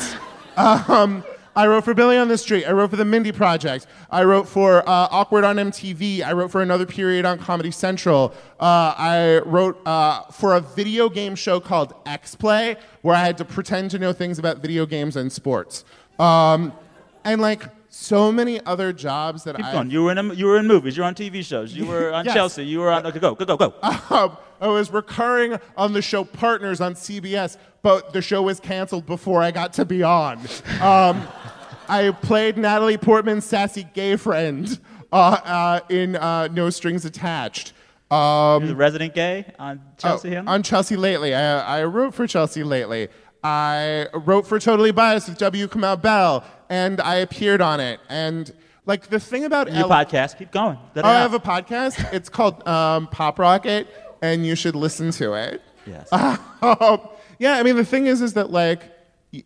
um, 0.56 1.22
I 1.56 1.66
wrote 1.66 1.84
for 1.84 1.94
Billy 1.94 2.18
on 2.18 2.28
the 2.28 2.36
Street. 2.36 2.66
I 2.66 2.72
wrote 2.72 2.90
for 2.90 2.96
the 2.96 3.04
Mindy 3.06 3.32
Project. 3.32 3.86
I 4.10 4.24
wrote 4.24 4.46
for 4.46 4.86
uh, 4.86 5.08
Awkward 5.10 5.42
on 5.42 5.56
MTV. 5.56 6.22
I 6.22 6.32
wrote 6.34 6.50
for 6.50 6.60
another 6.60 6.84
period 6.84 7.24
on 7.24 7.38
Comedy 7.38 7.70
Central. 7.70 8.34
Uh, 8.60 8.94
I 8.96 9.38
wrote 9.46 9.80
uh, 9.86 10.24
for 10.24 10.54
a 10.56 10.60
video 10.60 11.08
game 11.08 11.34
show 11.34 11.58
called 11.58 11.94
X 12.04 12.34
Play, 12.34 12.76
where 13.00 13.16
I 13.16 13.24
had 13.24 13.38
to 13.38 13.44
pretend 13.46 13.90
to 13.92 13.98
know 13.98 14.12
things 14.12 14.38
about 14.38 14.58
video 14.58 14.84
games 14.84 15.16
and 15.16 15.32
sports. 15.32 15.86
Um, 16.18 16.74
and 17.24 17.40
like 17.40 17.62
so 17.88 18.30
many 18.30 18.62
other 18.66 18.92
jobs 18.92 19.44
that 19.44 19.56
Keep 19.56 19.64
I. 19.64 19.82
You 19.84 20.04
were 20.04 20.12
in 20.12 20.18
a, 20.18 20.34
you 20.34 20.44
were 20.44 20.58
in 20.58 20.66
movies. 20.66 20.94
You 20.98 21.04
were 21.04 21.06
on 21.08 21.14
TV 21.14 21.42
shows. 21.42 21.72
You 21.74 21.86
were 21.86 22.12
on 22.12 22.24
Yes. 22.26 22.34
Chelsea. 22.34 22.66
You 22.66 22.80
were 22.80 22.90
on. 22.90 23.06
Okay, 23.06 23.18
go, 23.18 23.34
go, 23.34 23.46
go, 23.46 23.56
go. 23.56 23.74
um, 24.10 24.36
I 24.60 24.68
was 24.68 24.90
recurring 24.90 25.58
on 25.76 25.94
the 25.94 26.02
show 26.02 26.24
Partners 26.24 26.80
on 26.82 26.94
CBS, 26.94 27.56
but 27.82 28.12
the 28.12 28.20
show 28.22 28.42
was 28.42 28.60
canceled 28.60 29.06
before 29.06 29.42
I 29.42 29.50
got 29.50 29.72
to 29.74 29.84
be 29.84 30.02
on. 30.02 30.38
Um, 30.80 31.26
I 31.88 32.10
played 32.10 32.56
Natalie 32.58 32.96
Portman's 32.98 33.44
sassy 33.44 33.86
gay 33.94 34.16
friend 34.16 34.78
uh, 35.12 35.16
uh, 35.16 35.80
in 35.88 36.16
uh, 36.16 36.48
No 36.48 36.70
Strings 36.70 37.04
Attached. 37.04 37.72
Um, 38.10 38.66
the 38.68 38.76
resident 38.76 39.14
gay 39.14 39.52
on 39.58 39.80
Chelsea. 39.98 40.36
oh, 40.36 40.44
on 40.46 40.62
Chelsea 40.62 40.96
Lately. 40.96 41.34
I, 41.34 41.80
I 41.80 41.84
wrote 41.84 42.14
for 42.14 42.26
Chelsea 42.26 42.62
Lately. 42.62 43.08
I 43.42 44.06
wrote 44.14 44.46
for 44.46 44.58
Totally 44.58 44.92
Biased 44.92 45.28
with 45.28 45.38
W. 45.38 45.66
Kamau 45.68 46.00
Bell, 46.00 46.44
and 46.68 47.00
I 47.00 47.16
appeared 47.16 47.60
on 47.60 47.80
it. 47.80 48.00
And 48.08 48.52
like 48.86 49.08
the 49.08 49.18
thing 49.20 49.44
about 49.44 49.68
Your 49.72 49.82
L- 49.84 49.88
podcast. 49.88 50.38
Keep 50.38 50.52
going. 50.52 50.78
Let 50.94 51.04
Oh, 51.04 51.08
I 51.08 51.14
have 51.14 51.34
a 51.34 51.40
podcast. 51.40 52.12
It's 52.12 52.28
called 52.28 52.66
um, 52.68 53.08
Pop 53.08 53.38
Rocket, 53.38 53.88
and 54.22 54.46
you 54.46 54.54
should 54.54 54.76
listen 54.76 55.10
to 55.12 55.34
it. 55.34 55.62
Yes. 55.86 56.08
Um, 56.62 57.00
yeah, 57.38 57.58
I 57.58 57.62
mean 57.62 57.76
the 57.76 57.84
thing 57.84 58.06
is, 58.06 58.22
is 58.22 58.32
that 58.32 58.50
like 58.50 58.82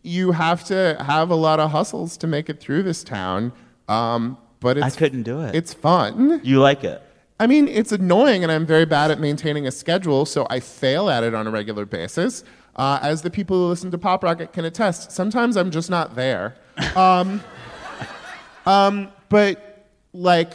you 0.03 0.31
have 0.31 0.63
to 0.65 0.97
have 1.05 1.29
a 1.29 1.35
lot 1.35 1.59
of 1.59 1.71
hustles 1.71 2.17
to 2.17 2.27
make 2.27 2.49
it 2.49 2.59
through 2.59 2.83
this 2.83 3.03
town. 3.03 3.51
Um, 3.87 4.37
but 4.59 4.77
it's, 4.77 4.85
I 4.95 4.99
couldn't 4.99 5.23
do 5.23 5.41
it. 5.41 5.55
It's 5.55 5.73
fun. 5.73 6.39
you 6.43 6.59
like 6.59 6.83
it. 6.83 7.01
I 7.39 7.47
mean, 7.47 7.67
it's 7.67 7.91
annoying, 7.91 8.43
and 8.43 8.51
I'm 8.51 8.67
very 8.67 8.85
bad 8.85 9.09
at 9.09 9.19
maintaining 9.19 9.65
a 9.65 9.71
schedule, 9.71 10.27
so 10.27 10.45
I 10.51 10.59
fail 10.59 11.09
at 11.09 11.23
it 11.23 11.33
on 11.33 11.47
a 11.47 11.51
regular 11.51 11.85
basis. 11.87 12.43
Uh, 12.75 12.99
as 13.01 13.23
the 13.23 13.31
people 13.31 13.57
who 13.57 13.67
listen 13.67 13.89
to 13.89 13.97
Pop 13.97 14.23
Rocket 14.23 14.53
can 14.53 14.63
attest, 14.63 15.11
sometimes 15.11 15.57
I'm 15.57 15.71
just 15.71 15.89
not 15.89 16.15
there. 16.15 16.55
Um, 16.95 17.41
um, 18.67 19.11
but 19.29 19.87
like, 20.13 20.53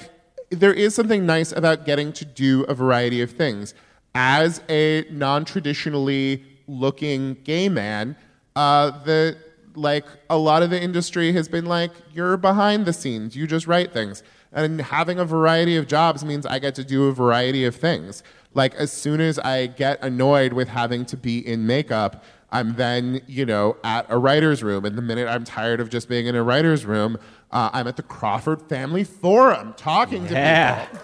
there 0.51 0.73
is 0.73 0.95
something 0.95 1.27
nice 1.27 1.51
about 1.51 1.85
getting 1.87 2.13
to 2.13 2.25
do 2.25 2.63
a 2.65 2.75
variety 2.75 3.21
of 3.21 3.33
things. 3.33 3.75
As 4.15 4.63
a 4.69 5.05
non-traditionally 5.11 6.45
looking 6.69 7.35
gay 7.43 7.69
man, 7.69 8.17
uh, 8.57 8.91
the 9.05 9.37
like 9.75 10.07
a 10.31 10.37
lot 10.39 10.63
of 10.63 10.71
the 10.71 10.83
industry 10.83 11.33
has 11.33 11.49
been 11.49 11.67
like, 11.67 11.91
you're 12.13 12.37
behind 12.37 12.87
the 12.87 12.93
scenes, 12.93 13.37
you 13.37 13.47
just 13.47 13.67
write 13.67 13.93
things. 13.93 14.23
And 14.53 14.81
having 14.81 15.19
a 15.19 15.25
variety 15.25 15.77
of 15.77 15.87
jobs 15.87 16.25
means 16.25 16.47
I 16.47 16.59
get 16.59 16.75
to 16.77 16.85
do 16.85 17.09
a 17.09 17.13
variety 17.13 17.65
of 17.67 17.77
things. 17.77 18.23
Like 18.55 18.75
as 18.77 18.91
soon 18.91 19.21
as 19.21 19.39
I 19.39 19.67
get 19.67 20.03
annoyed 20.03 20.55
with 20.55 20.69
having 20.69 21.05
to 21.07 21.17
be 21.17 21.47
in 21.47 21.67
makeup, 21.67 22.25
I'm 22.51 22.77
then, 22.77 23.21
you 23.27 23.45
know, 23.45 23.77
at 23.85 24.07
a 24.09 24.17
writer's 24.17 24.63
room. 24.63 24.87
And 24.87 24.97
the 24.97 25.03
minute 25.03 25.29
I'm 25.29 25.45
tired 25.45 25.79
of 25.79 25.91
just 25.91 26.09
being 26.09 26.27
in 26.27 26.35
a 26.35 26.43
writer's 26.43 26.87
room, 26.87 27.19
uh, 27.51 27.69
I'm 27.75 27.87
at 27.87 27.97
the 27.97 28.03
Crawford 28.03 28.63
Family 28.63 29.05
Forum 29.05 29.75
talking 29.77 30.27
to 30.29 30.35
people. 30.87 31.03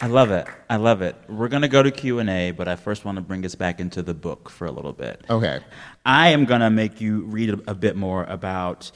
I 0.00 0.06
love 0.06 0.30
it. 0.30 0.46
I 0.68 0.76
love 0.76 1.02
it. 1.02 1.16
We're 1.28 1.48
gonna 1.48 1.68
go 1.68 1.82
to 1.82 1.90
Q 1.90 2.18
and 2.18 2.30
A, 2.30 2.50
but 2.50 2.68
I 2.68 2.76
first 2.76 3.04
want 3.04 3.16
to 3.16 3.22
bring 3.22 3.44
us 3.44 3.54
back 3.54 3.80
into 3.80 4.02
the 4.02 4.14
book 4.14 4.50
for 4.50 4.66
a 4.66 4.70
little 4.70 4.92
bit. 4.92 5.24
Okay. 5.28 5.60
I 6.04 6.30
am 6.30 6.44
gonna 6.44 6.70
make 6.70 7.00
you 7.00 7.22
read 7.22 7.50
a, 7.50 7.70
a 7.70 7.74
bit 7.74 7.96
more 7.96 8.24
about 8.24 8.90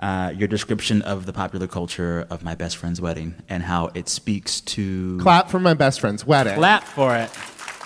uh, 0.00 0.32
your 0.34 0.48
description 0.48 1.02
of 1.02 1.26
the 1.26 1.32
popular 1.32 1.66
culture 1.66 2.26
of 2.30 2.42
my 2.42 2.54
best 2.54 2.78
friend's 2.78 3.00
wedding 3.00 3.34
and 3.48 3.62
how 3.62 3.90
it 3.94 4.08
speaks 4.08 4.60
to. 4.62 5.18
Clap 5.20 5.50
for 5.50 5.60
my 5.60 5.74
best 5.74 6.00
friend's 6.00 6.26
wedding. 6.26 6.54
Clap 6.54 6.84
for 6.84 7.14
it. 7.16 7.30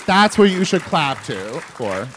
That's 0.06 0.38
what 0.38 0.50
you 0.50 0.64
should 0.64 0.82
clap 0.82 1.22
to 1.24 1.60
for. 1.60 2.08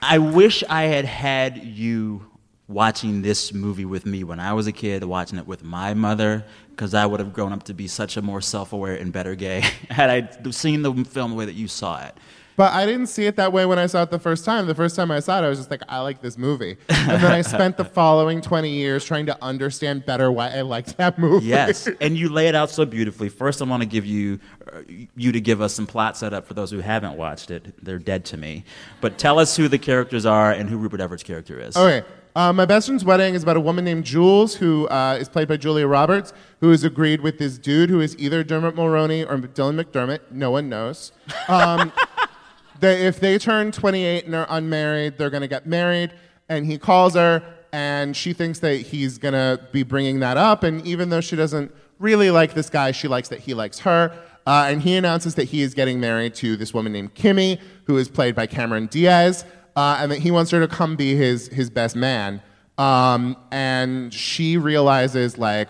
I 0.00 0.18
wish 0.18 0.64
I 0.68 0.84
had 0.84 1.04
had 1.04 1.62
you 1.62 2.26
watching 2.68 3.22
this 3.22 3.52
movie 3.52 3.84
with 3.84 4.06
me 4.06 4.24
when 4.24 4.40
I 4.40 4.52
was 4.54 4.66
a 4.66 4.72
kid, 4.72 5.04
watching 5.04 5.38
it 5.38 5.46
with 5.46 5.62
my 5.62 5.94
mother, 5.94 6.44
because 6.74 6.94
I 6.94 7.06
would 7.06 7.20
have 7.20 7.32
grown 7.32 7.52
up 7.52 7.62
to 7.64 7.74
be 7.74 7.86
such 7.86 8.16
a 8.16 8.22
more 8.22 8.40
self 8.40 8.72
aware 8.72 8.94
and 8.94 9.12
better 9.12 9.34
gay 9.34 9.60
had 9.90 10.10
I 10.10 10.50
seen 10.50 10.82
the 10.82 10.92
film 11.04 11.30
the 11.30 11.36
way 11.36 11.44
that 11.44 11.54
you 11.54 11.68
saw 11.68 12.04
it. 12.04 12.14
But 12.54 12.72
I 12.74 12.84
didn't 12.84 13.06
see 13.06 13.24
it 13.24 13.36
that 13.36 13.52
way 13.52 13.64
when 13.64 13.78
I 13.78 13.86
saw 13.86 14.02
it 14.02 14.10
the 14.10 14.18
first 14.18 14.44
time. 14.44 14.66
The 14.66 14.74
first 14.74 14.94
time 14.94 15.10
I 15.10 15.20
saw 15.20 15.38
it, 15.38 15.46
I 15.46 15.48
was 15.48 15.58
just 15.58 15.70
like, 15.70 15.82
I 15.88 16.00
like 16.00 16.20
this 16.20 16.36
movie. 16.36 16.76
And 16.88 17.22
then 17.22 17.32
I 17.32 17.40
spent 17.42 17.78
the 17.78 17.84
following 17.84 18.42
20 18.42 18.68
years 18.68 19.04
trying 19.04 19.26
to 19.26 19.42
understand 19.42 20.04
better 20.04 20.30
why 20.30 20.50
I 20.50 20.60
liked 20.60 20.98
that 20.98 21.18
movie. 21.18 21.46
Yes, 21.46 21.88
and 22.00 22.16
you 22.16 22.28
lay 22.28 22.48
it 22.48 22.54
out 22.54 22.70
so 22.70 22.84
beautifully. 22.84 23.30
First, 23.30 23.62
I 23.62 23.64
want 23.64 23.82
to 23.82 23.88
give 23.88 24.04
you 24.04 24.38
you 25.16 25.32
to 25.32 25.40
give 25.40 25.60
us 25.60 25.74
some 25.74 25.86
plot 25.86 26.16
setup 26.16 26.46
for 26.46 26.54
those 26.54 26.70
who 26.70 26.80
haven't 26.80 27.16
watched 27.16 27.50
it. 27.50 27.82
They're 27.82 27.98
dead 27.98 28.24
to 28.26 28.36
me. 28.36 28.64
But 29.00 29.18
tell 29.18 29.38
us 29.38 29.56
who 29.56 29.68
the 29.68 29.78
characters 29.78 30.26
are 30.26 30.52
and 30.52 30.68
who 30.68 30.76
Rupert 30.76 31.00
Everett's 31.00 31.22
character 31.22 31.58
is. 31.58 31.76
Okay. 31.76 32.06
Uh, 32.34 32.50
my 32.50 32.64
best 32.64 32.86
friend's 32.86 33.04
wedding 33.04 33.34
is 33.34 33.42
about 33.42 33.58
a 33.58 33.60
woman 33.60 33.84
named 33.84 34.04
Jules, 34.04 34.54
who 34.54 34.88
uh, 34.88 35.18
is 35.20 35.28
played 35.28 35.48
by 35.48 35.58
Julia 35.58 35.86
Roberts, 35.86 36.32
who 36.60 36.70
has 36.70 36.82
agreed 36.82 37.20
with 37.20 37.38
this 37.38 37.58
dude 37.58 37.90
who 37.90 38.00
is 38.00 38.16
either 38.18 38.42
Dermot 38.42 38.74
Mulroney 38.74 39.28
or 39.28 39.36
Dylan 39.36 39.82
McDermott. 39.82 40.20
No 40.30 40.50
one 40.50 40.70
knows. 40.70 41.12
Um, 41.48 41.92
that 42.80 42.98
if 42.98 43.20
they 43.20 43.36
turn 43.38 43.70
28 43.70 44.24
and 44.24 44.34
are 44.34 44.46
unmarried, 44.48 45.18
they're 45.18 45.30
going 45.30 45.42
to 45.42 45.48
get 45.48 45.66
married. 45.66 46.12
And 46.48 46.64
he 46.64 46.78
calls 46.78 47.14
her, 47.14 47.42
and 47.70 48.16
she 48.16 48.32
thinks 48.32 48.60
that 48.60 48.76
he's 48.76 49.18
going 49.18 49.34
to 49.34 49.60
be 49.70 49.82
bringing 49.82 50.20
that 50.20 50.38
up. 50.38 50.62
And 50.62 50.84
even 50.86 51.10
though 51.10 51.20
she 51.20 51.36
doesn't 51.36 51.70
really 51.98 52.30
like 52.30 52.54
this 52.54 52.70
guy, 52.70 52.92
she 52.92 53.08
likes 53.08 53.28
that 53.28 53.40
he 53.40 53.52
likes 53.52 53.80
her. 53.80 54.10
Uh, 54.46 54.66
and 54.68 54.82
he 54.82 54.96
announces 54.96 55.34
that 55.34 55.44
he 55.44 55.62
is 55.62 55.74
getting 55.74 56.00
married 56.00 56.34
to 56.36 56.56
this 56.56 56.72
woman 56.72 56.92
named 56.92 57.14
Kimmy, 57.14 57.60
who 57.84 57.98
is 57.98 58.08
played 58.08 58.34
by 58.34 58.46
Cameron 58.46 58.86
Diaz, 58.86 59.44
uh, 59.76 59.98
and 60.00 60.12
that 60.12 60.18
he 60.18 60.30
wants 60.30 60.50
her 60.50 60.60
to 60.60 60.68
come 60.68 60.96
be 60.96 61.14
his, 61.14 61.48
his 61.48 61.70
best 61.70 61.96
man. 61.96 62.42
Um, 62.78 63.36
and 63.50 64.12
she 64.12 64.56
realizes, 64.56 65.38
like, 65.38 65.68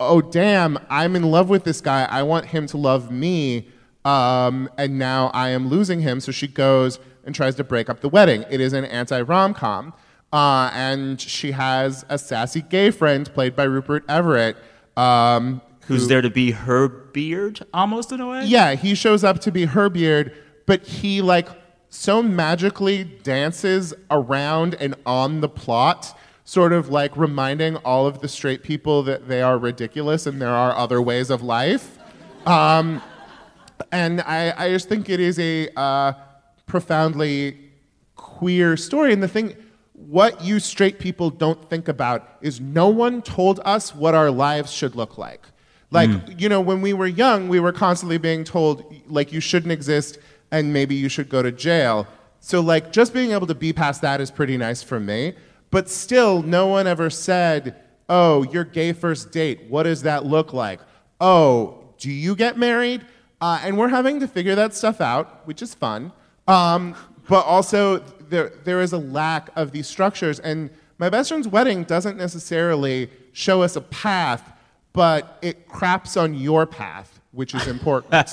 oh 0.00 0.20
damn 0.20 0.76
i'm 0.90 1.14
in 1.14 1.22
love 1.22 1.48
with 1.48 1.62
this 1.64 1.80
guy. 1.80 2.04
I 2.10 2.22
want 2.22 2.46
him 2.46 2.66
to 2.68 2.76
love 2.76 3.10
me. 3.12 3.68
Um, 4.04 4.68
and 4.76 4.98
now 4.98 5.30
i 5.32 5.48
am 5.50 5.68
losing 5.68 6.00
him. 6.00 6.20
So 6.20 6.32
she 6.32 6.48
goes 6.48 6.98
and 7.24 7.34
tries 7.34 7.54
to 7.56 7.64
break 7.64 7.88
up 7.88 8.00
the 8.00 8.08
wedding. 8.08 8.44
It 8.50 8.60
is 8.60 8.72
an 8.72 8.84
anti-rom-com. 8.84 9.94
Uh, 10.32 10.68
and 10.74 11.20
she 11.20 11.52
has 11.52 12.04
a 12.08 12.18
sassy 12.18 12.60
gay 12.60 12.90
friend 12.90 13.32
played 13.34 13.54
by 13.54 13.62
rupert 13.64 14.04
everett 14.08 14.56
um, 14.96 15.60
Who's 15.86 16.08
there 16.08 16.22
to 16.22 16.30
be 16.30 16.50
her 16.50 16.88
beard, 16.88 17.64
almost 17.72 18.10
in 18.10 18.20
a 18.20 18.28
way? 18.28 18.44
yeah 18.44 18.74
he 18.74 18.94
shows 18.96 19.22
up 19.22 19.38
to 19.40 19.52
be 19.52 19.66
her 19.66 19.88
beard 19.88 20.36
but 20.66 20.84
he 20.86 21.22
like 21.22 21.48
so 21.94 22.22
magically 22.22 23.04
dances 23.04 23.94
around 24.10 24.74
and 24.80 24.94
on 25.06 25.40
the 25.40 25.48
plot 25.48 26.18
sort 26.44 26.72
of 26.72 26.88
like 26.88 27.16
reminding 27.16 27.76
all 27.76 28.06
of 28.06 28.20
the 28.20 28.28
straight 28.28 28.62
people 28.62 29.02
that 29.02 29.28
they 29.28 29.40
are 29.40 29.56
ridiculous 29.56 30.26
and 30.26 30.40
there 30.40 30.50
are 30.50 30.76
other 30.76 31.00
ways 31.00 31.30
of 31.30 31.42
life 31.42 31.98
um, 32.46 33.00
and 33.92 34.20
I, 34.22 34.52
I 34.56 34.68
just 34.70 34.88
think 34.88 35.08
it 35.08 35.20
is 35.20 35.38
a 35.38 35.68
uh, 35.76 36.12
profoundly 36.66 37.70
queer 38.16 38.76
story. 38.76 39.12
And 39.12 39.22
the 39.22 39.28
thing, 39.28 39.56
what 39.92 40.42
you 40.42 40.60
straight 40.60 40.98
people 40.98 41.30
don't 41.30 41.68
think 41.70 41.88
about 41.88 42.28
is 42.40 42.60
no 42.60 42.88
one 42.88 43.22
told 43.22 43.60
us 43.64 43.94
what 43.94 44.14
our 44.14 44.30
lives 44.30 44.72
should 44.72 44.94
look 44.94 45.18
like. 45.18 45.42
Like, 45.90 46.10
you 46.40 46.48
know, 46.48 46.60
when 46.60 46.80
we 46.80 46.92
were 46.92 47.06
young, 47.06 47.48
we 47.48 47.60
were 47.60 47.70
constantly 47.70 48.18
being 48.18 48.42
told, 48.42 48.92
like, 49.06 49.32
you 49.32 49.38
shouldn't 49.38 49.70
exist 49.70 50.18
and 50.54 50.72
maybe 50.72 50.94
you 50.94 51.08
should 51.08 51.28
go 51.28 51.42
to 51.42 51.50
jail. 51.50 52.06
So, 52.38 52.60
like, 52.60 52.92
just 52.92 53.12
being 53.12 53.32
able 53.32 53.48
to 53.48 53.56
be 53.56 53.72
past 53.72 54.02
that 54.02 54.20
is 54.20 54.30
pretty 54.30 54.56
nice 54.56 54.84
for 54.84 55.00
me. 55.00 55.34
But 55.72 55.90
still, 55.90 56.42
no 56.42 56.68
one 56.68 56.86
ever 56.86 57.10
said, 57.10 57.74
oh, 58.08 58.44
your 58.44 58.62
gay 58.62 58.92
first 58.92 59.32
date, 59.32 59.62
what 59.68 59.82
does 59.82 60.02
that 60.02 60.24
look 60.24 60.52
like? 60.52 60.78
Oh, 61.20 61.82
do 61.98 62.08
you 62.08 62.36
get 62.36 62.56
married? 62.56 63.04
Uh, 63.40 63.62
and 63.64 63.76
we're 63.76 63.88
having 63.88 64.20
to 64.20 64.28
figure 64.28 64.54
that 64.54 64.74
stuff 64.74 65.00
out, 65.00 65.44
which 65.48 65.60
is 65.60 65.74
fun. 65.74 66.12
Um, 66.46 66.94
but 67.28 67.44
also, 67.46 67.98
there, 67.98 68.52
there 68.62 68.80
is 68.80 68.92
a 68.92 68.98
lack 68.98 69.50
of 69.56 69.72
these 69.72 69.88
structures. 69.88 70.38
And 70.38 70.70
my 70.98 71.10
best 71.10 71.30
friend's 71.30 71.48
wedding 71.48 71.82
doesn't 71.82 72.16
necessarily 72.16 73.10
show 73.32 73.62
us 73.62 73.74
a 73.74 73.80
path, 73.80 74.52
but 74.92 75.36
it 75.42 75.66
craps 75.66 76.16
on 76.16 76.32
your 76.32 76.64
path, 76.64 77.20
which 77.32 77.56
is 77.56 77.66
important. 77.66 78.14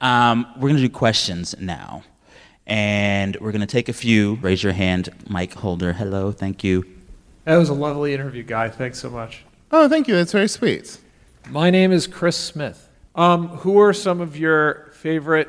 Um, 0.00 0.46
we're 0.56 0.68
going 0.68 0.76
to 0.76 0.82
do 0.82 0.88
questions 0.88 1.54
now. 1.58 2.02
And 2.66 3.36
we're 3.40 3.52
going 3.52 3.60
to 3.62 3.66
take 3.66 3.88
a 3.88 3.92
few. 3.92 4.34
Raise 4.36 4.62
your 4.62 4.72
hand, 4.72 5.08
mic 5.28 5.54
holder. 5.54 5.92
Hello, 5.92 6.30
thank 6.30 6.62
you. 6.62 6.84
That 7.44 7.56
was 7.56 7.68
a 7.68 7.74
lovely 7.74 8.14
interview, 8.14 8.42
Guy. 8.44 8.68
Thanks 8.68 8.98
so 8.98 9.10
much. 9.10 9.44
oh, 9.72 9.88
thank 9.88 10.06
you. 10.06 10.14
That's 10.14 10.32
very 10.32 10.46
sweet. 10.48 10.98
My 11.48 11.70
name 11.70 11.90
is 11.90 12.06
Chris 12.06 12.36
Smith. 12.36 12.88
Um, 13.16 13.48
who 13.48 13.80
are 13.80 13.92
some 13.92 14.20
of 14.20 14.36
your 14.36 14.90
favorite 14.92 15.48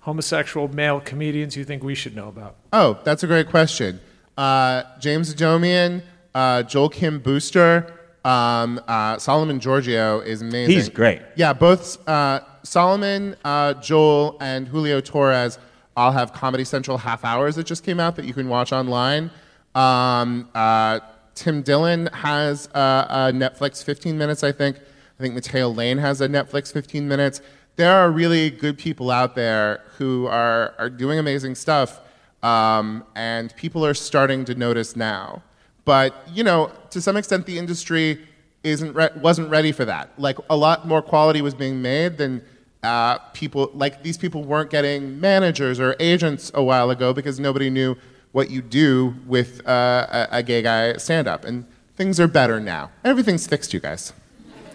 homosexual 0.00 0.68
male 0.68 1.00
comedians 1.00 1.56
you 1.56 1.64
think 1.64 1.82
we 1.82 1.94
should 1.94 2.16
know 2.16 2.28
about? 2.28 2.56
Oh, 2.72 2.98
that's 3.04 3.22
a 3.22 3.26
great 3.26 3.48
question. 3.50 4.00
Uh, 4.38 4.84
James 4.98 5.34
Adomian, 5.34 6.02
uh, 6.34 6.62
Joel 6.62 6.88
Kim 6.88 7.18
Booster, 7.20 7.92
um, 8.24 8.80
uh, 8.86 9.18
Solomon 9.18 9.60
Georgio 9.60 10.24
is 10.24 10.42
amazing. 10.42 10.74
He's 10.74 10.88
great. 10.88 11.22
Yeah, 11.36 11.52
both 11.52 12.06
uh, 12.08 12.40
Solomon, 12.62 13.36
uh, 13.44 13.74
Joel, 13.74 14.36
and 14.40 14.68
Julio 14.68 15.00
Torres 15.00 15.58
all 15.96 16.12
have 16.12 16.32
Comedy 16.32 16.64
Central 16.64 16.98
half 16.98 17.24
hours 17.24 17.56
that 17.56 17.66
just 17.66 17.84
came 17.84 18.00
out 18.00 18.16
that 18.16 18.24
you 18.24 18.34
can 18.34 18.48
watch 18.48 18.72
online. 18.72 19.30
Um, 19.74 20.48
uh, 20.54 21.00
Tim 21.34 21.62
Dillon 21.62 22.06
has 22.12 22.68
uh, 22.74 23.06
a 23.08 23.32
Netflix 23.32 23.82
15 23.82 24.16
minutes, 24.16 24.44
I 24.44 24.52
think. 24.52 24.78
I 24.78 25.22
think 25.22 25.34
Mateo 25.34 25.68
Lane 25.68 25.98
has 25.98 26.20
a 26.20 26.28
Netflix 26.28 26.72
15 26.72 27.06
minutes. 27.06 27.40
There 27.76 27.92
are 27.92 28.10
really 28.10 28.50
good 28.50 28.78
people 28.78 29.10
out 29.10 29.34
there 29.34 29.82
who 29.96 30.26
are, 30.26 30.74
are 30.78 30.90
doing 30.90 31.18
amazing 31.18 31.54
stuff, 31.54 32.00
um, 32.42 33.04
and 33.14 33.54
people 33.56 33.84
are 33.84 33.94
starting 33.94 34.44
to 34.46 34.54
notice 34.54 34.94
now. 34.94 35.42
But, 35.84 36.14
you 36.32 36.44
know, 36.44 36.70
to 36.90 37.00
some 37.00 37.16
extent, 37.16 37.46
the 37.46 37.58
industry 37.58 38.26
isn't 38.62 38.94
re- 38.94 39.10
wasn't 39.16 39.50
ready 39.50 39.72
for 39.72 39.84
that. 39.84 40.10
Like, 40.18 40.38
a 40.48 40.56
lot 40.56 40.86
more 40.86 41.02
quality 41.02 41.42
was 41.42 41.54
being 41.54 41.82
made 41.82 42.18
than 42.18 42.42
uh, 42.82 43.18
people, 43.32 43.70
like, 43.74 44.02
these 44.02 44.16
people 44.16 44.44
weren't 44.44 44.70
getting 44.70 45.20
managers 45.20 45.80
or 45.80 45.96
agents 45.98 46.50
a 46.54 46.62
while 46.62 46.90
ago 46.90 47.12
because 47.12 47.40
nobody 47.40 47.70
knew 47.70 47.96
what 48.32 48.50
you 48.50 48.62
do 48.62 49.14
with 49.26 49.66
uh, 49.66 50.26
a, 50.32 50.38
a 50.38 50.42
gay 50.42 50.62
guy 50.62 50.94
stand 50.94 51.26
up. 51.28 51.44
And 51.44 51.66
things 51.96 52.18
are 52.20 52.28
better 52.28 52.60
now. 52.60 52.90
Everything's 53.04 53.46
fixed, 53.46 53.74
you 53.74 53.80
guys. 53.80 54.12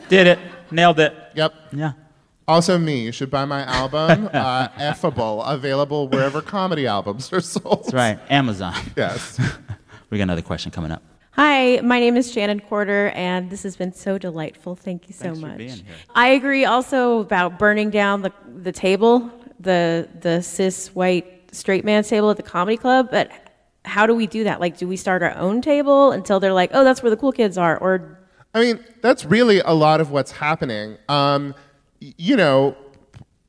Did 0.10 0.28
it. 0.28 0.40
Nailed 0.72 1.00
it. 1.00 1.16
Yep. 1.36 1.54
Yeah. 1.74 1.94
Also, 2.48 2.78
me. 2.78 3.02
You 3.02 3.12
should 3.12 3.30
buy 3.30 3.46
my 3.46 3.64
album, 3.64 4.30
uh, 4.34 4.70
Effable, 4.70 5.44
available 5.46 6.08
wherever 6.08 6.42
comedy 6.42 6.88
albums 6.88 7.32
are 7.34 7.42
sold. 7.42 7.84
That's 7.84 7.94
right. 7.94 8.20
Amazon. 8.30 8.76
Yes. 8.96 9.40
we 10.10 10.18
got 10.18 10.24
another 10.24 10.42
question 10.42 10.72
coming 10.72 10.92
up. 10.92 11.04
Hi, 11.32 11.80
my 11.82 12.00
name 12.00 12.18
is 12.18 12.32
Shannon 12.32 12.60
Quarter, 12.60 13.10
and 13.10 13.50
this 13.50 13.62
has 13.64 13.76
been 13.76 13.94
so 13.94 14.18
delightful. 14.18 14.76
Thank 14.76 15.08
you 15.08 15.14
so 15.14 15.26
Thanks 15.26 15.40
for 15.40 15.48
much. 15.48 15.58
being 15.58 15.70
here. 15.70 15.96
I 16.16 16.30
agree 16.30 16.66
also 16.66 17.20
about 17.20 17.60
burning 17.60 17.92
down 17.92 18.24
the, 18.24 18.34
the 18.64 18.72
table, 18.72 19.32
the, 19.60 20.10
the 20.20 20.42
cis 20.42 20.88
white 20.96 21.50
straight 21.52 21.86
man's 21.86 22.10
table 22.10 22.32
at 22.32 22.38
the 22.38 22.44
comedy 22.44 22.78
club, 22.78 23.10
but 23.12 23.32
how 23.86 24.08
do 24.08 24.16
we 24.16 24.26
do 24.28 24.44
that? 24.46 24.60
Like, 24.60 24.78
do 24.78 24.88
we 24.88 24.98
start 24.98 25.22
our 25.22 25.36
own 25.36 25.62
table 25.62 26.12
until 26.12 26.40
they're 26.40 26.54
like, 26.54 26.72
oh, 26.74 26.84
that's 26.84 27.04
where 27.04 27.10
the 27.10 27.18
cool 27.18 27.32
kids 27.32 27.58
are? 27.58 27.78
Or 27.78 28.20
I 28.54 28.62
mean, 28.62 28.84
that's 29.02 29.24
really 29.24 29.60
a 29.60 29.74
lot 29.74 30.02
of 30.02 30.10
what's 30.10 30.32
happening. 30.32 30.98
Um, 31.08 31.54
you 32.00 32.36
know, 32.36 32.76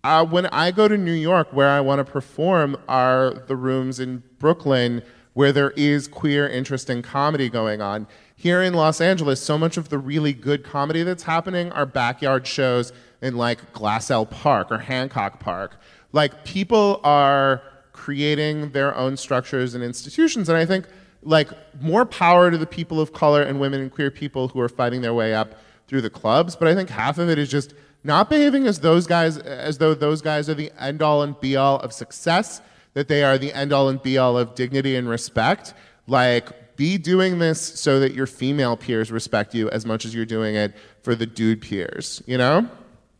uh, 0.05 0.25
when 0.25 0.47
I 0.47 0.71
go 0.71 0.89
to 0.89 0.97
New 0.97 1.13
York, 1.13 1.49
where 1.53 1.71
I 1.71 1.81
want 1.81 2.05
to 2.05 2.05
perform 2.05 2.77
are 2.89 3.33
the 3.47 3.57
rooms 3.57 3.99
in 3.99 4.23
Brooklyn 4.39 5.03
where 5.39 5.53
there 5.53 5.71
is 5.77 6.09
queer, 6.09 6.49
interesting 6.49 7.01
comedy 7.01 7.49
going 7.49 7.81
on. 7.81 8.09
Here 8.35 8.61
in 8.61 8.75
Los 8.75 9.01
Angeles, 9.01 9.41
so 9.41 9.57
much 9.57 9.77
of 9.77 9.89
the 9.89 9.97
really 9.97 10.33
good 10.33 10.65
comedy 10.65 11.05
that's 11.05 11.23
happening 11.23 11.71
are 11.71 11.87
backyard 11.87 12.45
shows 12.45 12.93
in 13.23 13.37
like 13.37 13.73
Glassell 13.73 14.29
Park 14.29 14.73
or 14.73 14.79
Hancock 14.79 15.39
Park. 15.39 15.77
Like 16.11 16.45
people 16.45 17.01
are 17.05 17.63
creating 17.93 18.73
their 18.73 18.97
own 18.97 19.17
structures 19.17 19.77
and 19.77 19.85
institutions, 19.85 20.49
and 20.49 20.59
I 20.59 20.67
think 20.67 20.89
like 21.23 21.51
more 21.81 22.05
power 22.05 22.51
to 22.51 22.59
the 22.59 22.67
people 22.67 23.01
of 23.01 23.13
color 23.13 23.41
and 23.41 23.61
women 23.61 23.81
and 23.81 23.93
queer 23.93 24.11
people 24.11 24.49
who 24.49 24.59
are 24.59 24.69
fighting 24.69 25.03
their 25.03 25.15
way 25.15 25.37
up 25.37 25.55
through 25.87 26.01
the 26.01 26.11
clubs. 26.11 26.57
But 26.57 26.67
I 26.67 26.75
think 26.75 26.91
half 26.91 27.17
of 27.17 27.31
it 27.31 27.39
is 27.39 27.49
just 27.49 27.75
not 28.03 28.29
behaving 28.29 28.67
as 28.67 28.81
those 28.81 29.07
guys 29.07 29.39
as 29.39 29.79
though 29.79 29.95
those 29.95 30.21
guys 30.21 30.51
are 30.51 30.55
the 30.55 30.73
end 30.81 31.01
all 31.01 31.23
and 31.23 31.39
be 31.39 31.55
all 31.55 31.79
of 31.79 31.93
success, 31.93 32.61
that 32.95 33.09
they 33.09 33.23
are 33.23 33.39
the 33.39 33.53
end 33.53 33.73
all 33.73 33.89
and 33.89 34.03
be 34.03 34.19
all 34.19 34.37
of 34.39 34.55
dignity 34.55 34.97
and 34.97 35.09
respect. 35.09 35.75
Like 36.07 36.77
be 36.77 36.97
doing 36.97 37.39
this 37.39 37.61
so 37.61 38.01
that 38.01 38.15
your 38.15 38.27
female 38.27 38.77
peers 38.77 39.11
respect 39.11 39.55
you 39.55 39.69
as 39.71 39.85
much 39.85 40.05
as 40.05 40.15
you're 40.15 40.25
doing 40.25 40.55
it 40.55 40.75
for 41.03 41.15
the 41.15 41.27
dude 41.27 41.61
peers, 41.61 42.23
you 42.27 42.39
know? 42.39 42.69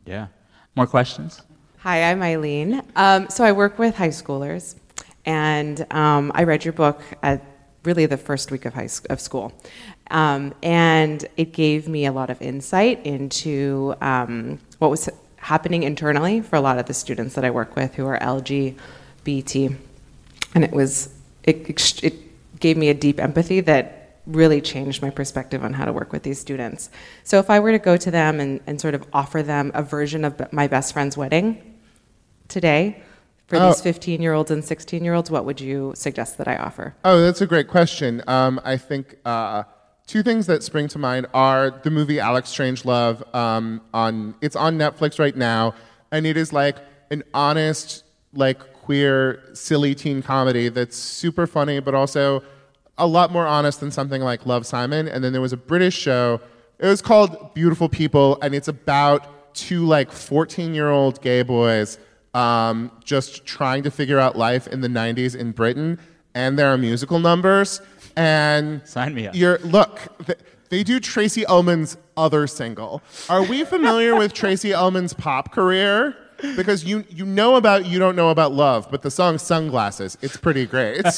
Yeah. 0.07 0.29
More 0.77 0.87
questions? 0.87 1.43
Hi, 1.79 2.11
I'm 2.11 2.23
Eileen. 2.23 2.83
Um, 2.97 3.29
so 3.29 3.45
I 3.45 3.53
work 3.53 3.79
with 3.79 3.97
high 3.97 4.09
schoolers, 4.09 4.77
and 5.27 5.87
um, 5.93 6.31
I 6.35 6.45
read 6.45 6.65
your 6.65 6.73
book 6.73 7.03
at 7.23 7.45
really 7.85 8.07
the 8.07 8.17
first 8.17 8.51
week 8.51 8.65
of 8.65 8.75
high 8.75 8.87
sc- 8.87 9.07
of 9.11 9.21
school, 9.21 9.53
um, 10.11 10.55
and 10.63 11.27
it 11.37 11.53
gave 11.53 11.89
me 11.89 12.07
a 12.07 12.13
lot 12.13 12.31
of 12.31 12.41
insight 12.41 13.05
into 13.05 13.95
um, 14.01 14.59
what 14.79 14.91
was 14.91 15.09
happening 15.37 15.83
internally 15.83 16.41
for 16.41 16.57
a 16.57 16.61
lot 16.61 16.79
of 16.79 16.87
the 16.87 16.95
students 16.95 17.35
that 17.35 17.45
I 17.45 17.51
work 17.51 17.75
with 17.75 17.95
who 17.95 18.07
are 18.07 18.21
LGBT, 19.25 19.77
and 20.55 20.65
it 20.65 20.73
was 20.73 21.15
it, 21.45 22.03
it 22.03 22.61
gave 22.61 22.77
me 22.77 22.89
a 22.89 22.95
deep 22.95 23.21
empathy 23.21 23.61
that 23.61 24.21
really 24.27 24.61
changed 24.61 25.01
my 25.01 25.09
perspective 25.11 25.65
on 25.65 25.73
how 25.73 25.85
to 25.87 25.93
work 25.93 26.13
with 26.13 26.23
these 26.23 26.39
students. 26.39 26.91
So 27.25 27.39
if 27.39 27.49
I 27.49 27.61
were 27.61 27.73
to 27.73 27.79
go 27.79 27.97
to 27.97 28.11
them 28.11 28.41
and, 28.41 28.61
and 28.67 28.79
sort 28.79 28.95
of 28.95 29.07
offer 29.15 29.43
them 29.43 29.71
a 29.75 29.83
version 29.83 30.25
of 30.25 30.53
my 30.53 30.67
best 30.67 30.93
friend's 30.93 31.17
wedding 31.17 31.77
today 32.49 33.03
for 33.47 33.57
Oh. 33.57 33.69
these 33.69 33.81
15 33.81 34.21
year 34.21 34.35
olds 34.35 34.51
and 34.51 34.63
16 34.63 35.03
year 35.03 35.15
olds, 35.15 35.31
what 35.31 35.47
would 35.47 35.61
you 35.63 35.93
suggest 35.97 36.37
that 36.39 36.47
I 36.49 36.57
offer? 36.57 36.95
Oh, 37.05 37.21
that's 37.23 37.41
a 37.41 37.47
great 37.47 37.69
question. 37.69 38.23
Um, 38.27 38.61
I 38.65 38.77
think 38.77 39.17
uh, 39.25 39.63
two 40.07 40.23
things 40.23 40.47
that 40.47 40.63
spring 40.63 40.89
to 40.89 40.99
mind 40.99 41.27
are 41.33 41.71
the 41.71 41.91
movie 41.91 42.21
Alex 42.21 42.51
Strangelove. 42.51 43.35
Um, 43.35 43.81
on 43.95 44.35
it's 44.43 44.57
on 44.57 44.77
Netflix 44.77 45.19
right 45.19 45.37
now, 45.37 45.75
and 46.13 46.27
it 46.27 46.37
is 46.37 46.53
like 46.53 46.77
an 47.11 47.23
honest, 47.33 48.05
like 48.35 48.61
queer, 48.89 49.43
silly 49.53 49.95
teen 49.95 50.23
comedy 50.23 50.71
that's 50.71 50.97
super 50.97 51.47
funny, 51.47 51.79
but 51.79 51.95
also 51.95 52.43
a 52.97 53.07
lot 53.07 53.31
more 53.31 53.47
honest 53.47 53.81
than 53.81 53.91
something 53.91 54.23
like 54.23 54.47
Love 54.47 54.65
Simon. 54.65 55.07
And 55.07 55.23
then 55.23 55.33
there 55.33 55.43
was 55.43 55.53
a 55.53 55.59
British 55.59 55.95
show. 55.95 56.41
It 56.79 56.87
was 56.87 57.03
called 57.03 57.53
Beautiful 57.53 57.91
People, 57.91 58.39
and 58.41 58.55
it's 58.55 58.67
about 58.67 59.55
two 59.55 59.85
like 59.85 60.11
14 60.11 60.73
year 60.73 60.89
old 60.89 61.21
gay 61.21 61.43
boys 61.43 61.99
um, 62.33 62.91
just 63.05 63.45
trying 63.45 63.83
to 63.83 63.91
figure 63.91 64.19
out 64.19 64.37
life 64.39 64.67
in 64.67 64.81
the 64.81 64.89
90s 64.89 65.37
in 65.37 65.53
Britain. 65.53 65.99
And 66.35 66.59
there 66.59 66.73
are 66.73 66.79
musical 66.79 67.19
numbers. 67.19 67.83
And 68.17 68.81
Sign 68.87 69.15
me 69.15 69.27
up. 69.27 69.35
You're, 69.35 69.59
look, 69.59 70.01
th- 70.25 70.39
they 70.71 70.83
do 70.83 70.99
Tracey 70.99 71.45
Ullman's 71.45 71.99
other 72.17 72.47
single. 72.47 73.03
Are 73.29 73.43
we 73.43 73.65
familiar 73.65 74.17
with 74.17 74.33
Tracey 74.33 74.73
Ullman's 74.73 75.13
pop 75.13 75.53
career? 75.53 76.17
Because 76.57 76.85
you, 76.85 77.05
you 77.09 77.25
know 77.25 77.57
about 77.57 77.87
You 77.87 77.99
Don't 77.99 78.17
Know 78.17 78.31
About 78.31 78.53
Love, 78.53 78.89
but 78.91 79.03
the 79.03 79.11
song 79.11 79.39
Sunglasses, 79.39 80.17
it's 80.23 80.37
pretty 80.37 80.67
great. 80.67 81.07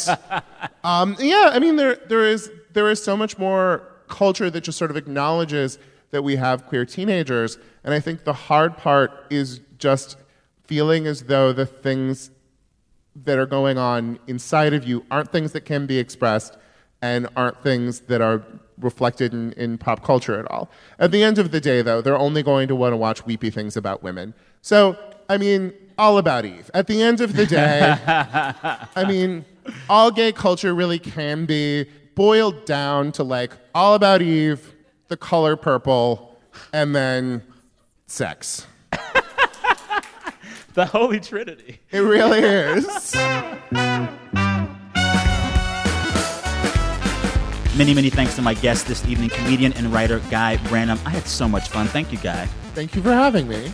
Um, 0.82 1.14
yeah, 1.18 1.50
I 1.52 1.58
mean, 1.58 1.76
there, 1.76 1.96
there, 2.08 2.26
is, 2.26 2.50
there 2.72 2.88
is 2.88 3.04
so 3.04 3.14
much 3.14 3.36
more 3.36 3.86
culture 4.08 4.48
that 4.48 4.62
just 4.62 4.78
sort 4.78 4.90
of 4.90 4.96
acknowledges 4.96 5.78
that 6.10 6.22
we 6.22 6.36
have 6.36 6.66
queer 6.66 6.86
teenagers. 6.86 7.58
And 7.84 7.92
I 7.92 8.00
think 8.00 8.24
the 8.24 8.32
hard 8.32 8.78
part 8.78 9.26
is 9.28 9.60
just 9.78 10.16
feeling 10.64 11.06
as 11.06 11.24
though 11.24 11.52
the 11.52 11.66
things 11.66 12.30
that 13.24 13.38
are 13.38 13.46
going 13.46 13.76
on 13.76 14.18
inside 14.26 14.72
of 14.72 14.86
you 14.86 15.04
aren't 15.10 15.32
things 15.32 15.52
that 15.52 15.64
can 15.64 15.86
be 15.86 15.98
expressed 15.98 16.56
and 17.02 17.28
aren't 17.36 17.62
things 17.62 18.00
that 18.00 18.20
are 18.20 18.42
reflected 18.78 19.32
in, 19.32 19.52
in 19.52 19.78
pop 19.78 20.02
culture 20.04 20.38
at 20.38 20.50
all. 20.50 20.70
At 20.98 21.10
the 21.10 21.22
end 21.22 21.38
of 21.38 21.50
the 21.50 21.60
day, 21.60 21.82
though, 21.82 22.00
they're 22.00 22.16
only 22.18 22.42
going 22.42 22.68
to 22.68 22.76
want 22.76 22.92
to 22.92 22.96
watch 22.96 23.26
weepy 23.26 23.50
things 23.50 23.76
about 23.76 24.02
women. 24.02 24.34
So, 24.62 24.96
I 25.30 25.38
mean, 25.38 25.72
all 25.96 26.18
about 26.18 26.44
Eve. 26.44 26.68
At 26.74 26.88
the 26.88 27.00
end 27.00 27.20
of 27.20 27.36
the 27.36 27.46
day, 27.46 27.96
I 28.96 29.04
mean, 29.06 29.44
all 29.88 30.10
gay 30.10 30.32
culture 30.32 30.74
really 30.74 30.98
can 30.98 31.46
be 31.46 31.86
boiled 32.16 32.64
down 32.64 33.12
to 33.12 33.22
like 33.22 33.52
all 33.72 33.94
about 33.94 34.22
Eve, 34.22 34.74
the 35.06 35.16
color 35.16 35.54
purple, 35.54 36.36
and 36.72 36.94
then 36.94 37.42
sex. 38.06 38.66
The 40.72 40.86
Holy 40.86 41.18
Trinity. 41.18 41.80
It 41.90 41.98
really 41.98 42.38
is. 42.38 43.12
Many, 47.76 47.92
many 47.92 48.08
thanks 48.08 48.36
to 48.36 48.42
my 48.42 48.54
guest 48.54 48.86
this 48.86 49.04
evening, 49.06 49.30
comedian 49.30 49.72
and 49.72 49.92
writer 49.92 50.20
Guy 50.30 50.58
Branum. 50.58 51.04
I 51.04 51.10
had 51.10 51.26
so 51.26 51.48
much 51.48 51.68
fun. 51.68 51.88
Thank 51.88 52.12
you, 52.12 52.18
Guy. 52.18 52.46
Thank 52.74 52.94
you 52.94 53.02
for 53.02 53.12
having 53.12 53.48
me. 53.48 53.72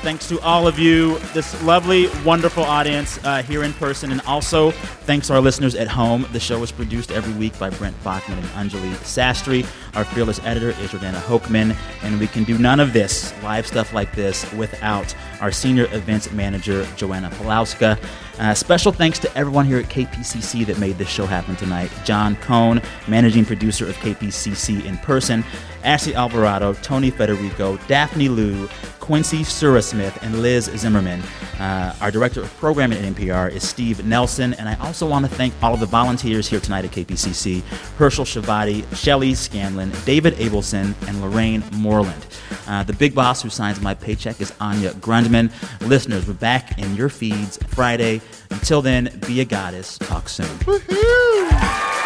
Thanks 0.00 0.28
to 0.28 0.40
all 0.40 0.68
of 0.68 0.78
you, 0.78 1.18
this 1.34 1.60
lovely, 1.64 2.08
wonderful 2.24 2.62
audience 2.62 3.18
uh, 3.24 3.42
here 3.42 3.64
in 3.64 3.72
person, 3.74 4.12
and 4.12 4.20
also 4.22 4.70
thanks 4.70 5.26
to 5.26 5.34
our 5.34 5.40
listeners 5.40 5.74
at 5.74 5.88
home. 5.88 6.24
The 6.32 6.38
show 6.38 6.62
is 6.62 6.70
produced 6.70 7.10
every 7.10 7.32
week 7.34 7.58
by 7.58 7.70
Brent 7.70 8.00
Baughman 8.04 8.38
and 8.38 8.70
Anjali 8.70 8.92
Sastry. 9.02 9.66
Our 9.96 10.04
fearless 10.04 10.38
editor 10.44 10.70
is 10.70 10.92
Jordana 10.92 11.20
Hochman, 11.20 11.76
and 12.02 12.20
we 12.20 12.28
can 12.28 12.44
do 12.44 12.56
none 12.58 12.78
of 12.78 12.92
this, 12.92 13.34
live 13.42 13.66
stuff 13.66 13.92
like 13.92 14.14
this, 14.14 14.50
without 14.52 15.14
our 15.40 15.50
senior 15.50 15.92
events 15.92 16.30
manager, 16.30 16.86
Joanna 16.96 17.30
Palauska. 17.30 17.98
Uh, 18.38 18.54
special 18.54 18.92
thanks 18.92 19.18
to 19.18 19.36
everyone 19.36 19.66
here 19.66 19.78
at 19.78 19.86
KPCC 19.86 20.64
that 20.66 20.78
made 20.78 20.96
this 20.96 21.08
show 21.08 21.26
happen 21.26 21.56
tonight. 21.56 21.90
John 22.04 22.36
Cohn, 22.36 22.80
managing 23.08 23.44
producer 23.44 23.88
of 23.88 23.96
KPCC 23.96 24.84
in 24.84 24.96
person, 24.98 25.44
Ashley 25.82 26.14
Alvarado, 26.14 26.74
Tony 26.74 27.10
Federico, 27.10 27.76
Daphne 27.88 28.28
Liu, 28.28 28.68
Quincy 29.00 29.42
Surasmith, 29.42 30.22
and 30.22 30.42
Liz 30.42 30.66
Zimmerman. 30.76 31.22
Uh, 31.58 31.96
our 32.00 32.10
director 32.10 32.42
of 32.42 32.54
programming 32.58 32.98
at 32.98 33.14
NPR 33.14 33.50
is 33.50 33.66
Steve 33.66 34.04
Nelson, 34.04 34.52
and 34.54 34.68
I 34.68 34.74
also 34.84 35.08
want 35.08 35.24
to 35.24 35.30
thank 35.34 35.54
all 35.62 35.72
of 35.72 35.80
the 35.80 35.86
volunteers 35.86 36.46
here 36.46 36.60
tonight 36.60 36.84
at 36.84 36.90
KPCC 36.90 37.62
Herschel 37.96 38.26
Shavati, 38.26 38.84
Shelly 38.94 39.34
Scanlon, 39.34 39.90
David 40.04 40.34
Abelson, 40.34 40.94
and 41.08 41.22
Lorraine 41.22 41.64
Moreland. 41.72 42.26
Uh, 42.66 42.82
the 42.82 42.92
big 42.92 43.14
boss 43.14 43.42
who 43.42 43.48
signs 43.48 43.80
my 43.80 43.94
paycheck 43.94 44.42
is 44.42 44.52
Anya 44.60 44.92
Grundmann. 44.94 45.50
Listeners, 45.80 46.26
we're 46.26 46.34
back 46.34 46.78
in 46.78 46.94
your 46.94 47.08
feeds 47.08 47.56
Friday. 47.68 48.20
Until 48.50 48.82
then, 48.82 49.20
be 49.26 49.40
a 49.40 49.44
goddess. 49.44 49.98
Talk 49.98 50.28
soon. 50.28 50.48
Woo-hoo! 50.66 51.97